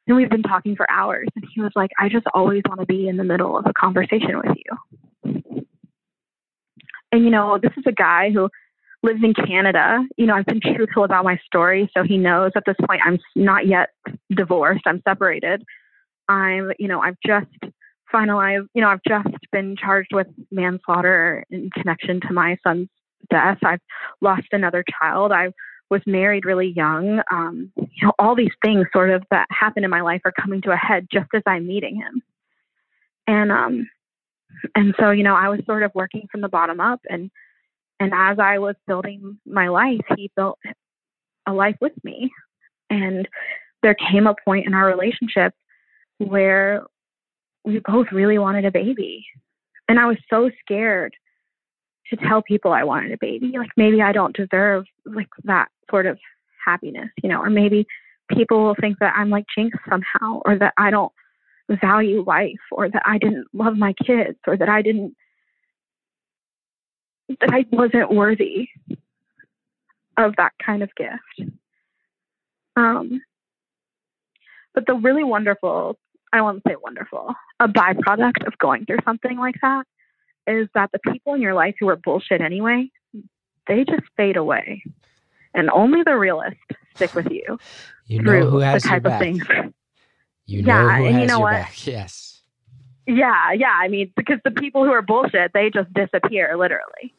and 0.08 0.16
we've 0.16 0.30
been 0.30 0.44
talking 0.44 0.76
for 0.76 0.90
hours. 0.90 1.28
And 1.36 1.46
he 1.54 1.62
was 1.62 1.72
like, 1.76 1.90
I 2.00 2.10
just 2.10 2.28
always 2.34 2.62
want 2.68 2.80
to 2.80 2.86
be 2.86 3.08
in 3.08 3.18
the 3.18 3.24
middle 3.24 3.58
of 3.58 3.66
a 3.66 3.74
conversation 3.74 4.38
with 4.38 4.56
you. 4.56 5.44
And, 7.12 7.24
you 7.24 7.32
know, 7.32 7.58
this 7.62 7.72
is 7.78 7.84
a 7.88 7.92
guy 7.92 8.30
who 8.32 8.50
lives 9.06 9.24
in 9.24 9.34
Canada. 9.34 10.04
You 10.18 10.26
know, 10.26 10.36
I've 10.36 10.46
been 10.46 10.60
truthful 10.60 11.04
about 11.04 11.24
my 11.24 11.40
story. 11.46 11.90
So 11.96 12.04
he 12.04 12.18
knows 12.18 12.52
at 12.56 12.64
this 12.66 12.76
point 12.86 13.02
I'm 13.06 13.20
not 13.36 13.68
yet 13.68 13.90
divorced, 14.36 14.84
I'm 14.86 15.02
separated. 15.08 15.64
I'm, 16.28 16.72
you 16.80 16.88
know, 16.88 17.00
I've 17.02 17.18
just 17.26 17.46
finalized, 18.14 18.68
you 18.74 18.82
know, 18.82 18.90
I've 18.90 19.04
just 19.08 19.30
been 19.52 19.76
charged 19.78 20.14
with 20.14 20.28
manslaughter 20.52 21.46
in 21.50 21.70
connection 21.70 22.20
to 22.22 22.34
my 22.34 22.58
son's 22.66 22.90
death. 23.30 23.60
I've 23.64 23.80
lost 24.22 24.48
another 24.52 24.84
child. 25.00 25.32
I 25.32 25.52
was 25.90 26.02
married 26.08 26.46
really 26.46 26.74
young. 26.76 27.22
Um, 27.32 27.72
you 27.78 28.08
know, 28.08 28.14
all 28.18 28.36
these 28.36 28.52
things 28.64 28.88
sort 28.92 29.12
of 29.12 29.24
that 29.30 29.48
happen 29.52 29.84
in 29.84 29.90
my 29.90 30.02
life 30.02 30.22
are 30.26 30.32
coming 30.32 30.62
to 30.64 30.72
a 30.72 30.76
head 30.76 31.08
just 31.12 31.30
as 31.36 31.44
I'm 31.46 31.68
meeting 31.68 31.96
him. 31.96 32.24
And 33.28 33.52
um 33.52 33.90
and 34.74 34.96
so, 35.00 35.12
you 35.12 35.24
know, 35.24 35.36
I 35.36 35.50
was 35.50 35.60
sort 35.66 35.84
of 35.84 35.92
working 35.94 36.28
from 36.32 36.42
the 36.42 36.48
bottom 36.48 36.80
up 36.80 37.02
and 37.10 37.30
and 38.00 38.12
as 38.14 38.38
I 38.40 38.60
was 38.60 38.76
building 38.88 39.40
my 39.46 39.70
life, 39.70 40.02
he 40.18 40.32
built 40.36 40.60
a 41.48 41.54
life 41.54 41.78
with 41.82 41.94
me. 42.04 42.32
And 42.90 43.28
there 43.84 43.96
came 43.96 44.28
a 44.28 44.36
point 44.46 44.68
in 44.68 44.74
our 44.74 44.88
relationship 44.88 45.54
where 46.18 46.84
we 47.64 47.82
both 47.86 48.08
really 48.12 48.38
wanted 48.38 48.66
a 48.66 48.72
baby. 48.72 49.26
And 49.88 50.00
I 50.00 50.06
was 50.06 50.18
so 50.30 50.50
scared 50.62 51.14
to 52.10 52.18
tell 52.18 52.42
people 52.42 52.72
I 52.72 52.84
wanted 52.84 53.12
a 53.12 53.18
baby. 53.20 53.54
Like 53.58 53.72
maybe 53.78 54.02
I 54.02 54.12
don't 54.12 54.36
deserve 54.36 54.86
like 55.06 55.30
that 55.46 55.70
sort 55.90 56.06
of 56.06 56.20
happiness, 56.64 57.10
you 57.24 57.30
know, 57.30 57.40
or 57.40 57.50
maybe 57.50 57.86
people 58.30 58.64
will 58.64 58.76
think 58.80 58.98
that 59.00 59.14
I'm 59.16 59.30
like 59.30 59.46
jinx 59.56 59.78
somehow 59.90 60.42
or 60.46 60.58
that 60.58 60.74
I 60.78 60.92
don't 60.92 61.12
value 61.82 62.24
life 62.26 62.54
or 62.72 62.90
that 62.90 63.04
I 63.06 63.18
didn't 63.18 63.48
love 63.54 63.78
my 63.78 63.94
kids 64.06 64.38
or 64.48 64.58
that 64.58 64.70
I 64.70 64.82
didn't 64.82 65.16
that 67.30 67.50
I 67.52 67.66
wasn't 67.72 68.12
worthy 68.12 68.70
of 70.18 70.36
that 70.38 70.54
kind 70.64 70.84
of 70.84 70.90
gift. 70.96 71.52
Um 72.76 73.22
but 74.74 74.86
the 74.88 74.96
really 74.96 75.24
wonderful 75.24 75.98
I 76.34 76.42
won't 76.42 76.64
say 76.68 76.76
wonderful, 76.82 77.34
a 77.62 77.68
byproduct 77.68 78.46
of 78.46 78.58
going 78.58 78.86
through 78.86 78.98
something 79.06 79.38
like 79.38 79.56
that 79.62 79.86
is 80.48 80.68
that 80.76 80.90
the 80.92 81.00
people 81.12 81.34
in 81.34 81.42
your 81.42 81.54
life 81.54 81.76
who 81.80 81.88
are 81.90 81.96
bullshit 81.96 82.42
anyway, 82.42 82.90
they 83.68 83.86
just 83.86 84.04
fade 84.18 84.36
away. 84.36 84.84
And 85.54 85.70
only 85.70 86.04
the 86.04 86.18
realists 86.18 86.60
stick 86.96 87.14
with 87.16 87.28
you 87.32 87.58
you 88.06 88.22
know 88.22 88.50
who 88.50 88.60
has 88.60 88.84
the 88.84 88.90
your 88.90 89.00
type 89.00 89.06
of 89.06 89.12
back 89.12 89.20
things. 89.20 89.44
you 90.46 90.62
know 90.62 90.88
Yeah, 90.88 90.98
who 90.98 91.06
and 91.06 91.22
you 91.22 91.28
know 91.28 91.40
your 91.40 91.48
what? 91.48 91.52
back 91.52 91.86
yes 91.88 92.35
Yeah, 93.08 93.52
yeah. 93.54 93.74
I 93.74 93.88
mean, 93.88 94.12
because 94.16 94.40
the 94.44 94.52
people 94.52 94.84
who 94.84 94.92
are 94.92 95.02
bullshit, 95.02 95.52
they 95.54 95.70
just 95.70 95.94
disappear 95.94 96.58
literally. 96.58 97.14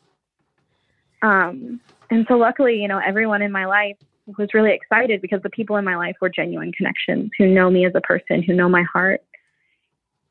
Um, 1.22 1.80
and 2.10 2.24
so 2.28 2.34
luckily, 2.34 2.80
you 2.80 2.88
know, 2.88 2.98
everyone 2.98 3.42
in 3.42 3.52
my 3.52 3.66
life 3.66 3.96
was 4.38 4.48
really 4.54 4.72
excited 4.72 5.22
because 5.22 5.42
the 5.42 5.50
people 5.50 5.76
in 5.76 5.84
my 5.84 5.96
life 5.96 6.16
were 6.20 6.28
genuine 6.28 6.72
connections 6.72 7.30
who 7.38 7.46
know 7.46 7.70
me 7.70 7.86
as 7.86 7.92
a 7.94 8.00
person, 8.00 8.42
who 8.42 8.52
know 8.52 8.68
my 8.68 8.82
heart. 8.82 9.22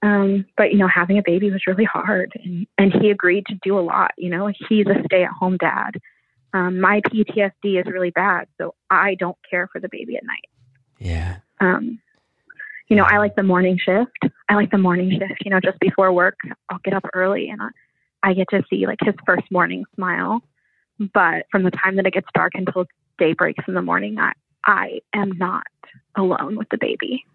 Um, 0.02 0.46
but 0.58 0.72
you 0.72 0.78
know, 0.78 0.88
having 0.88 1.18
a 1.18 1.24
baby 1.26 1.50
was 1.50 1.66
really 1.66 1.86
hard, 1.86 2.32
and 2.44 2.68
and 2.78 2.94
he 2.94 3.10
agreed 3.10 3.46
to 3.48 3.56
do 3.64 3.80
a 3.80 3.82
lot. 3.82 4.12
You 4.18 4.30
know, 4.30 4.52
he's 4.70 4.86
a 4.86 5.02
stay-at-home 5.06 5.58
dad. 5.58 6.00
Um, 6.54 6.80
my 6.80 7.02
PTSD 7.02 7.80
is 7.80 7.86
really 7.92 8.12
bad, 8.12 8.48
so 8.58 8.76
I 8.90 9.16
don't 9.16 9.38
care 9.50 9.68
for 9.68 9.82
the 9.82 9.90
baby 9.90 10.16
at 10.16 10.24
night. 10.24 10.48
yeah 11.00 11.38
Um, 11.60 12.00
you 12.88 12.96
know, 12.96 13.04
I 13.04 13.18
like 13.18 13.36
the 13.36 13.44
morning 13.44 13.80
shift. 13.84 14.34
I 14.50 14.56
like 14.56 14.72
the 14.72 14.78
morning 14.78 15.12
shift. 15.12 15.42
You 15.44 15.52
know, 15.52 15.60
just 15.60 15.80
before 15.80 16.12
work, 16.14 16.38
I'll 16.70 16.80
get 16.84 16.94
up 16.94 17.06
early 17.14 17.50
and 17.50 17.62
I, 17.62 17.70
I 18.24 18.34
get 18.34 18.48
to 18.52 18.64
see 18.70 18.86
like 18.86 19.00
his 19.02 19.16
first 19.26 19.50
morning 19.52 19.86
smile. 19.96 20.42
But 21.14 21.46
from 21.52 21.64
the 21.64 21.72
time 21.72 21.96
that 21.98 22.06
it 22.06 22.14
gets 22.14 22.28
dark 22.34 22.54
until 22.56 22.86
day 23.18 23.34
breaks 23.34 23.64
in 23.68 23.74
the 23.74 23.82
morning, 23.82 24.18
I 24.20 24.34
I 24.66 25.00
am 25.14 25.38
not 25.38 25.68
alone 26.16 26.58
with 26.58 26.70
the 26.70 26.78
baby. 26.78 27.26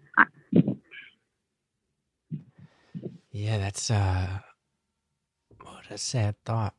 Yeah, 3.31 3.57
that's 3.59 3.89
uh, 3.89 4.39
what 5.61 5.89
a 5.89 5.97
sad 5.97 6.35
thought, 6.43 6.75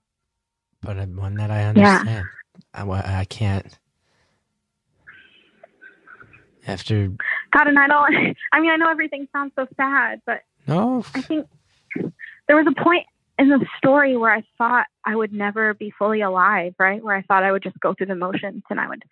but 0.82 0.96
one 1.08 1.34
that 1.36 1.50
I 1.50 1.64
understand. 1.64 2.28
I, 2.74 2.82
I 2.82 3.24
can't. 3.24 3.78
After 6.66 7.12
God, 7.52 7.68
and 7.68 7.78
I 7.78 7.86
don't. 7.86 8.14
I 8.52 8.60
mean, 8.60 8.70
I 8.70 8.76
know 8.76 8.90
everything 8.90 9.28
sounds 9.32 9.52
so 9.56 9.66
sad, 9.76 10.20
but 10.26 10.42
no, 10.66 11.04
I 11.14 11.20
think 11.20 11.46
there 12.48 12.56
was 12.56 12.66
a 12.66 12.82
point 12.82 13.06
in 13.38 13.48
the 13.48 13.64
story 13.78 14.16
where 14.16 14.32
I 14.32 14.42
thought 14.58 14.86
I 15.04 15.16
would 15.16 15.32
never 15.32 15.74
be 15.74 15.92
fully 15.98 16.20
alive, 16.20 16.74
right? 16.78 17.02
Where 17.02 17.16
I 17.16 17.22
thought 17.22 17.42
I 17.42 17.52
would 17.52 17.62
just 17.62 17.78
go 17.80 17.94
through 17.94 18.06
the 18.06 18.14
motions 18.14 18.62
and 18.70 18.78
I 18.78 18.88
would 18.88 19.02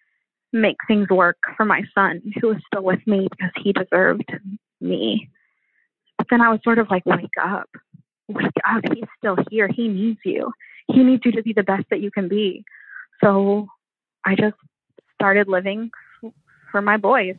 make 0.52 0.76
things 0.86 1.08
work 1.08 1.38
for 1.56 1.64
my 1.64 1.82
son 1.94 2.20
who 2.40 2.48
was 2.48 2.58
still 2.66 2.82
with 2.82 3.04
me 3.06 3.28
because 3.30 3.52
he 3.62 3.72
deserved 3.72 4.30
me. 4.80 5.28
But 6.18 6.26
then 6.30 6.40
I 6.40 6.50
was 6.50 6.60
sort 6.62 6.78
of 6.78 6.90
like, 6.90 7.06
wake 7.06 7.30
up, 7.42 7.70
wake 8.28 8.46
up. 8.68 8.82
He's 8.92 9.04
still 9.18 9.36
here. 9.50 9.68
He 9.68 9.88
needs 9.88 10.20
you. 10.24 10.52
He 10.88 11.02
needs 11.02 11.22
you 11.24 11.32
to 11.32 11.42
be 11.42 11.52
the 11.52 11.62
best 11.62 11.84
that 11.90 12.00
you 12.00 12.10
can 12.10 12.28
be. 12.28 12.64
So 13.22 13.68
I 14.24 14.34
just 14.34 14.56
started 15.14 15.48
living 15.48 15.90
for 16.70 16.82
my 16.82 16.96
boys. 16.96 17.36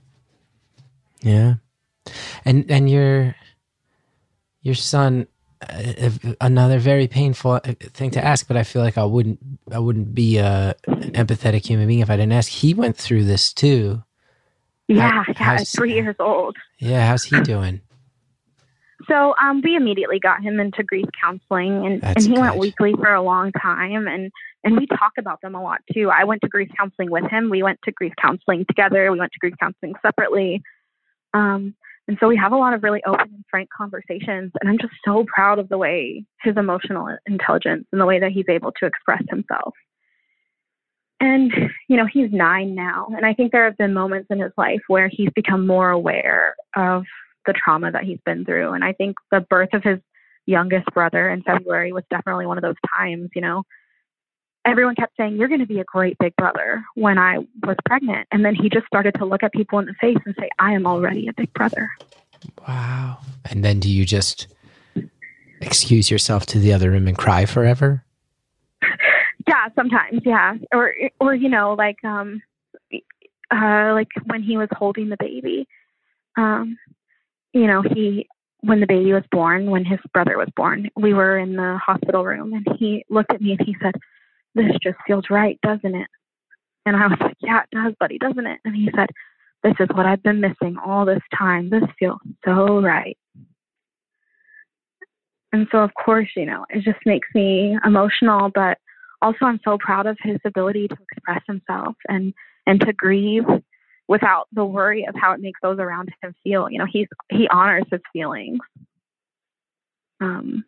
Yeah, 1.21 1.55
and 2.45 2.69
and 2.69 2.89
your 2.89 3.35
your 4.61 4.75
son. 4.75 5.27
Uh, 5.69 6.09
another 6.41 6.79
very 6.79 7.07
painful 7.07 7.51
uh, 7.51 7.59
thing 7.93 8.09
to 8.09 8.25
ask, 8.25 8.47
but 8.47 8.57
I 8.57 8.63
feel 8.63 8.81
like 8.81 8.97
I 8.97 9.03
wouldn't. 9.03 9.39
I 9.71 9.77
wouldn't 9.77 10.15
be 10.15 10.37
a, 10.37 10.73
an 10.87 11.11
empathetic 11.11 11.67
human 11.67 11.87
being 11.87 11.99
if 11.99 12.09
I 12.09 12.15
didn't 12.17 12.31
ask. 12.31 12.49
He 12.49 12.73
went 12.73 12.97
through 12.97 13.25
this 13.25 13.53
too. 13.53 14.01
Yeah, 14.87 15.23
yeah, 15.39 15.57
three 15.59 15.93
years 15.93 16.15
old. 16.19 16.57
Yeah, 16.79 17.05
how's 17.05 17.23
he 17.23 17.39
doing? 17.41 17.81
So 19.07 19.35
um, 19.41 19.61
we 19.63 19.75
immediately 19.75 20.19
got 20.19 20.41
him 20.41 20.59
into 20.59 20.83
grief 20.83 21.05
counseling, 21.19 21.85
and, 21.85 22.01
That's 22.01 22.25
and 22.25 22.35
he 22.35 22.39
went 22.39 22.57
weekly 22.57 22.93
for 22.93 23.13
a 23.13 23.21
long 23.21 23.51
time, 23.51 24.07
and 24.07 24.31
and 24.63 24.77
we 24.77 24.85
talk 24.85 25.13
about 25.17 25.41
them 25.41 25.55
a 25.55 25.61
lot 25.61 25.79
too. 25.93 26.09
I 26.11 26.23
went 26.23 26.41
to 26.41 26.47
grief 26.47 26.69
counseling 26.77 27.09
with 27.09 27.29
him. 27.29 27.49
We 27.49 27.63
went 27.63 27.79
to 27.83 27.91
grief 27.91 28.13
counseling 28.21 28.65
together. 28.67 29.11
We 29.11 29.19
went 29.19 29.31
to 29.31 29.39
grief 29.39 29.55
counseling 29.59 29.95
separately, 30.01 30.61
um, 31.33 31.75
and 32.07 32.17
so 32.19 32.27
we 32.27 32.35
have 32.37 32.51
a 32.51 32.57
lot 32.57 32.73
of 32.73 32.83
really 32.83 33.01
open 33.05 33.29
and 33.33 33.45
frank 33.49 33.69
conversations. 33.75 34.51
And 34.59 34.69
I'm 34.69 34.77
just 34.79 34.93
so 35.05 35.25
proud 35.33 35.59
of 35.59 35.69
the 35.69 35.77
way 35.77 36.25
his 36.41 36.57
emotional 36.57 37.15
intelligence 37.25 37.85
and 37.91 38.01
the 38.01 38.05
way 38.05 38.19
that 38.19 38.31
he's 38.31 38.49
able 38.49 38.71
to 38.79 38.85
express 38.85 39.23
himself. 39.29 39.73
And 41.19 41.53
you 41.87 41.97
know, 41.97 42.07
he's 42.11 42.31
nine 42.31 42.73
now, 42.73 43.07
and 43.15 43.25
I 43.25 43.33
think 43.33 43.51
there 43.51 43.65
have 43.65 43.77
been 43.77 43.93
moments 43.93 44.27
in 44.31 44.39
his 44.39 44.51
life 44.57 44.81
where 44.87 45.07
he's 45.07 45.29
become 45.35 45.67
more 45.67 45.91
aware 45.91 46.55
of 46.75 47.03
the 47.45 47.53
trauma 47.53 47.91
that 47.91 48.03
he's 48.03 48.19
been 48.25 48.43
through. 48.43 48.73
And 48.73 48.83
I 48.83 48.93
think 48.93 49.17
the 49.31 49.41
birth 49.41 49.69
of 49.73 49.83
his 49.83 49.99
youngest 50.47 50.87
brother 50.93 51.29
in 51.29 51.43
February 51.43 51.91
was 51.93 52.03
definitely 52.09 52.47
one 52.47 52.57
of 52.57 52.63
those 52.63 52.75
times, 52.97 53.29
you 53.35 53.41
know. 53.41 53.63
Everyone 54.65 54.95
kept 54.95 55.15
saying, 55.17 55.37
You're 55.37 55.47
going 55.47 55.59
to 55.59 55.65
be 55.65 55.79
a 55.79 55.83
great 55.85 56.17
big 56.19 56.35
brother 56.35 56.83
when 56.95 57.17
I 57.17 57.39
was 57.65 57.77
pregnant. 57.85 58.27
And 58.31 58.45
then 58.45 58.55
he 58.55 58.69
just 58.69 58.85
started 58.85 59.15
to 59.15 59.25
look 59.25 59.43
at 59.43 59.51
people 59.53 59.79
in 59.79 59.85
the 59.85 59.95
face 59.99 60.17
and 60.25 60.35
say, 60.39 60.49
I 60.59 60.73
am 60.73 60.85
already 60.85 61.27
a 61.27 61.33
big 61.33 61.53
brother. 61.53 61.89
Wow. 62.67 63.19
And 63.49 63.63
then 63.63 63.79
do 63.79 63.89
you 63.89 64.05
just 64.05 64.47
excuse 65.61 66.09
yourself 66.09 66.45
to 66.47 66.59
the 66.59 66.73
other 66.73 66.91
room 66.91 67.07
and 67.07 67.17
cry 67.17 67.45
forever? 67.45 68.03
Yeah, 69.47 69.67
sometimes, 69.75 70.21
yeah. 70.23 70.55
Or 70.71 70.93
or 71.19 71.35
you 71.35 71.49
know, 71.49 71.73
like 71.73 71.97
um 72.05 72.41
uh 73.51 73.91
like 73.93 74.07
when 74.25 74.43
he 74.43 74.55
was 74.55 74.69
holding 74.71 75.09
the 75.09 75.17
baby. 75.19 75.67
Um 76.37 76.77
you 77.51 77.67
know, 77.67 77.81
he 77.81 78.27
when 78.61 78.79
the 78.79 78.87
baby 78.87 79.11
was 79.11 79.23
born, 79.31 79.69
when 79.69 79.83
his 79.83 79.99
brother 80.13 80.37
was 80.37 80.47
born, 80.55 80.89
we 80.95 81.13
were 81.13 81.37
in 81.37 81.55
the 81.55 81.79
hospital 81.83 82.23
room 82.23 82.53
and 82.53 82.65
he 82.77 83.03
looked 83.09 83.33
at 83.33 83.41
me 83.41 83.51
and 83.51 83.67
he 83.67 83.75
said, 83.81 83.95
This 84.55 84.71
just 84.81 84.97
feels 85.07 85.25
right, 85.29 85.59
doesn't 85.61 85.95
it? 85.95 86.07
And 86.85 86.95
I 86.95 87.07
was 87.07 87.17
like, 87.19 87.37
Yeah, 87.41 87.61
it 87.61 87.75
does, 87.75 87.93
buddy, 87.99 88.17
doesn't 88.17 88.47
it? 88.47 88.59
And 88.65 88.75
he 88.75 88.89
said, 88.95 89.09
This 89.63 89.75
is 89.79 89.87
what 89.93 90.05
I've 90.05 90.23
been 90.23 90.41
missing 90.41 90.77
all 90.83 91.05
this 91.05 91.21
time. 91.37 91.69
This 91.69 91.83
feels 91.99 92.19
so 92.45 92.81
right. 92.81 93.17
And 95.53 95.67
so, 95.71 95.79
of 95.79 95.91
course, 95.93 96.29
you 96.35 96.45
know, 96.45 96.65
it 96.69 96.83
just 96.83 96.99
makes 97.05 97.27
me 97.35 97.77
emotional, 97.85 98.49
but 98.53 98.77
also 99.21 99.45
I'm 99.45 99.59
so 99.63 99.77
proud 99.77 100.07
of 100.07 100.17
his 100.21 100.37
ability 100.45 100.87
to 100.87 100.97
express 101.11 101.41
himself 101.47 101.95
and 102.07 102.33
and 102.67 102.79
to 102.81 102.93
grieve 102.93 103.43
without 104.07 104.47
the 104.51 104.65
worry 104.65 105.05
of 105.07 105.15
how 105.15 105.33
it 105.33 105.41
makes 105.41 105.59
those 105.61 105.79
around 105.79 106.09
him 106.21 106.33
feel. 106.43 106.69
You 106.69 106.79
know, 106.79 106.87
he's 106.91 107.07
he 107.29 107.47
honors 107.49 107.85
his 107.91 108.01
feelings. 108.13 108.59
Um 110.19 110.63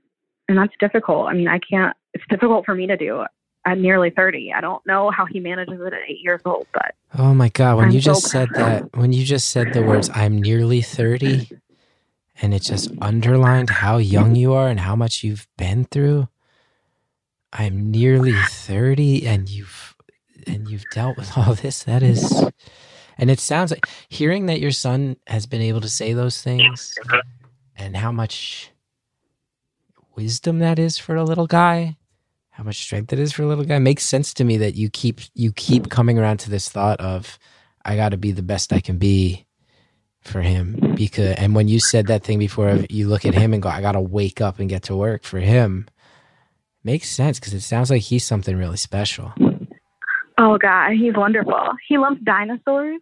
and 0.49 0.57
that's 0.57 0.73
difficult. 0.79 1.27
I 1.27 1.33
mean, 1.33 1.47
I 1.47 1.59
can't 1.59 1.95
it's 2.13 2.23
difficult 2.29 2.65
for 2.65 2.75
me 2.75 2.87
to 2.87 2.97
do 2.97 3.21
at 3.65 3.77
nearly 3.77 4.09
30. 4.09 4.53
I 4.53 4.61
don't 4.61 4.85
know 4.85 5.09
how 5.09 5.25
he 5.25 5.39
manages 5.39 5.79
it 5.79 5.93
at 5.93 6.01
8 6.07 6.19
years 6.21 6.41
old, 6.45 6.67
but 6.73 6.95
Oh 7.17 7.33
my 7.33 7.49
god, 7.49 7.77
when 7.77 7.85
I'm 7.85 7.91
you 7.91 8.01
so 8.01 8.13
just 8.13 8.27
said 8.29 8.49
that, 8.55 8.95
when 8.95 9.13
you 9.13 9.23
just 9.23 9.49
said 9.49 9.73
the 9.73 9.83
words 9.83 10.09
I'm 10.13 10.41
nearly 10.41 10.81
30 10.81 11.49
and 12.41 12.53
it 12.53 12.61
just 12.61 12.91
underlined 13.01 13.69
how 13.69 13.97
young 13.97 14.35
you 14.35 14.53
are 14.53 14.67
and 14.67 14.79
how 14.79 14.95
much 14.95 15.23
you've 15.23 15.47
been 15.57 15.85
through. 15.85 16.27
I'm 17.53 17.91
nearly 17.91 18.33
30 18.33 19.27
and 19.27 19.49
you've 19.49 19.95
and 20.47 20.67
you've 20.67 20.89
dealt 20.91 21.17
with 21.17 21.37
all 21.37 21.53
this. 21.53 21.83
That 21.83 22.03
is 22.03 22.43
and 23.17 23.29
it 23.29 23.39
sounds 23.39 23.71
like 23.71 23.85
hearing 24.09 24.47
that 24.47 24.59
your 24.59 24.71
son 24.71 25.17
has 25.27 25.45
been 25.45 25.61
able 25.61 25.81
to 25.81 25.89
say 25.89 26.13
those 26.13 26.41
things 26.41 26.95
and 27.75 27.95
how 27.95 28.11
much 28.11 28.71
wisdom 30.15 30.59
that 30.59 30.79
is 30.79 30.97
for 30.97 31.15
a 31.15 31.23
little 31.23 31.47
guy 31.47 31.95
how 32.53 32.63
much 32.63 32.81
strength 32.81 33.11
it 33.11 33.19
is 33.19 33.33
for 33.33 33.41
a 33.41 33.47
little 33.47 33.63
guy 33.63 33.79
makes 33.79 34.05
sense 34.05 34.33
to 34.35 34.43
me 34.43 34.57
that 34.57 34.75
you 34.75 34.89
keep 34.89 35.21
you 35.33 35.51
keep 35.51 35.89
coming 35.89 36.19
around 36.19 36.37
to 36.37 36.49
this 36.49 36.69
thought 36.69 36.99
of 36.99 37.39
I 37.83 37.95
got 37.95 38.09
to 38.09 38.17
be 38.17 38.31
the 38.31 38.43
best 38.43 38.71
I 38.71 38.79
can 38.79 38.97
be 38.97 39.45
for 40.21 40.41
him 40.41 40.93
because 40.95 41.35
and 41.35 41.55
when 41.55 41.67
you 41.67 41.79
said 41.79 42.07
that 42.07 42.23
thing 42.23 42.39
before 42.39 42.85
you 42.89 43.07
look 43.07 43.25
at 43.25 43.33
him 43.33 43.53
and 43.53 43.61
go 43.61 43.69
I 43.69 43.81
got 43.81 43.93
to 43.93 44.01
wake 44.01 44.39
up 44.39 44.59
and 44.59 44.69
get 44.69 44.83
to 44.83 44.95
work 44.95 45.23
for 45.23 45.39
him 45.39 45.87
makes 46.83 47.09
sense 47.09 47.39
because 47.39 47.53
it 47.53 47.61
sounds 47.61 47.89
like 47.89 48.03
he's 48.03 48.25
something 48.25 48.55
really 48.55 48.77
special. 48.77 49.33
Oh 50.37 50.57
God, 50.57 50.91
he's 50.93 51.15
wonderful. 51.15 51.71
He 51.87 51.97
loves 51.97 52.19
dinosaurs. 52.21 52.99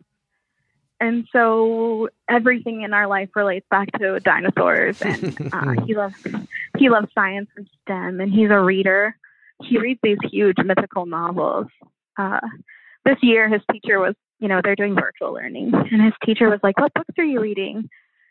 And 0.99 1.28
so 1.32 2.10
everything 2.30 2.84
in 2.84 2.93
our 2.93 3.08
life 3.08 3.30
relates 3.36 3.66
back 3.72 3.91
to 3.93 4.20
dinosaurs 4.20 5.02
and 5.02 5.36
uh, 5.52 5.74
he 5.86 5.95
loves 5.95 6.16
he 6.78 6.89
loves 6.89 7.08
science 7.14 7.49
and 7.58 7.68
STEM 7.82 8.22
and 8.22 8.32
he's 8.32 8.52
a 8.52 8.60
reader. 8.60 9.16
He 9.68 9.78
reads 9.78 9.99
these 10.03 10.18
huge 10.32 10.57
mythical 10.64 11.05
novels. 11.05 11.68
Uh, 12.18 12.39
this 13.05 13.18
year 13.22 13.49
his 13.49 13.62
teacher 13.72 13.99
was 13.99 14.16
you 14.39 14.47
know, 14.47 14.59
they're 14.64 14.76
doing 14.76 14.95
virtual 14.95 15.34
learning 15.34 15.72
and 15.74 16.01
his 16.01 16.14
teacher 16.26 16.49
was 16.49 16.59
like, 16.64 16.80
What 16.80 16.93
books 16.95 17.14
are 17.20 17.24
you 17.24 17.39
reading? 17.39 17.88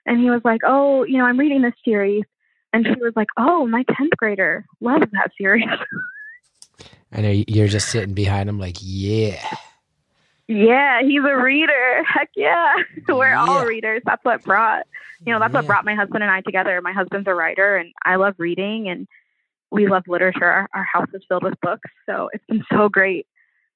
And 0.06 0.18
he 0.20 0.28
was 0.30 0.40
like, 0.44 0.60
Oh, 0.66 1.04
you 1.04 1.18
know, 1.18 1.24
I'm 1.24 1.38
reading 1.38 1.62
this 1.62 1.74
series 1.84 2.24
and 2.72 2.84
she 2.84 3.00
was 3.00 3.12
like, 3.14 3.28
Oh, 3.38 3.66
my 3.66 3.84
tenth 3.96 4.12
grader 4.16 4.64
loves 4.80 5.06
that 5.12 5.30
series. 5.38 5.68
I 7.12 7.20
know 7.20 7.30
you're 7.46 7.68
just 7.68 7.88
sitting 7.88 8.14
behind 8.14 8.48
him 8.48 8.58
like 8.58 8.76
yeah. 8.80 9.40
Yeah, 10.48 11.00
he's 11.02 11.20
a 11.24 11.36
reader. 11.36 12.02
Heck 12.04 12.30
yeah. 12.36 12.74
We're 13.08 13.28
Yeah. 13.30 13.44
all 13.48 13.64
readers. 13.64 14.02
That's 14.04 14.24
what 14.24 14.42
brought, 14.42 14.86
you 15.24 15.32
know, 15.32 15.38
that's 15.38 15.54
what 15.54 15.66
brought 15.66 15.84
my 15.84 15.94
husband 15.94 16.24
and 16.24 16.32
I 16.32 16.40
together. 16.40 16.80
My 16.82 16.92
husband's 16.92 17.28
a 17.28 17.34
writer 17.34 17.76
and 17.76 17.92
I 18.04 18.16
love 18.16 18.34
reading 18.38 18.88
and 18.88 19.06
we 19.70 19.86
love 19.86 20.02
literature. 20.08 20.44
Our, 20.44 20.68
our 20.74 20.84
house 20.84 21.08
is 21.14 21.22
filled 21.28 21.44
with 21.44 21.54
books. 21.60 21.90
So 22.06 22.28
it's 22.32 22.44
been 22.48 22.64
so 22.72 22.88
great, 22.88 23.26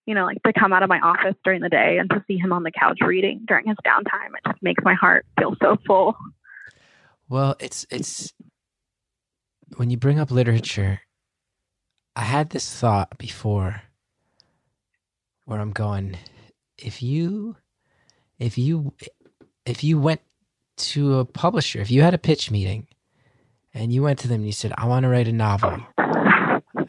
you 0.07 0.15
know, 0.15 0.25
like 0.25 0.43
to 0.43 0.53
come 0.53 0.73
out 0.73 0.83
of 0.83 0.89
my 0.89 1.01
office 1.01 1.35
during 1.45 1.61
the 1.61 1.69
day 1.69 1.99
and 1.99 2.11
to 2.11 2.25
see 2.27 2.37
him 2.37 2.53
on 2.53 2.63
the 2.63 2.73
couch 2.73 2.99
reading 3.01 3.45
during 3.47 3.67
his 3.67 3.77
downtime. 3.87 4.31
It 4.37 4.49
just 4.49 4.63
makes 4.63 4.83
my 4.85 4.95
heart 4.95 5.27
feel 5.39 5.57
so 5.63 5.77
full. 5.87 6.17
Well, 7.29 7.57
it's 7.59 7.87
it's 7.91 8.33
when 9.77 9.91
you 9.91 9.97
bring 9.97 10.19
up 10.19 10.31
literature, 10.31 11.01
I 12.17 12.23
had 12.23 12.51
this 12.51 12.73
thought 12.73 13.17
before 13.19 13.83
where 15.47 15.61
I'm 15.61 15.73
going, 15.73 16.17
if 16.79 17.03
you 17.03 17.57
if 18.39 18.59
you 18.59 18.93
if 19.65 19.85
you 19.85 19.99
went 19.99 20.21
to 20.77 21.19
a 21.19 21.25
publisher, 21.25 21.81
if 21.81 21.91
you 21.91 22.03
had 22.03 22.15
a 22.15 22.19
pitch 22.19 22.51
meeting 22.51 22.89
and 23.75 23.93
you 23.93 24.03
went 24.03 24.21
to 24.21 24.29
them 24.29 24.37
and 24.37 24.47
you 24.47 24.53
said, 24.53 24.73
I 24.79 24.87
want 24.87 25.03
to 25.03 25.09
write 25.09 25.29
a 25.29 25.33
novel. 25.33 25.79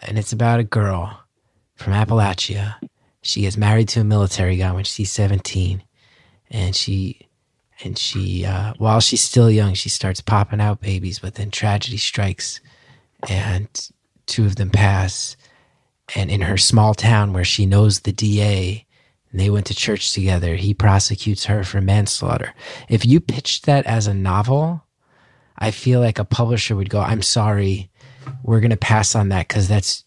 And 0.03 0.17
it's 0.17 0.31
about 0.31 0.59
a 0.59 0.63
girl 0.63 1.19
from 1.75 1.93
Appalachia. 1.93 2.75
She 3.23 3.41
gets 3.41 3.57
married 3.57 3.89
to 3.89 4.01
a 4.01 4.03
military 4.03 4.57
guy 4.57 4.71
when 4.71 4.83
she's 4.83 5.11
17 5.11 5.83
and 6.51 6.75
she 6.75 7.27
and 7.83 7.97
she 7.97 8.45
uh, 8.45 8.73
while 8.77 9.01
she's 9.01 9.21
still 9.21 9.49
young 9.49 9.73
she 9.73 9.89
starts 9.89 10.21
popping 10.21 10.61
out 10.61 10.79
babies 10.79 11.19
but 11.19 11.33
then 11.35 11.49
tragedy 11.51 11.97
strikes 11.97 12.61
and 13.27 13.89
two 14.25 14.45
of 14.45 14.55
them 14.55 14.69
pass. 14.69 15.35
And 16.15 16.29
in 16.29 16.41
her 16.41 16.57
small 16.57 16.93
town 16.93 17.33
where 17.33 17.43
she 17.43 17.65
knows 17.65 18.01
the 18.01 18.11
da 18.11 18.85
and 19.31 19.39
they 19.39 19.49
went 19.49 19.65
to 19.65 19.75
church 19.75 20.13
together. 20.13 20.55
He 20.55 20.73
prosecutes 20.73 21.45
her 21.45 21.63
for 21.63 21.81
manslaughter. 21.81 22.53
If 22.87 23.05
you 23.05 23.19
pitched 23.19 23.65
that 23.65 23.85
as 23.85 24.07
a 24.07 24.13
novel 24.13 24.84
i 25.57 25.71
feel 25.71 25.99
like 25.99 26.19
a 26.19 26.25
publisher 26.25 26.75
would 26.75 26.89
go 26.89 26.99
i'm 26.99 27.21
sorry 27.21 27.89
we're 28.43 28.59
going 28.59 28.71
to 28.71 28.77
pass 28.77 29.15
on 29.15 29.29
that 29.29 29.47
because 29.47 29.67
that's 29.67 30.03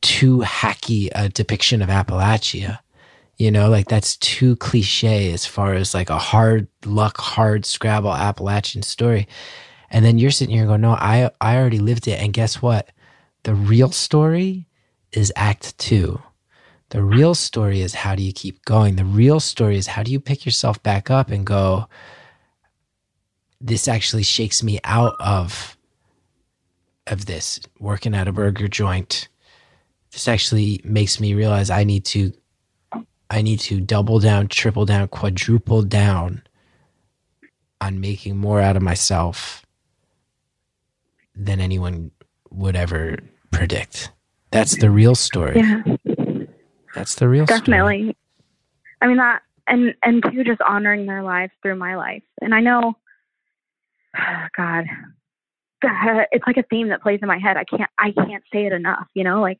too 0.00 0.38
hacky 0.38 1.08
a 1.14 1.28
depiction 1.28 1.82
of 1.82 1.88
appalachia 1.88 2.78
you 3.36 3.50
know, 3.50 3.68
like 3.68 3.88
that's 3.88 4.16
too 4.16 4.56
cliche 4.56 5.32
as 5.32 5.44
far 5.44 5.74
as 5.74 5.92
like 5.92 6.08
a 6.08 6.18
hard 6.18 6.68
luck, 6.84 7.18
hard 7.18 7.66
scrabble 7.66 8.12
Appalachian 8.12 8.82
story. 8.82 9.28
And 9.90 10.04
then 10.04 10.18
you're 10.18 10.30
sitting 10.30 10.56
here 10.56 10.66
going, 10.66 10.80
no, 10.80 10.92
I, 10.92 11.30
I 11.40 11.56
already 11.56 11.78
lived 11.78 12.08
it. 12.08 12.20
And 12.20 12.32
guess 12.32 12.62
what? 12.62 12.90
The 13.42 13.54
real 13.54 13.90
story 13.90 14.66
is 15.12 15.32
act 15.36 15.76
two. 15.78 16.20
The 16.90 17.02
real 17.02 17.34
story 17.34 17.82
is 17.82 17.94
how 17.94 18.14
do 18.14 18.22
you 18.22 18.32
keep 18.32 18.64
going? 18.64 18.96
The 18.96 19.04
real 19.04 19.40
story 19.40 19.76
is 19.76 19.86
how 19.86 20.02
do 20.02 20.10
you 20.10 20.20
pick 20.20 20.46
yourself 20.46 20.82
back 20.82 21.10
up 21.10 21.30
and 21.30 21.44
go, 21.44 21.88
this 23.60 23.88
actually 23.88 24.22
shakes 24.22 24.62
me 24.62 24.78
out 24.84 25.14
of, 25.20 25.76
of 27.06 27.26
this 27.26 27.60
working 27.78 28.14
at 28.14 28.28
a 28.28 28.32
burger 28.32 28.68
joint. 28.68 29.28
This 30.12 30.28
actually 30.28 30.80
makes 30.84 31.20
me 31.20 31.34
realize 31.34 31.70
I 31.70 31.84
need 31.84 32.04
to 32.06 32.32
I 33.28 33.42
need 33.42 33.58
to 33.60 33.80
double 33.80 34.20
down, 34.20 34.48
triple 34.48 34.86
down, 34.86 35.08
quadruple 35.08 35.82
down 35.82 36.42
on 37.80 38.00
making 38.00 38.36
more 38.36 38.60
out 38.60 38.76
of 38.76 38.82
myself 38.82 39.66
than 41.34 41.60
anyone 41.60 42.12
would 42.50 42.76
ever 42.76 43.18
predict. 43.50 44.12
That's 44.52 44.78
the 44.78 44.90
real 44.90 45.14
story. 45.14 45.56
Yeah. 45.56 45.82
That's 46.94 47.16
the 47.16 47.28
real 47.28 47.46
story. 47.46 47.60
Definitely. 47.60 48.16
I 49.02 49.06
mean 49.06 49.18
that 49.18 49.42
and 49.66 49.94
and 50.02 50.22
two 50.22 50.44
just 50.44 50.60
honoring 50.62 51.06
their 51.06 51.22
lives 51.22 51.52
through 51.62 51.76
my 51.76 51.96
life. 51.96 52.22
And 52.40 52.54
I 52.54 52.60
know, 52.60 52.96
God, 54.56 54.84
it's 56.32 56.46
like 56.46 56.56
a 56.56 56.62
theme 56.64 56.88
that 56.88 57.02
plays 57.02 57.20
in 57.22 57.28
my 57.28 57.38
head. 57.38 57.56
I 57.56 57.64
can't 57.64 57.90
I 57.98 58.12
can't 58.12 58.44
say 58.52 58.66
it 58.66 58.72
enough. 58.72 59.06
You 59.14 59.24
know, 59.24 59.40
like 59.40 59.58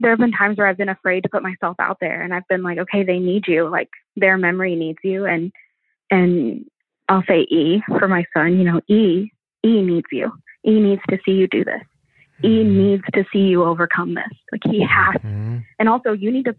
there 0.00 0.10
have 0.10 0.18
been 0.18 0.32
times 0.32 0.56
where 0.56 0.66
I've 0.66 0.78
been 0.78 0.88
afraid 0.88 1.22
to 1.22 1.28
put 1.28 1.42
myself 1.42 1.76
out 1.78 1.98
there, 2.00 2.22
and 2.22 2.34
I've 2.34 2.48
been 2.48 2.62
like, 2.62 2.78
okay, 2.78 3.02
they 3.02 3.18
need 3.18 3.46
you. 3.46 3.68
Like 3.68 3.90
their 4.16 4.38
memory 4.38 4.74
needs 4.74 4.98
you, 5.04 5.26
and 5.26 5.52
and 6.10 6.64
I'll 7.08 7.24
say 7.28 7.40
E 7.50 7.82
for 7.86 8.08
my 8.08 8.24
son. 8.34 8.58
You 8.58 8.64
know, 8.64 8.80
E 8.88 9.30
E 9.64 9.82
needs 9.82 10.06
you. 10.10 10.32
E 10.66 10.80
needs 10.80 11.02
to 11.10 11.18
see 11.24 11.32
you 11.32 11.46
do 11.48 11.64
this. 11.64 11.82
E 12.42 12.48
Mm-hmm. 12.48 12.78
needs 12.78 13.04
to 13.14 13.24
see 13.32 13.40
you 13.40 13.64
overcome 13.64 14.14
this. 14.14 14.32
Like 14.50 14.62
he 14.64 14.80
has 14.80 15.20
Mhm. 15.22 15.62
and 15.78 15.88
also 15.88 16.12
you 16.12 16.30
need 16.30 16.46
to 16.46 16.56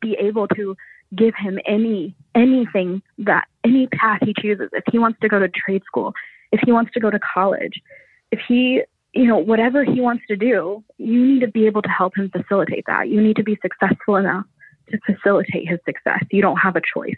be 0.00 0.14
able 0.14 0.46
to 0.48 0.76
give 1.16 1.34
him 1.34 1.58
any 1.66 2.14
anything 2.34 3.02
that 3.18 3.46
any 3.64 3.86
path 3.88 4.20
he 4.22 4.34
chooses 4.34 4.68
if 4.72 4.84
he 4.90 4.98
wants 4.98 5.18
to 5.20 5.28
go 5.28 5.38
to 5.38 5.48
trade 5.48 5.82
school 5.84 6.12
if 6.54 6.60
he 6.64 6.70
wants 6.70 6.92
to 6.92 7.00
go 7.00 7.10
to 7.10 7.18
college 7.18 7.82
if 8.30 8.38
he 8.46 8.80
you 9.12 9.26
know 9.26 9.38
whatever 9.38 9.84
he 9.84 10.00
wants 10.00 10.22
to 10.28 10.36
do 10.36 10.84
you 10.98 11.26
need 11.26 11.40
to 11.40 11.48
be 11.48 11.66
able 11.66 11.82
to 11.82 11.88
help 11.88 12.16
him 12.16 12.30
facilitate 12.30 12.84
that 12.86 13.08
you 13.08 13.20
need 13.20 13.34
to 13.34 13.42
be 13.42 13.58
successful 13.60 14.14
enough 14.14 14.44
to 14.88 14.98
facilitate 15.04 15.68
his 15.68 15.80
success 15.84 16.22
you 16.30 16.40
don't 16.40 16.58
have 16.58 16.76
a 16.76 16.82
choice 16.94 17.16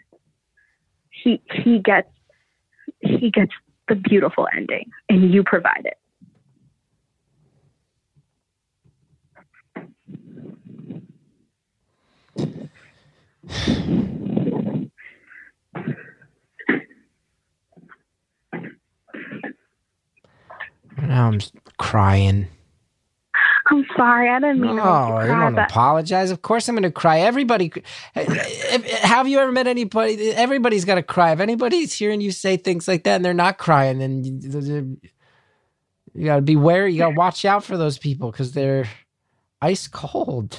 he 1.11 1.39
he 1.51 1.77
gets 1.77 2.09
he 3.01 3.29
gets 3.29 3.51
the 3.87 3.95
beautiful 3.95 4.47
ending 4.55 4.89
and 5.07 5.31
you 5.31 5.43
provide 5.43 5.85
it 5.85 5.97
Now 21.01 21.27
I'm 21.27 21.39
crying. 21.77 22.47
i'm 23.69 23.85
sorry 23.95 24.29
i 24.29 24.39
didn't 24.39 24.61
mean 24.61 24.71
to 24.71 24.75
make 24.77 24.83
you 24.83 24.89
Oh, 24.89 25.15
I 25.17 25.27
don't 25.27 25.55
but 25.55 25.69
apologize. 25.69 26.31
Of 26.31 26.41
course, 26.41 26.67
I'm 26.69 26.75
going 26.75 26.83
to 26.83 26.91
cry. 26.91 27.19
Everybody, 27.19 27.71
have 28.15 29.27
you 29.27 29.39
ever 29.39 29.51
met 29.51 29.67
anybody? 29.67 30.31
Everybody's 30.31 30.85
got 30.85 30.95
to 30.95 31.03
cry. 31.03 31.31
If 31.33 31.39
anybody's 31.39 31.93
hearing 31.93 32.21
you 32.21 32.31
say 32.31 32.57
things 32.57 32.87
like 32.87 33.03
that 33.03 33.15
and 33.17 33.25
they're 33.25 33.33
not 33.33 33.57
crying, 33.57 33.99
then 33.99 34.23
you, 34.23 34.97
you 36.13 36.25
got 36.25 36.37
to 36.37 36.41
be 36.41 36.55
wary. 36.55 36.93
You 36.93 36.99
got 36.99 37.09
to 37.09 37.15
watch 37.15 37.45
out 37.45 37.63
for 37.63 37.77
those 37.77 37.97
people 37.97 38.31
because 38.31 38.53
they're 38.53 38.87
ice 39.61 39.87
cold. 39.87 40.57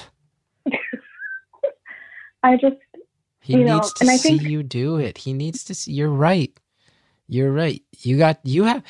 i 2.42 2.56
just 2.56 2.76
He 3.40 3.54
You 3.54 3.64
know, 3.64 3.76
needs 3.76 3.92
to 3.94 4.02
and 4.02 4.10
I 4.10 4.16
see 4.16 4.38
think- 4.38 4.42
you 4.50 4.62
do 4.62 4.96
it. 4.98 5.18
He 5.18 5.32
needs 5.32 5.64
to 5.64 5.74
see. 5.74 5.92
You're 5.92 6.10
right. 6.10 6.52
You're 7.28 7.52
right. 7.52 7.82
You 8.00 8.18
got. 8.18 8.38
You 8.44 8.64
have 8.64 8.82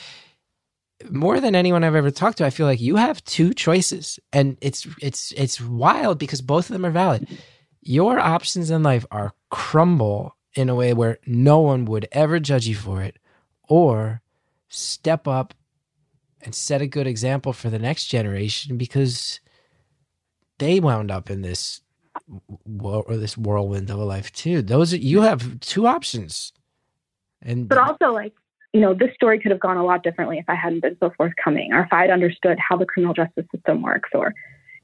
more 1.11 1.41
than 1.41 1.55
anyone 1.55 1.85
I've 1.85 1.95
ever 1.95 2.11
talked 2.11 2.39
to. 2.39 2.47
I 2.47 2.51
feel 2.51 2.67
like 2.67 2.81
you 2.81 2.97
have 2.97 3.25
two 3.25 3.55
choices, 3.55 4.19
and 4.33 4.57
it's 4.61 4.87
it's 5.01 5.33
it's 5.33 5.61
wild 5.61 6.19
because 6.19 6.43
both 6.43 6.69
of 6.69 6.73
them 6.73 6.87
are 6.87 6.91
valid. 6.91 7.29
Your 7.81 8.19
options 8.19 8.71
in 8.71 8.83
life 8.83 9.07
are 9.11 9.33
crumble 9.51 10.37
in 10.55 10.69
a 10.69 10.75
way 10.75 10.93
where 10.93 11.19
no 11.27 11.61
one 11.61 11.85
would 11.85 12.09
ever 12.13 12.41
judge 12.41 12.67
you 12.67 12.75
for 12.75 13.03
it, 13.03 13.19
or 13.69 14.23
step 14.69 15.29
up 15.29 15.55
and 16.43 16.55
set 16.55 16.83
a 16.83 16.87
good 16.87 17.07
example 17.07 17.53
for 17.53 17.71
the 17.71 17.79
next 17.79 18.07
generation 18.07 18.77
because 18.77 19.41
they 20.59 20.81
wound 20.81 21.11
up 21.11 21.31
in 21.31 21.43
this 21.43 21.81
or 22.81 23.17
this 23.17 23.39
whirlwind 23.39 23.91
of 23.91 23.99
a 23.99 24.05
life 24.05 24.33
too. 24.33 24.63
Those 24.63 24.93
you 24.93 25.23
have 25.23 25.61
two 25.61 25.87
options, 25.87 26.53
and 27.41 27.69
But 27.69 27.79
also, 27.79 28.13
like, 28.13 28.35
you 28.73 28.81
know, 28.81 28.95
this 28.95 29.15
story 29.15 29.41
could 29.41 29.51
have 29.51 29.61
gone 29.61 29.77
a 29.77 29.85
lot 29.85 30.03
differently 30.03 30.39
if 30.39 30.45
I 30.49 30.55
hadn't 30.55 30.83
been 30.83 30.97
so 31.01 31.11
forthcoming, 31.17 31.73
or 31.73 31.81
if 31.81 31.93
I 31.93 32.03
had 32.03 32.11
understood 32.11 32.59
how 32.59 32.77
the 32.77 32.87
criminal 32.87 33.15
justice 33.15 33.47
system 33.55 33.83
works, 33.83 34.11
or 34.13 34.35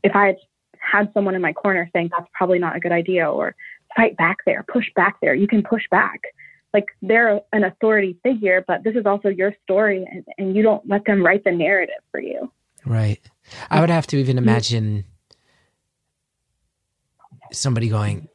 if 0.02 0.14
I 0.14 0.26
had 0.26 0.36
had 0.78 1.10
someone 1.14 1.34
in 1.34 1.42
my 1.42 1.52
corner 1.52 1.88
saying 1.92 2.10
that's 2.16 2.30
probably 2.32 2.58
not 2.58 2.76
a 2.76 2.80
good 2.80 2.92
idea, 2.92 3.30
or 3.30 3.54
fight 3.96 4.16
back 4.16 4.38
there, 4.46 4.64
push 4.72 4.86
back 4.96 5.16
there. 5.20 5.34
You 5.34 5.46
can 5.46 5.62
push 5.62 5.82
back. 5.90 6.20
Like 6.72 6.86
they're 7.02 7.40
an 7.52 7.64
authority 7.64 8.16
figure, 8.22 8.64
but 8.66 8.82
this 8.84 8.96
is 8.96 9.06
also 9.06 9.28
your 9.28 9.52
story, 9.62 10.06
and, 10.10 10.24
and 10.38 10.56
you 10.56 10.62
don't 10.62 10.86
let 10.88 11.04
them 11.04 11.24
write 11.24 11.44
the 11.44 11.52
narrative 11.52 12.02
for 12.10 12.20
you. 12.20 12.50
Right. 12.86 13.20
I 13.70 13.80
would 13.80 13.90
have 13.90 14.06
to 14.08 14.16
even 14.16 14.38
imagine 14.38 15.04
somebody 17.52 17.88
going, 17.88 18.28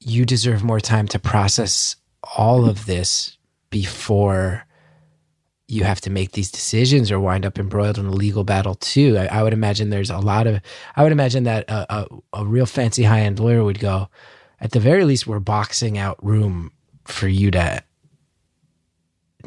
You 0.00 0.24
deserve 0.24 0.64
more 0.64 0.80
time 0.80 1.08
to 1.08 1.18
process 1.18 1.96
all 2.36 2.68
of 2.68 2.86
this 2.86 3.35
before 3.82 4.64
you 5.68 5.84
have 5.84 6.00
to 6.00 6.10
make 6.10 6.32
these 6.32 6.50
decisions 6.50 7.10
or 7.10 7.20
wind 7.20 7.44
up 7.44 7.58
embroiled 7.58 7.98
in 7.98 8.06
a 8.06 8.10
legal 8.10 8.42
battle 8.42 8.74
too. 8.74 9.18
I, 9.18 9.26
I 9.26 9.42
would 9.42 9.52
imagine 9.52 9.90
there's 9.90 10.08
a 10.08 10.18
lot 10.18 10.46
of, 10.46 10.62
I 10.96 11.02
would 11.02 11.12
imagine 11.12 11.44
that 11.44 11.68
a, 11.68 11.94
a, 11.94 12.06
a 12.32 12.46
real 12.46 12.64
fancy 12.64 13.02
high 13.02 13.20
end 13.20 13.38
lawyer 13.38 13.62
would 13.62 13.78
go, 13.78 14.08
at 14.60 14.70
the 14.70 14.80
very 14.80 15.04
least, 15.04 15.26
we're 15.26 15.40
boxing 15.40 15.98
out 15.98 16.24
room 16.24 16.70
for 17.04 17.28
you 17.28 17.50
to, 17.50 17.82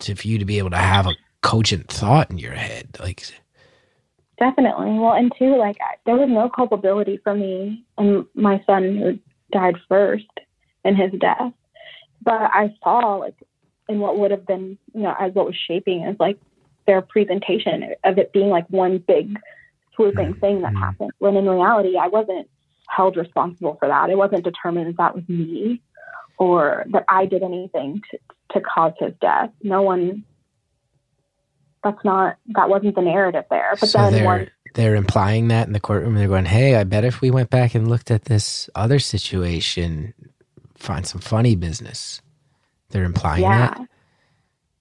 to 0.01 0.13
for 0.13 0.27
you 0.27 0.37
to 0.37 0.45
be 0.45 0.59
able 0.59 0.69
to 0.69 0.77
have 0.77 1.07
a 1.07 1.15
cogent 1.41 1.87
thought 1.87 2.29
in 2.29 2.37
your 2.37 2.53
head. 2.53 2.97
Like, 2.99 3.23
Definitely. 4.37 4.99
Well, 4.99 5.13
and 5.13 5.33
two, 5.39 5.57
like 5.57 5.77
there 6.05 6.15
was 6.15 6.29
no 6.29 6.49
culpability 6.49 7.19
for 7.23 7.33
me 7.33 7.83
and 7.97 8.25
my 8.35 8.61
son 8.67 8.95
who 8.97 9.19
died 9.51 9.75
first 9.87 10.27
in 10.85 10.95
his 10.95 11.11
death, 11.19 11.53
but 12.21 12.51
I 12.53 12.73
saw 12.83 13.15
like 13.15 13.35
in 13.89 13.99
what 13.99 14.17
would 14.17 14.31
have 14.31 14.45
been, 14.45 14.77
you 14.93 15.01
know, 15.01 15.15
as 15.19 15.33
what 15.33 15.45
was 15.47 15.55
shaping 15.55 16.03
is 16.03 16.15
like 16.19 16.37
their 16.87 17.01
presentation 17.01 17.93
of 18.03 18.17
it 18.17 18.31
being 18.31 18.49
like 18.49 18.65
one 18.69 18.99
big 18.99 19.37
swooping 19.95 20.35
thing 20.35 20.61
that 20.61 20.73
Mhm. 20.73 20.79
happened. 20.79 21.11
When 21.19 21.35
in 21.35 21.49
reality, 21.49 21.97
I 21.97 22.07
wasn't 22.07 22.47
held 22.87 23.17
responsible 23.17 23.75
for 23.75 23.87
that. 23.87 24.09
It 24.09 24.17
wasn't 24.17 24.43
determined 24.43 24.87
that 24.87 24.97
that 24.97 25.15
was 25.15 25.27
me 25.27 25.81
or 26.37 26.85
that 26.91 27.03
I 27.09 27.25
did 27.25 27.43
anything 27.43 28.01
to 28.11 28.17
to 28.53 28.61
cause 28.61 28.93
his 28.97 29.13
death. 29.21 29.51
No 29.61 29.83
one. 29.83 30.23
That's 31.83 32.03
not. 32.03 32.37
That 32.55 32.67
wasn't 32.67 32.95
the 32.95 33.01
narrative 33.01 33.45
there. 33.51 33.75
But 33.79 33.89
so 33.89 33.99
then 33.99 34.13
they're 34.13 34.25
once 34.25 34.49
they're 34.73 34.95
implying 34.95 35.49
that 35.49 35.67
in 35.67 35.73
the 35.73 35.79
courtroom. 35.79 36.15
They're 36.15 36.27
going, 36.27 36.45
"Hey, 36.45 36.75
I 36.75 36.83
bet 36.83 37.03
if 37.05 37.21
we 37.21 37.29
went 37.29 37.49
back 37.51 37.75
and 37.75 37.87
looked 37.87 38.09
at 38.09 38.25
this 38.25 38.69
other 38.73 38.97
situation, 38.99 40.13
find 40.75 41.05
some 41.05 41.21
funny 41.21 41.55
business." 41.55 42.21
They're 42.89 43.03
implying 43.03 43.43
yeah. 43.43 43.69
that. 43.69 43.87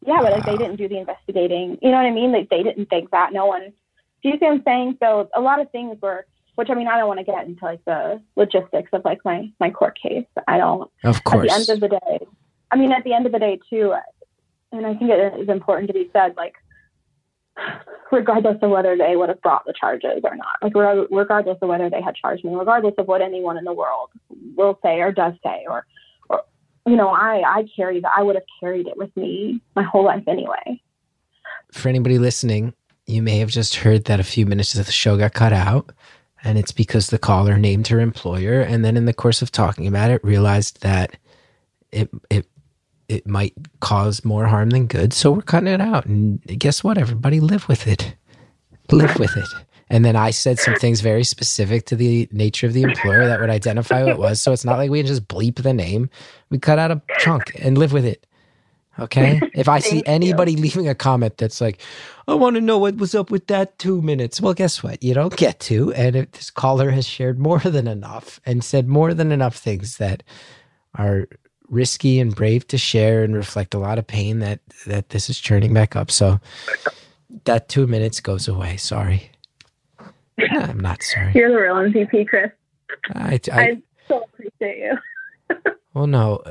Yeah, 0.07 0.21
but 0.23 0.33
like 0.33 0.45
they 0.45 0.57
didn't 0.57 0.77
do 0.77 0.89
the 0.89 0.99
investigating. 0.99 1.79
You 1.83 1.91
know 1.91 1.97
what 1.97 2.07
I 2.07 2.11
mean? 2.11 2.33
Like 2.33 2.49
they 2.49 2.63
didn't 2.63 2.87
think 2.87 3.11
that. 3.11 3.33
No 3.33 3.47
one. 3.47 3.73
Do 4.23 4.29
you 4.29 4.39
see 4.39 4.47
what 4.47 4.55
I'm 4.55 4.63
saying? 4.65 4.99
So 5.01 5.29
a 5.35 5.41
lot 5.41 5.61
of 5.61 5.71
things 5.71 5.99
were, 6.01 6.27
which 6.55 6.71
I 6.71 6.75
mean, 6.75 6.89
I 6.89 6.97
don't 6.97 7.09
want 7.09 7.21
to 7.21 7.25
get 7.25 7.47
into 7.47 7.65
like 7.65 7.85
the 7.85 8.21
logistics 8.37 8.91
of 8.93 9.05
like 9.05 9.19
my 9.25 9.51
my 9.61 9.71
court 9.71 9.99
case. 10.01 10.27
I 10.47 10.59
don't. 10.59 10.91
Of 11.05 11.25
course. 11.25 11.51
At 11.51 11.59
the 11.59 11.61
end 11.61 11.69
of 11.69 11.81
the 11.81 11.99
day, 11.99 12.27
I 12.71 12.77
mean, 12.77 12.93
at 12.93 13.05
the 13.05 13.13
end 13.13 13.27
of 13.27 13.33
the 13.33 13.39
day 13.39 13.59
too, 13.69 13.95
and 14.73 14.87
I 14.87 14.95
think 14.95 15.11
it 15.11 15.41
is 15.41 15.49
important 15.49 15.89
to 15.89 15.95
be 15.95 16.09
said, 16.13 16.37
like 16.37 16.55
regardless 18.13 18.59
of 18.63 18.71
whether 18.71 18.97
they 18.97 19.17
would 19.17 19.29
have 19.29 19.43
brought 19.43 19.65
the 19.67 19.75
charges 19.79 20.21
or 20.23 20.37
not, 20.37 20.57
like 20.63 20.75
regardless 21.11 21.59
of 21.61 21.69
whether 21.69 21.91
they 21.91 22.01
had 22.01 22.15
charged 22.15 22.45
me, 22.45 22.55
regardless 22.55 22.95
of 22.99 23.09
what 23.09 23.21
anyone 23.21 23.59
in 23.59 23.65
the 23.65 23.73
world 23.73 24.11
will 24.57 24.79
say 24.83 25.01
or 25.01 25.13
does 25.13 25.35
say, 25.45 25.65
or, 25.69 25.79
or 25.79 25.87
you 26.89 26.97
know, 26.97 27.09
I 27.09 27.43
I 27.47 27.65
carry 27.75 28.01
that. 28.01 28.11
I 28.17 28.23
would 28.23 28.35
have 28.37 28.45
carried 28.61 28.87
it 28.87 28.97
with 28.97 29.15
me 29.17 29.61
my 29.77 29.83
whole 29.83 30.05
life 30.05 30.25
anyway. 30.27 30.81
for 31.73 31.89
anybody 31.89 32.19
listening, 32.19 32.75
you 33.07 33.23
may 33.23 33.39
have 33.39 33.51
just 33.51 33.77
heard 33.77 34.05
that 34.05 34.21
a 34.21 34.25
few 34.25 34.47
minutes 34.47 34.75
of 34.75 34.87
the 34.87 34.93
show 34.93 35.17
got 35.17 35.35
cut 35.35 35.53
out, 35.53 35.93
and 36.45 36.59
it's 36.59 36.73
because 36.73 37.09
the 37.09 37.19
caller 37.19 37.59
named 37.59 37.89
her 37.89 38.01
employer, 38.01 38.61
and 38.61 38.85
then 38.85 38.97
in 38.97 39.05
the 39.05 39.15
course 39.15 39.43
of 39.43 39.51
talking 39.53 39.87
about 39.87 40.11
it, 40.11 40.25
realized 40.25 40.83
that 40.83 41.17
it 41.93 42.11
it 42.31 42.47
it 43.09 43.27
might 43.27 43.55
cause 43.81 44.25
more 44.25 44.47
harm 44.47 44.71
than 44.71 44.87
good. 44.87 45.13
So 45.13 45.33
we're 45.33 45.43
cutting 45.43 45.69
it 45.69 45.81
out, 45.81 46.07
and 46.07 46.43
guess 46.59 46.85
what? 46.85 46.99
Everybody 46.99 47.41
live 47.41 47.69
with 47.69 47.87
it. 47.87 48.15
Live 48.91 49.19
with 49.19 49.37
it. 49.37 49.49
And 49.91 50.05
then 50.05 50.17
I 50.17 50.31
said 50.31 50.59
some 50.59 50.75
things 50.75 51.01
very 51.01 51.25
specific 51.25 51.87
to 51.87 51.97
the 51.97 52.29
nature 52.31 52.67
of 52.67 52.73
the 52.73 52.83
employer 52.83 53.27
that 53.27 53.41
would 53.41 53.51
identify 53.51 54.03
who 54.03 54.09
it 54.09 54.19
was. 54.19 54.41
So 54.41 54.53
it's 54.53 54.65
not 54.65 54.79
like 54.79 54.91
we 54.91 55.03
just 55.03 55.29
bleep 55.29 55.63
the 55.63 55.73
name. 55.73 56.11
We 56.51 56.59
cut 56.59 56.79
out 56.79 56.91
a 56.91 57.01
chunk 57.19 57.53
and 57.59 57.79
live 57.79 57.93
with 57.93 58.05
it. 58.05 58.27
Okay. 58.99 59.41
If 59.55 59.69
I 59.69 59.79
see 59.79 59.91
Thank 60.03 60.07
you. 60.07 60.13
anybody 60.13 60.57
leaving 60.57 60.89
a 60.89 60.95
comment 60.95 61.37
that's 61.39 61.61
like, 61.61 61.81
I 62.27 62.35
want 62.35 62.57
to 62.57 62.61
know 62.61 62.79
what 62.79 62.97
was 62.97 63.15
up 63.15 63.31
with 63.31 63.47
that 63.47 63.79
two 63.79 64.03
minutes. 64.03 64.41
Well, 64.41 64.55
guess 64.55 64.83
what? 64.83 65.03
You 65.03 65.15
don't 65.15 65.37
get 65.37 65.61
to. 65.61 65.93
And 65.95 66.17
if 66.17 66.33
this 66.33 66.51
caller 66.51 66.91
has 66.91 67.07
shared 67.07 67.39
more 67.39 67.61
than 67.61 67.87
enough 67.87 68.41
and 68.45 68.65
said 68.65 68.89
more 68.89 69.15
than 69.15 69.31
enough 69.31 69.57
things 69.57 69.99
that 69.99 70.23
are 70.95 71.29
risky 71.69 72.19
and 72.19 72.35
brave 72.35 72.67
to 72.69 72.79
share 72.79 73.23
and 73.23 73.37
reflect 73.37 73.75
a 73.75 73.79
lot 73.79 73.99
of 73.99 74.07
pain 74.07 74.39
that 74.41 74.61
that 74.87 75.11
this 75.11 75.29
is 75.31 75.39
churning 75.39 75.73
back 75.73 75.95
up. 75.95 76.11
So 76.11 76.41
that 77.45 77.69
two 77.69 77.87
minutes 77.87 78.21
goes 78.21 78.49
away. 78.49 78.79
Sorry. 78.79 79.31
I'm 80.51 80.81
not 80.81 81.03
sorry. 81.03 81.33
You're 81.35 81.51
the 81.51 81.61
real 81.61 81.75
MVP, 81.75 82.29
Chris. 82.29 82.51
I, 83.15 83.41
I, 83.53 83.61
I 83.61 83.83
so 84.07 84.25
appreciate 84.25 84.79
you. 84.79 84.99
well, 85.95 86.07
no, 86.07 86.43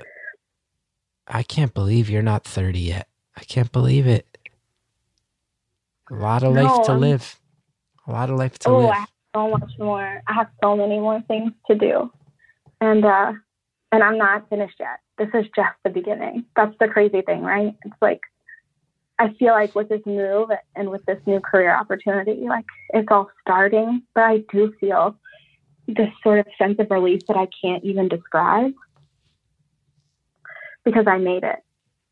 I 1.28 1.44
can't 1.44 1.74
believe 1.74 2.10
you're 2.10 2.22
not 2.22 2.44
30 2.44 2.80
yet. 2.80 3.08
I 3.36 3.44
can't 3.44 3.72
believe 3.72 4.08
it. 4.08 4.26
A 6.10 6.16
lot 6.16 6.44
of 6.44 6.54
life 6.54 6.64
No, 6.66 6.84
to 6.84 6.92
I'm- 6.92 7.02
live. 7.02 7.40
A 8.08 8.12
lot 8.12 8.30
of 8.30 8.38
life 8.38 8.58
to 8.60 8.70
oh, 8.70 8.78
live. 8.80 8.92
I 8.92 9.00
have 9.00 9.10
so 9.36 9.50
much 9.50 9.72
more. 9.80 10.22
I 10.28 10.34
have 10.34 10.48
so 10.64 10.78
many 10.78 10.98
more 10.98 11.22
things 11.28 11.52
to 11.70 11.76
do, 11.76 12.10
and 12.80 13.04
uh, 13.04 13.34
and 13.92 14.02
I'm 14.02 14.18
not 14.18 14.48
finished 14.50 14.76
yet. 14.80 15.02
This 15.18 15.28
is 15.34 15.46
just 15.54 15.76
the 15.84 15.90
beginning. 15.90 16.46
That's 16.56 16.74
the 16.80 16.88
crazy 16.88 17.22
thing, 17.22 17.42
right? 17.42 17.76
It's 17.84 17.96
like 18.02 18.22
I 19.20 19.34
feel 19.40 19.54
like 19.54 19.74
with 19.74 19.90
this 19.90 20.02
move 20.06 20.50
and 20.76 20.90
with 20.90 21.04
this 21.06 21.20
new 21.26 21.40
career 21.40 21.76
opportunity, 21.76 22.46
like 22.48 22.66
it's 22.94 23.08
all 23.10 23.30
starting, 23.42 24.04
but 24.14 24.24
I 24.24 24.44
do 24.52 24.74
feel 24.80 25.18
this 25.88 26.10
sort 26.22 26.40
of 26.40 26.48
sense 26.58 26.78
of 26.80 26.92
relief 26.92 27.22
that 27.28 27.38
I 27.38 27.48
can't 27.62 27.84
even 27.84 28.10
describe 28.10 28.74
because 30.86 31.08
I 31.08 31.18
made 31.18 31.44
it, 31.44 31.60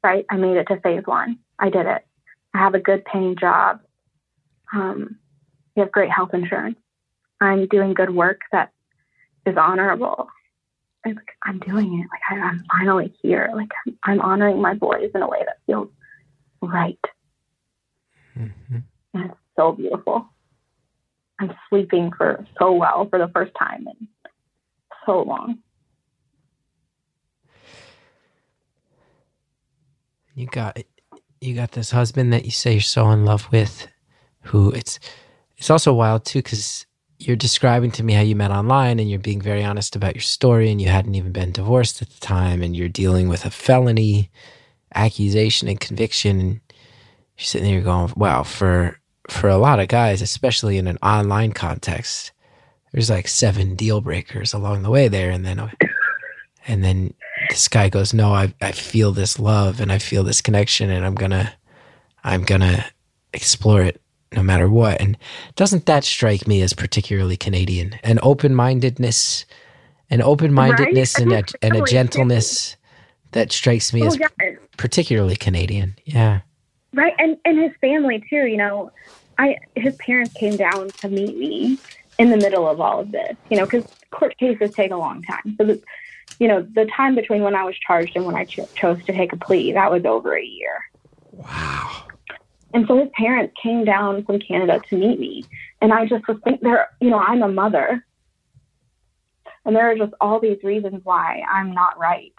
right? 0.03 0.25
I 0.29 0.37
made 0.37 0.57
it 0.57 0.65
to 0.69 0.79
phase 0.79 1.03
one. 1.05 1.39
I 1.59 1.69
did 1.69 1.85
it. 1.85 2.05
I 2.53 2.57
have 2.57 2.73
a 2.73 2.79
good 2.79 3.05
paying 3.05 3.35
job. 3.35 3.81
Um, 4.73 5.17
we 5.75 5.81
have 5.81 5.91
great 5.91 6.09
health 6.09 6.33
insurance. 6.33 6.77
I'm 7.39 7.67
doing 7.67 7.93
good 7.93 8.15
work 8.15 8.41
that 8.51 8.71
is 9.45 9.57
honorable. 9.57 10.27
I'm 11.43 11.59
doing 11.59 11.99
it. 11.99 12.07
Like 12.09 12.21
I, 12.31 12.47
I'm 12.47 12.63
finally 12.71 13.13
here. 13.21 13.51
Like 13.53 13.69
I'm 14.03 14.19
honoring 14.21 14.59
my 14.59 14.73
boys 14.73 15.11
in 15.13 15.21
a 15.21 15.27
way 15.27 15.39
that 15.45 15.57
feels 15.67 15.89
right. 16.67 16.99
Mhm. 18.37 18.83
And 19.13 19.31
it's 19.31 19.39
so 19.55 19.71
beautiful. 19.73 20.27
I'm 21.39 21.53
sleeping 21.69 22.11
for 22.17 22.45
so 22.59 22.73
well 22.73 23.07
for 23.09 23.19
the 23.19 23.27
first 23.29 23.53
time 23.57 23.87
in 23.87 24.07
so 25.05 25.21
long. 25.21 25.59
You 30.33 30.47
got 30.47 30.77
you 31.41 31.55
got 31.55 31.71
this 31.71 31.91
husband 31.91 32.33
that 32.33 32.45
you 32.45 32.51
say 32.51 32.73
you're 32.73 32.81
so 32.81 33.09
in 33.11 33.25
love 33.25 33.49
with, 33.51 33.87
who 34.41 34.71
it's 34.71 34.99
it's 35.57 35.69
also 35.69 35.93
wild 35.93 36.25
too 36.25 36.39
because 36.39 36.85
you're 37.19 37.35
describing 37.37 37.91
to 37.91 38.03
me 38.03 38.13
how 38.13 38.21
you 38.21 38.35
met 38.35 38.51
online 38.51 38.99
and 38.99 39.09
you're 39.09 39.19
being 39.19 39.41
very 39.41 39.63
honest 39.63 39.95
about 39.95 40.15
your 40.15 40.21
story 40.21 40.69
and 40.69 40.81
you 40.81 40.89
hadn't 40.89 41.15
even 41.15 41.31
been 41.31 41.51
divorced 41.51 42.01
at 42.01 42.09
the 42.09 42.19
time 42.19 42.61
and 42.61 42.75
you're 42.75 42.89
dealing 42.89 43.29
with 43.29 43.45
a 43.45 43.49
felony 43.49 44.29
accusation 44.95 45.67
and 45.67 45.79
conviction 45.79 46.39
and 46.39 46.61
you're 47.37 47.45
sitting 47.45 47.69
there 47.69 47.81
going, 47.81 48.11
wow, 48.15 48.43
for 48.43 48.99
for 49.29 49.49
a 49.49 49.57
lot 49.57 49.79
of 49.79 49.87
guys, 49.87 50.21
especially 50.21 50.77
in 50.77 50.87
an 50.87 50.97
online 51.01 51.51
context, 51.51 52.31
there's 52.91 53.09
like 53.09 53.27
seven 53.27 53.75
deal 53.75 53.99
breakers 53.99 54.53
along 54.53 54.83
the 54.83 54.91
way 54.91 55.07
there, 55.07 55.31
and 55.31 55.45
then 55.45 55.71
and 56.67 56.83
then 56.83 57.13
this 57.49 57.67
guy 57.67 57.89
goes, 57.89 58.13
no, 58.13 58.33
I 58.33 58.53
I 58.61 58.71
feel 58.71 59.11
this 59.11 59.37
love 59.37 59.81
and 59.81 59.91
I 59.91 59.99
feel 59.99 60.23
this 60.23 60.41
connection, 60.41 60.89
and 60.89 61.05
I'm 61.05 61.15
gonna 61.15 61.53
I'm 62.23 62.43
gonna 62.43 62.85
explore 63.33 63.81
it 63.81 64.01
no 64.31 64.41
matter 64.41 64.69
what. 64.69 65.01
And 65.01 65.17
doesn't 65.55 65.85
that 65.87 66.03
strike 66.03 66.47
me 66.47 66.61
as 66.61 66.73
particularly 66.73 67.37
Canadian? 67.37 67.99
An 68.03 68.19
open 68.23 68.55
mindedness, 68.55 69.45
an 70.09 70.21
open 70.21 70.53
mindedness, 70.53 71.19
and 71.19 71.33
a 71.33 71.43
and 71.61 71.75
a 71.75 71.81
gentleness 71.85 72.77
that 73.35 73.51
strikes 73.51 73.93
me 73.93 74.01
Oh, 74.01 74.07
as 74.07 74.17
particularly 74.77 75.35
Canadian. 75.35 75.95
Yeah. 76.05 76.41
Right, 76.93 77.13
and 77.19 77.37
and 77.43 77.59
his 77.59 77.73
family 77.81 78.23
too. 78.29 78.47
You 78.47 78.57
know, 78.57 78.91
I 79.37 79.57
his 79.75 79.95
parents 79.97 80.33
came 80.33 80.55
down 80.55 80.89
to 80.89 81.09
meet 81.09 81.37
me 81.37 81.77
in 82.17 82.29
the 82.29 82.37
middle 82.37 82.67
of 82.67 82.79
all 82.79 83.01
of 83.01 83.11
this. 83.11 83.35
You 83.49 83.57
know, 83.57 83.65
because 83.65 83.83
court 84.11 84.37
cases 84.37 84.71
take 84.73 84.91
a 84.91 84.95
long 84.95 85.21
time. 85.21 85.55
So, 85.57 85.65
the, 85.65 85.81
you 86.39 86.47
know, 86.47 86.61
the 86.61 86.85
time 86.85 87.13
between 87.13 87.43
when 87.43 87.55
I 87.55 87.65
was 87.65 87.75
charged 87.77 88.15
and 88.15 88.25
when 88.25 88.35
I 88.35 88.45
cho- 88.45 88.69
chose 88.75 89.03
to 89.03 89.11
take 89.11 89.33
a 89.33 89.37
plea, 89.37 89.73
that 89.73 89.91
was 89.91 90.05
over 90.05 90.35
a 90.37 90.43
year. 90.43 90.79
Wow. 91.33 92.03
And 92.73 92.87
so 92.87 92.97
his 92.97 93.09
parents 93.17 93.53
came 93.61 93.83
down 93.83 94.23
from 94.23 94.39
Canada 94.39 94.81
to 94.89 94.97
meet 94.97 95.19
me, 95.19 95.43
and 95.81 95.93
I 95.93 96.05
just 96.05 96.25
was 96.27 96.37
thinking, 96.43 96.69
there, 96.69 96.89
you 97.01 97.09
know, 97.09 97.19
I'm 97.19 97.41
a 97.41 97.49
mother, 97.49 98.05
and 99.65 99.75
there 99.75 99.91
are 99.91 99.95
just 99.95 100.13
all 100.21 100.39
these 100.39 100.63
reasons 100.63 101.01
why 101.03 101.43
I'm 101.49 101.73
not 101.73 101.97
right. 101.99 102.33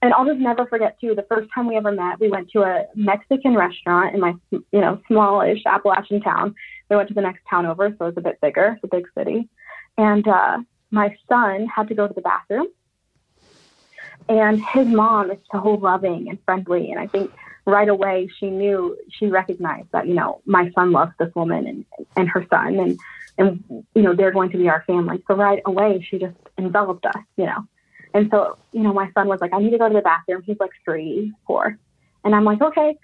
And 0.00 0.14
I'll 0.14 0.26
just 0.26 0.38
never 0.38 0.66
forget 0.66 0.98
too. 1.00 1.14
The 1.14 1.26
first 1.28 1.48
time 1.52 1.66
we 1.66 1.76
ever 1.76 1.90
met, 1.90 2.20
we 2.20 2.28
went 2.28 2.50
to 2.50 2.62
a 2.62 2.86
Mexican 2.94 3.54
restaurant 3.56 4.14
in 4.14 4.20
my, 4.20 4.34
you 4.50 4.80
know, 4.80 5.00
smallish 5.08 5.62
Appalachian 5.66 6.20
town. 6.20 6.54
We 6.88 6.96
went 6.96 7.08
to 7.08 7.14
the 7.14 7.20
next 7.20 7.42
town 7.50 7.66
over, 7.66 7.88
so 7.98 8.06
it 8.06 8.08
was 8.08 8.16
a 8.16 8.20
bit 8.20 8.40
bigger, 8.40 8.78
a 8.82 8.86
big 8.86 9.06
city. 9.16 9.48
And 9.96 10.26
uh, 10.28 10.58
my 10.92 11.16
son 11.28 11.66
had 11.66 11.88
to 11.88 11.94
go 11.94 12.06
to 12.06 12.14
the 12.14 12.20
bathroom, 12.20 12.68
and 14.28 14.64
his 14.64 14.86
mom 14.86 15.30
is 15.32 15.38
so 15.50 15.62
loving 15.62 16.28
and 16.28 16.38
friendly, 16.44 16.92
and 16.92 17.00
I 17.00 17.08
think 17.08 17.32
right 17.68 17.88
away 17.88 18.30
she 18.38 18.48
knew 18.48 18.96
she 19.10 19.26
recognized 19.26 19.88
that 19.92 20.06
you 20.08 20.14
know 20.14 20.40
my 20.46 20.70
son 20.74 20.90
loves 20.90 21.12
this 21.18 21.34
woman 21.34 21.66
and 21.66 21.84
and 22.16 22.26
her 22.26 22.46
son 22.48 22.78
and 22.78 22.98
and 23.36 23.84
you 23.94 24.02
know 24.02 24.14
they're 24.14 24.32
going 24.32 24.50
to 24.50 24.56
be 24.56 24.70
our 24.70 24.82
family 24.86 25.22
so 25.28 25.34
right 25.34 25.60
away 25.66 26.04
she 26.08 26.18
just 26.18 26.34
enveloped 26.56 27.04
us 27.04 27.22
you 27.36 27.44
know 27.44 27.66
and 28.14 28.28
so 28.30 28.56
you 28.72 28.82
know 28.82 28.92
my 28.92 29.10
son 29.12 29.28
was 29.28 29.40
like 29.40 29.52
i 29.52 29.58
need 29.58 29.70
to 29.70 29.78
go 29.78 29.88
to 29.88 29.94
the 29.94 30.00
bathroom 30.00 30.42
he's 30.44 30.56
like 30.60 30.70
three 30.84 31.32
four 31.46 31.78
and 32.24 32.34
i'm 32.34 32.44
like 32.44 32.60
okay 32.60 32.96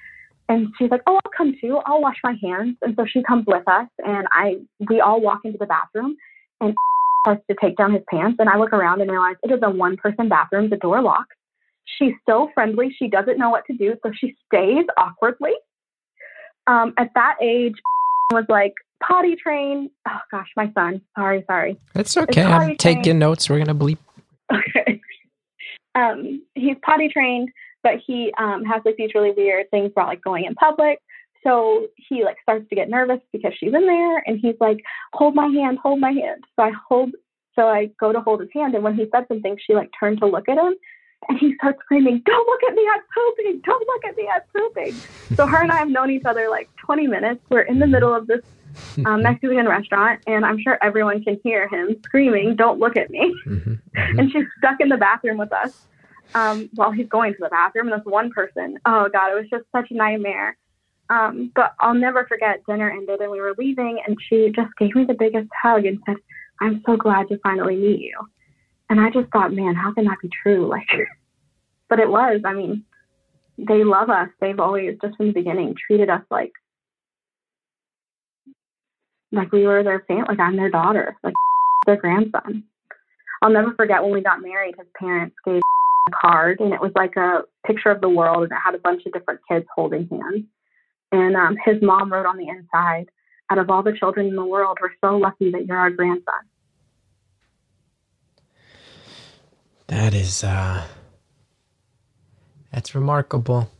and 0.48 0.68
she's 0.78 0.90
like 0.90 1.02
oh 1.06 1.14
i'll 1.24 1.32
come 1.36 1.54
too 1.60 1.80
i'll 1.86 2.00
wash 2.00 2.16
my 2.22 2.36
hands 2.42 2.76
and 2.82 2.94
so 2.96 3.04
she 3.06 3.22
comes 3.22 3.44
with 3.46 3.66
us 3.68 3.88
and 4.04 4.26
i 4.32 4.56
we 4.88 5.00
all 5.00 5.20
walk 5.20 5.40
into 5.44 5.58
the 5.58 5.66
bathroom 5.66 6.16
and 6.60 6.74
starts 7.22 7.42
to 7.48 7.56
take 7.60 7.76
down 7.76 7.92
his 7.92 8.02
pants 8.10 8.36
and 8.38 8.48
i 8.48 8.56
look 8.56 8.72
around 8.72 9.00
and 9.00 9.10
realize 9.10 9.36
it 9.42 9.50
is 9.50 9.60
a 9.62 9.70
one 9.70 9.96
person 9.96 10.28
bathroom 10.28 10.68
the 10.68 10.76
door 10.76 11.00
locks 11.00 11.34
She's 11.98 12.14
so 12.28 12.50
friendly. 12.54 12.94
She 12.98 13.08
doesn't 13.08 13.38
know 13.38 13.50
what 13.50 13.64
to 13.66 13.76
do, 13.76 13.94
so 14.02 14.10
she 14.18 14.34
stays 14.46 14.86
awkwardly. 14.96 15.52
Um, 16.66 16.94
at 16.98 17.10
that 17.14 17.36
age, 17.42 17.74
was 18.32 18.46
like 18.48 18.74
potty 19.02 19.36
train. 19.36 19.90
Oh 20.08 20.18
gosh, 20.30 20.48
my 20.56 20.72
son. 20.74 21.02
Sorry, 21.16 21.44
sorry. 21.46 21.78
It's 21.94 22.16
okay. 22.16 22.42
potty 22.42 22.70
I'm 22.72 22.76
taking 22.76 23.18
notes. 23.18 23.48
We're 23.48 23.58
gonna 23.58 23.74
bleep. 23.74 23.98
Okay. 24.52 25.00
Um, 25.94 26.42
he's 26.54 26.76
potty 26.84 27.08
trained, 27.08 27.50
but 27.82 27.94
he 28.04 28.32
um, 28.38 28.64
has 28.64 28.82
like 28.84 28.96
these 28.96 29.14
really 29.14 29.30
weird 29.30 29.70
things 29.70 29.92
about 29.92 30.08
like 30.08 30.22
going 30.22 30.44
in 30.44 30.54
public. 30.54 30.98
So 31.44 31.86
he 31.96 32.24
like 32.24 32.36
starts 32.42 32.68
to 32.68 32.74
get 32.74 32.88
nervous 32.88 33.20
because 33.32 33.52
she's 33.58 33.74
in 33.74 33.86
there, 33.86 34.18
and 34.26 34.40
he's 34.40 34.56
like, 34.60 34.78
"Hold 35.12 35.34
my 35.34 35.46
hand, 35.46 35.78
hold 35.82 36.00
my 36.00 36.10
hand." 36.10 36.42
So 36.56 36.64
I 36.64 36.72
hold. 36.88 37.12
So 37.54 37.68
I 37.68 37.90
go 38.00 38.12
to 38.12 38.20
hold 38.20 38.40
his 38.40 38.50
hand, 38.52 38.74
and 38.74 38.82
when 38.82 38.96
he 38.96 39.06
said 39.14 39.26
something, 39.28 39.56
she 39.64 39.74
like 39.74 39.90
turned 39.98 40.18
to 40.18 40.26
look 40.26 40.48
at 40.48 40.58
him, 40.58 40.74
and 41.28 41.38
he 41.38 41.54
starts 41.56 41.78
screaming, 41.84 42.22
"Don't 42.24 42.46
look 42.46 42.60
at 42.68 42.74
me! 42.74 42.88
I'm 42.94 43.02
pooping! 43.14 43.60
Don't 43.64 43.86
look 43.86 44.04
at 44.04 44.16
me! 44.16 44.28
I'm 44.34 44.42
pooping!" 44.54 45.02
so 45.36 45.46
her 45.46 45.62
and 45.62 45.72
I 45.72 45.78
have 45.78 45.88
known 45.88 46.10
each 46.10 46.24
other 46.24 46.48
like 46.50 46.68
20 46.84 47.06
minutes. 47.06 47.40
We're 47.50 47.62
in 47.62 47.78
the 47.78 47.86
middle 47.86 48.14
of 48.14 48.26
this 48.26 48.40
um, 49.06 49.22
Mexican 49.22 49.66
restaurant, 49.68 50.20
and 50.26 50.44
I'm 50.44 50.60
sure 50.60 50.78
everyone 50.82 51.22
can 51.24 51.40
hear 51.42 51.68
him 51.68 51.96
screaming, 52.04 52.56
"Don't 52.56 52.78
look 52.78 52.96
at 52.96 53.10
me!" 53.10 53.34
Mhm, 53.46 53.78
mhm. 53.96 54.18
and 54.18 54.30
she's 54.30 54.46
stuck 54.58 54.80
in 54.80 54.88
the 54.88 54.96
bathroom 54.96 55.38
with 55.38 55.52
us 55.52 55.70
um, 56.34 56.68
while 56.74 56.90
he's 56.90 57.08
going 57.08 57.32
to 57.32 57.38
the 57.40 57.48
bathroom. 57.48 57.92
And 57.92 58.00
this 58.00 58.06
one 58.06 58.30
person, 58.30 58.78
oh 58.86 59.08
god, 59.12 59.32
it 59.32 59.34
was 59.34 59.48
just 59.50 59.64
such 59.72 59.90
a 59.90 59.94
nightmare. 59.94 60.56
Um, 61.10 61.52
but 61.54 61.74
I'll 61.80 61.94
never 61.94 62.24
forget. 62.26 62.64
Dinner 62.66 62.90
ended, 62.90 63.20
and 63.20 63.30
we 63.30 63.40
were 63.40 63.54
leaving, 63.58 64.00
and 64.06 64.16
she 64.28 64.50
just 64.54 64.70
gave 64.78 64.94
me 64.94 65.04
the 65.04 65.14
biggest 65.14 65.48
hug 65.62 65.84
and 65.84 65.98
said, 66.06 66.16
"I'm 66.60 66.82
so 66.86 66.96
glad 66.96 67.28
to 67.28 67.38
finally 67.38 67.76
meet 67.76 68.00
you." 68.00 68.18
And 68.90 69.00
I 69.00 69.10
just 69.10 69.30
thought, 69.32 69.52
man, 69.52 69.74
how 69.74 69.92
can 69.92 70.04
that 70.04 70.18
be 70.20 70.30
true? 70.42 70.68
Like, 70.74 70.88
but 71.88 72.00
it 72.00 72.08
was. 72.08 72.40
I 72.44 72.54
mean, 72.54 72.84
they 73.58 73.84
love 73.84 74.10
us. 74.10 74.28
They've 74.40 74.58
always, 74.58 74.96
just 75.02 75.16
from 75.16 75.28
the 75.28 75.32
beginning, 75.32 75.74
treated 75.86 76.08
us 76.08 76.22
like 76.30 76.52
like 79.32 79.52
we 79.52 79.66
were 79.66 79.82
their 79.82 80.04
family. 80.08 80.24
Like 80.28 80.40
I'm 80.40 80.56
their 80.56 80.70
daughter, 80.70 81.16
like 81.22 81.34
their 81.86 81.96
grandson. 81.96 82.64
I'll 83.42 83.50
never 83.50 83.74
forget 83.74 84.02
when 84.02 84.12
we 84.12 84.22
got 84.22 84.42
married. 84.42 84.74
His 84.78 84.86
parents 84.98 85.36
gave 85.44 85.60
a 86.08 86.10
card, 86.10 86.60
and 86.60 86.72
it 86.72 86.80
was 86.80 86.92
like 86.94 87.16
a 87.16 87.42
picture 87.66 87.90
of 87.90 88.00
the 88.00 88.08
world, 88.08 88.44
and 88.44 88.52
it 88.52 88.58
had 88.64 88.74
a 88.74 88.78
bunch 88.78 89.02
of 89.06 89.12
different 89.12 89.40
kids 89.48 89.66
holding 89.74 90.08
hands. 90.08 90.44
And 91.12 91.36
um, 91.36 91.56
his 91.64 91.76
mom 91.82 92.12
wrote 92.12 92.26
on 92.26 92.38
the 92.38 92.48
inside, 92.48 93.06
"Out 93.50 93.58
of 93.58 93.70
all 93.70 93.82
the 93.82 93.96
children 93.96 94.26
in 94.26 94.36
the 94.36 94.44
world, 94.44 94.78
we're 94.80 94.90
so 95.00 95.16
lucky 95.16 95.50
that 95.52 95.66
you're 95.66 95.76
our 95.78 95.90
grandson." 95.90 96.42
That 99.88 100.14
is 100.14 100.42
uh 100.44 100.84
that's 102.72 102.94
remarkable. 102.94 103.70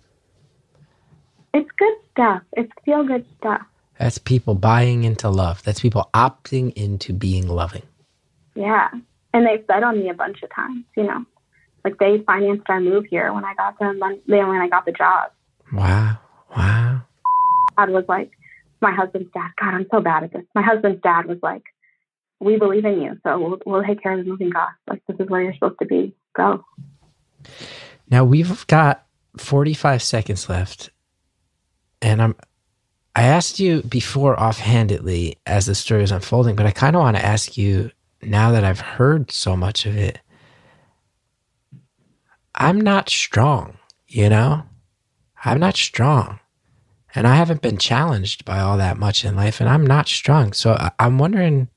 It's 1.53 1.71
good 1.79 1.95
stuff. 2.13 2.43
It's 2.53 2.73
feel 2.85 3.05
good 3.05 3.27
stuff. 3.39 3.63
That's 3.99 4.19
people 4.19 4.55
buying 4.55 5.05
into 5.05 5.29
love. 5.29 5.63
That's 5.63 5.81
people 5.81 6.11
opting 6.15 6.73
into 6.75 7.13
being 7.13 7.49
loving. 7.49 7.83
Yeah. 8.55 8.89
And 9.33 9.47
they've 9.47 9.67
bet 9.67 9.83
on 9.83 9.99
me 9.99 10.11
a 10.11 10.15
bunch 10.15 10.43
of 10.43 10.55
times, 10.55 10.85
you 10.97 11.05
know. 11.05 11.25
Like 11.85 11.99
they 11.99 12.23
financed 12.27 12.65
our 12.69 12.81
move 12.81 13.05
here 13.11 13.33
when 13.33 13.45
I 13.45 13.55
got 13.55 13.79
the 13.79 13.87
when 14.27 14.61
I 14.61 14.69
got 14.69 14.85
the 14.85 14.93
job. 14.93 15.31
Wow. 15.73 16.19
Wow. 16.57 17.03
Dad 17.77 17.91
was 17.91 18.05
like, 18.09 18.31
my 18.81 18.93
husband's 18.93 19.33
dad. 19.33 19.51
God, 19.61 19.75
I'm 19.75 19.87
so 19.91 20.01
bad 20.01 20.25
at 20.25 20.33
this. 20.33 20.45
My 20.55 20.63
husband's 20.63 21.03
dad 21.03 21.27
was 21.27 21.39
like, 21.43 21.63
"We 22.41 22.59
believe 22.59 22.85
in 22.85 23.01
you, 23.01 23.19
so 23.23 23.39
we'll 23.39 23.59
we'll 23.65 23.85
take 23.85 24.03
care 24.03 24.19
of 24.19 24.25
the 24.25 24.31
moving 24.31 24.53
costs. 24.53 24.79
Like 24.89 25.03
this 25.07 25.19
is 25.19 25.29
where 25.29 25.43
you're 25.43 25.55
supposed 25.55 25.79
to 25.81 25.87
be. 25.87 26.15
Go." 26.35 26.65
Now 28.11 28.25
we've 28.25 28.67
got 28.67 29.05
45 29.39 30.03
seconds 30.03 30.49
left. 30.49 30.91
And 32.03 32.21
I'm 32.21 32.37
I 33.17 33.23
asked 33.23 33.61
you 33.61 33.83
before 33.83 34.39
offhandedly 34.39 35.39
as 35.47 35.67
the 35.67 35.75
story 35.75 36.01
was 36.01 36.11
unfolding, 36.11 36.57
but 36.57 36.67
I 36.67 36.73
kind 36.73 36.97
of 36.97 37.01
want 37.01 37.17
to 37.17 37.25
ask 37.25 37.57
you 37.57 37.93
now 38.23 38.51
that 38.51 38.65
I've 38.65 38.81
heard 38.81 39.31
so 39.31 39.57
much 39.57 39.87
of 39.87 39.97
it. 39.97 40.19
I'm 42.57 42.81
not 42.81 43.09
strong, 43.09 43.79
you 44.09 44.29
know? 44.29 44.65
I'm 45.45 45.61
not 45.61 45.77
strong. 45.77 46.41
And 47.15 47.29
I 47.29 47.37
haven't 47.37 47.63
been 47.63 47.79
challenged 47.79 48.45
by 48.45 48.59
all 48.59 48.77
that 48.79 48.99
much 48.99 49.25
in 49.25 49.37
life, 49.37 49.61
and 49.61 49.69
I'm 49.69 49.87
not 49.87 50.09
strong. 50.09 50.53
So 50.53 50.77
I'm 50.99 51.19
wondering 51.19 51.69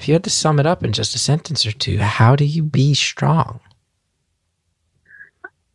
if 0.00 0.08
you 0.08 0.14
had 0.14 0.24
to 0.24 0.30
sum 0.30 0.58
it 0.58 0.64
up 0.64 0.82
in 0.82 0.92
just 0.92 1.14
a 1.14 1.18
sentence 1.18 1.66
or 1.66 1.72
two, 1.72 1.98
how 1.98 2.34
do 2.34 2.46
you 2.46 2.62
be 2.62 2.94
strong? 2.94 3.60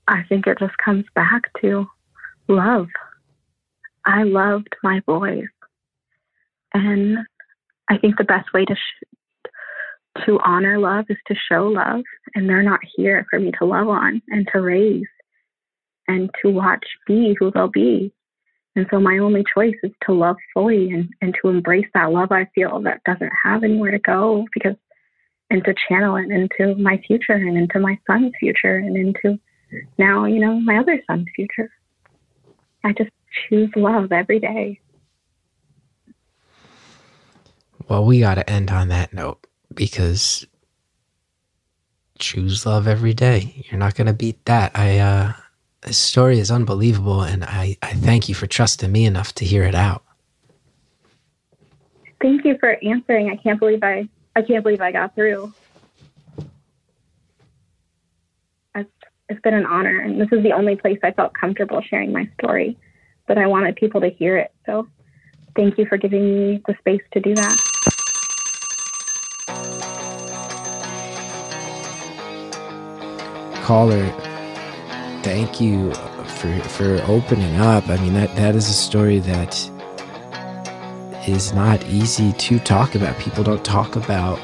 I 0.07 0.23
think 0.27 0.47
it 0.47 0.57
just 0.57 0.75
comes 0.83 1.05
back 1.13 1.43
to 1.61 1.85
love. 2.47 2.87
I 4.03 4.23
loved 4.23 4.75
my 4.81 5.01
boys. 5.05 5.45
And 6.73 7.19
I 7.87 7.99
think 7.99 8.17
the 8.17 8.23
best 8.23 8.51
way 8.51 8.65
to 8.65 8.73
sh- 8.75 9.49
to 10.25 10.39
honor 10.43 10.79
love 10.79 11.05
is 11.09 11.17
to 11.27 11.35
show 11.47 11.67
love 11.67 12.01
and 12.33 12.49
they're 12.49 12.63
not 12.63 12.79
here 12.95 13.27
for 13.29 13.39
me 13.39 13.51
to 13.59 13.65
love 13.65 13.89
on 13.89 14.23
and 14.29 14.47
to 14.53 14.59
raise 14.59 15.05
and 16.07 16.31
to 16.41 16.49
watch 16.49 16.85
be 17.05 17.35
who 17.37 17.51
they'll 17.51 17.67
be. 17.67 18.11
And 18.75 18.85
so 18.91 18.99
my 18.99 19.19
only 19.19 19.43
choice 19.53 19.75
is 19.83 19.91
to 20.05 20.13
love 20.13 20.35
fully 20.53 20.91
and, 20.91 21.09
and 21.21 21.35
to 21.41 21.49
embrace 21.49 21.87
that 21.93 22.11
love 22.11 22.31
I 22.31 22.45
feel 22.53 22.81
that 22.81 23.03
doesn't 23.05 23.31
have 23.43 23.63
anywhere 23.63 23.91
to 23.91 23.99
go 23.99 24.45
because 24.53 24.75
and 25.49 25.63
to 25.63 25.75
channel 25.87 26.15
it 26.17 26.29
into 26.29 26.75
my 26.75 27.01
future 27.05 27.33
and 27.33 27.57
into 27.57 27.79
my 27.79 27.97
son's 28.07 28.33
future 28.39 28.77
and 28.77 28.97
into 28.97 29.39
now, 29.97 30.25
you 30.25 30.39
know, 30.39 30.59
my 30.59 30.77
other 30.77 31.01
son's 31.07 31.27
future. 31.35 31.69
I 32.83 32.93
just 32.93 33.11
choose 33.47 33.69
love 33.75 34.11
every 34.11 34.39
day. 34.39 34.79
Well, 37.87 38.05
we 38.05 38.19
got 38.19 38.35
to 38.35 38.49
end 38.49 38.71
on 38.71 38.87
that 38.89 39.13
note 39.13 39.45
because 39.73 40.45
choose 42.17 42.65
love 42.65 42.87
every 42.87 43.13
day. 43.13 43.65
You're 43.69 43.79
not 43.79 43.95
going 43.95 44.07
to 44.07 44.13
beat 44.13 44.43
that. 44.45 44.71
I, 44.75 44.99
uh, 44.99 45.33
this 45.85 45.97
story 45.99 46.39
is 46.39 46.49
unbelievable, 46.49 47.21
and 47.21 47.43
I, 47.43 47.77
I 47.81 47.93
thank 47.93 48.27
you 48.27 48.33
for 48.33 48.47
trusting 48.47 48.91
me 48.91 49.05
enough 49.05 49.33
to 49.35 49.45
hear 49.45 49.63
it 49.63 49.75
out. 49.75 50.03
Thank 52.21 52.43
you 52.43 52.57
for 52.59 52.77
answering. 52.83 53.29
I 53.29 53.35
can't 53.35 53.59
believe 53.59 53.83
I 53.83 54.09
I 54.35 54.41
can't 54.41 54.63
believe 54.63 54.81
I 54.81 54.91
got 54.91 55.13
through. 55.13 55.53
It's, 58.73 58.89
it's 59.29 59.41
been 59.41 59.53
an 59.53 59.65
honor, 59.65 59.99
and 59.99 60.19
this 60.19 60.27
is 60.31 60.41
the 60.41 60.53
only 60.53 60.75
place 60.75 60.97
I 61.03 61.11
felt 61.11 61.33
comfortable 61.33 61.81
sharing 61.81 62.11
my 62.11 62.27
story. 62.41 62.77
But 63.27 63.37
I 63.37 63.45
wanted 63.45 63.75
people 63.75 64.01
to 64.01 64.09
hear 64.09 64.37
it, 64.37 64.51
so 64.65 64.87
thank 65.55 65.77
you 65.77 65.85
for 65.85 65.97
giving 65.97 66.23
me 66.23 66.61
the 66.67 66.75
space 66.79 67.01
to 67.13 67.19
do 67.19 67.35
that. 67.35 67.57
Caller, 73.63 74.13
thank 75.25 75.59
you 75.59 75.91
for 76.37 76.59
for 76.69 77.01
opening 77.07 77.55
up. 77.55 77.89
I 77.89 77.97
mean 77.97 78.13
that 78.13 78.35
that 78.35 78.53
is 78.55 78.69
a 78.69 78.73
story 78.73 79.17
that 79.19 79.55
is 81.27 81.51
not 81.51 81.83
easy 81.85 82.31
to 82.33 82.59
talk 82.59 82.93
about. 82.93 83.17
People 83.17 83.43
don't 83.43 83.65
talk 83.65 83.95
about 83.95 84.39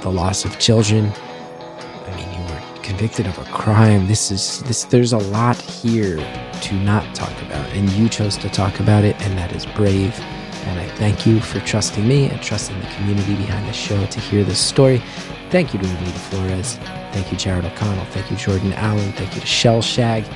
the 0.00 0.10
loss 0.10 0.46
of 0.46 0.58
children. 0.58 1.12
I 1.12 2.16
mean, 2.16 2.32
you 2.32 2.50
were 2.50 2.82
convicted 2.82 3.26
of 3.26 3.36
a 3.36 3.44
crime. 3.52 4.06
This 4.06 4.30
is 4.30 4.62
this 4.62 4.84
there's 4.84 5.12
a 5.12 5.18
lot 5.18 5.60
here 5.60 6.16
to 6.62 6.74
not 6.76 7.14
talk 7.14 7.36
about 7.42 7.68
and 7.74 7.90
you 7.90 8.08
chose 8.08 8.38
to 8.38 8.48
talk 8.48 8.80
about 8.80 9.04
it 9.04 9.20
and 9.20 9.36
that 9.36 9.52
is 9.52 9.66
brave. 9.66 10.18
And 10.64 10.78
I 10.78 10.86
thank 10.96 11.26
you 11.26 11.40
for 11.40 11.60
trusting 11.60 12.06
me 12.06 12.28
and 12.28 12.40
trusting 12.40 12.78
the 12.78 12.86
community 12.86 13.34
behind 13.34 13.68
the 13.68 13.72
show 13.72 14.04
to 14.06 14.20
hear 14.20 14.44
this 14.44 14.58
story. 14.58 15.02
Thank 15.50 15.74
you 15.74 15.80
to 15.80 15.86
Anita 15.86 16.18
Flores. 16.18 16.76
Thank 17.12 17.30
you, 17.30 17.36
Jared 17.36 17.64
O'Connell. 17.64 18.04
Thank 18.06 18.30
you, 18.30 18.36
Jordan 18.36 18.72
Allen. 18.74 19.12
Thank 19.12 19.34
you 19.34 19.40
to 19.40 19.46
Shellshag. 19.46 20.26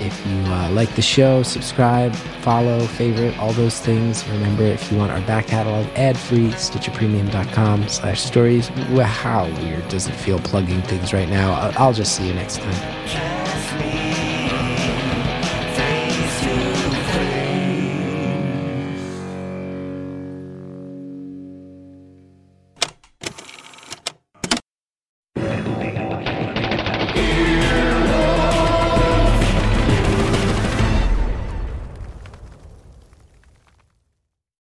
If 0.00 0.26
you 0.26 0.36
uh, 0.52 0.70
like 0.72 0.94
the 0.96 1.02
show, 1.02 1.42
subscribe, 1.42 2.14
follow, 2.42 2.80
favorite, 2.80 3.38
all 3.38 3.52
those 3.52 3.78
things. 3.78 4.26
Remember, 4.28 4.64
if 4.64 4.90
you 4.90 4.98
want 4.98 5.12
our 5.12 5.20
back 5.22 5.46
catalog 5.46 5.86
ad-free, 5.94 6.48
stitcherpremium.com 6.48 7.88
slash 7.88 8.20
stories. 8.20 8.68
How 8.68 9.46
weird 9.62 9.86
does 9.88 10.08
it 10.08 10.14
feel 10.14 10.40
plugging 10.40 10.82
things 10.82 11.12
right 11.12 11.28
now? 11.28 11.72
I'll, 11.78 11.92
just 11.92 12.16
see 12.16 12.26
you 12.26 12.34
next 12.34 12.58
time. 12.58 14.03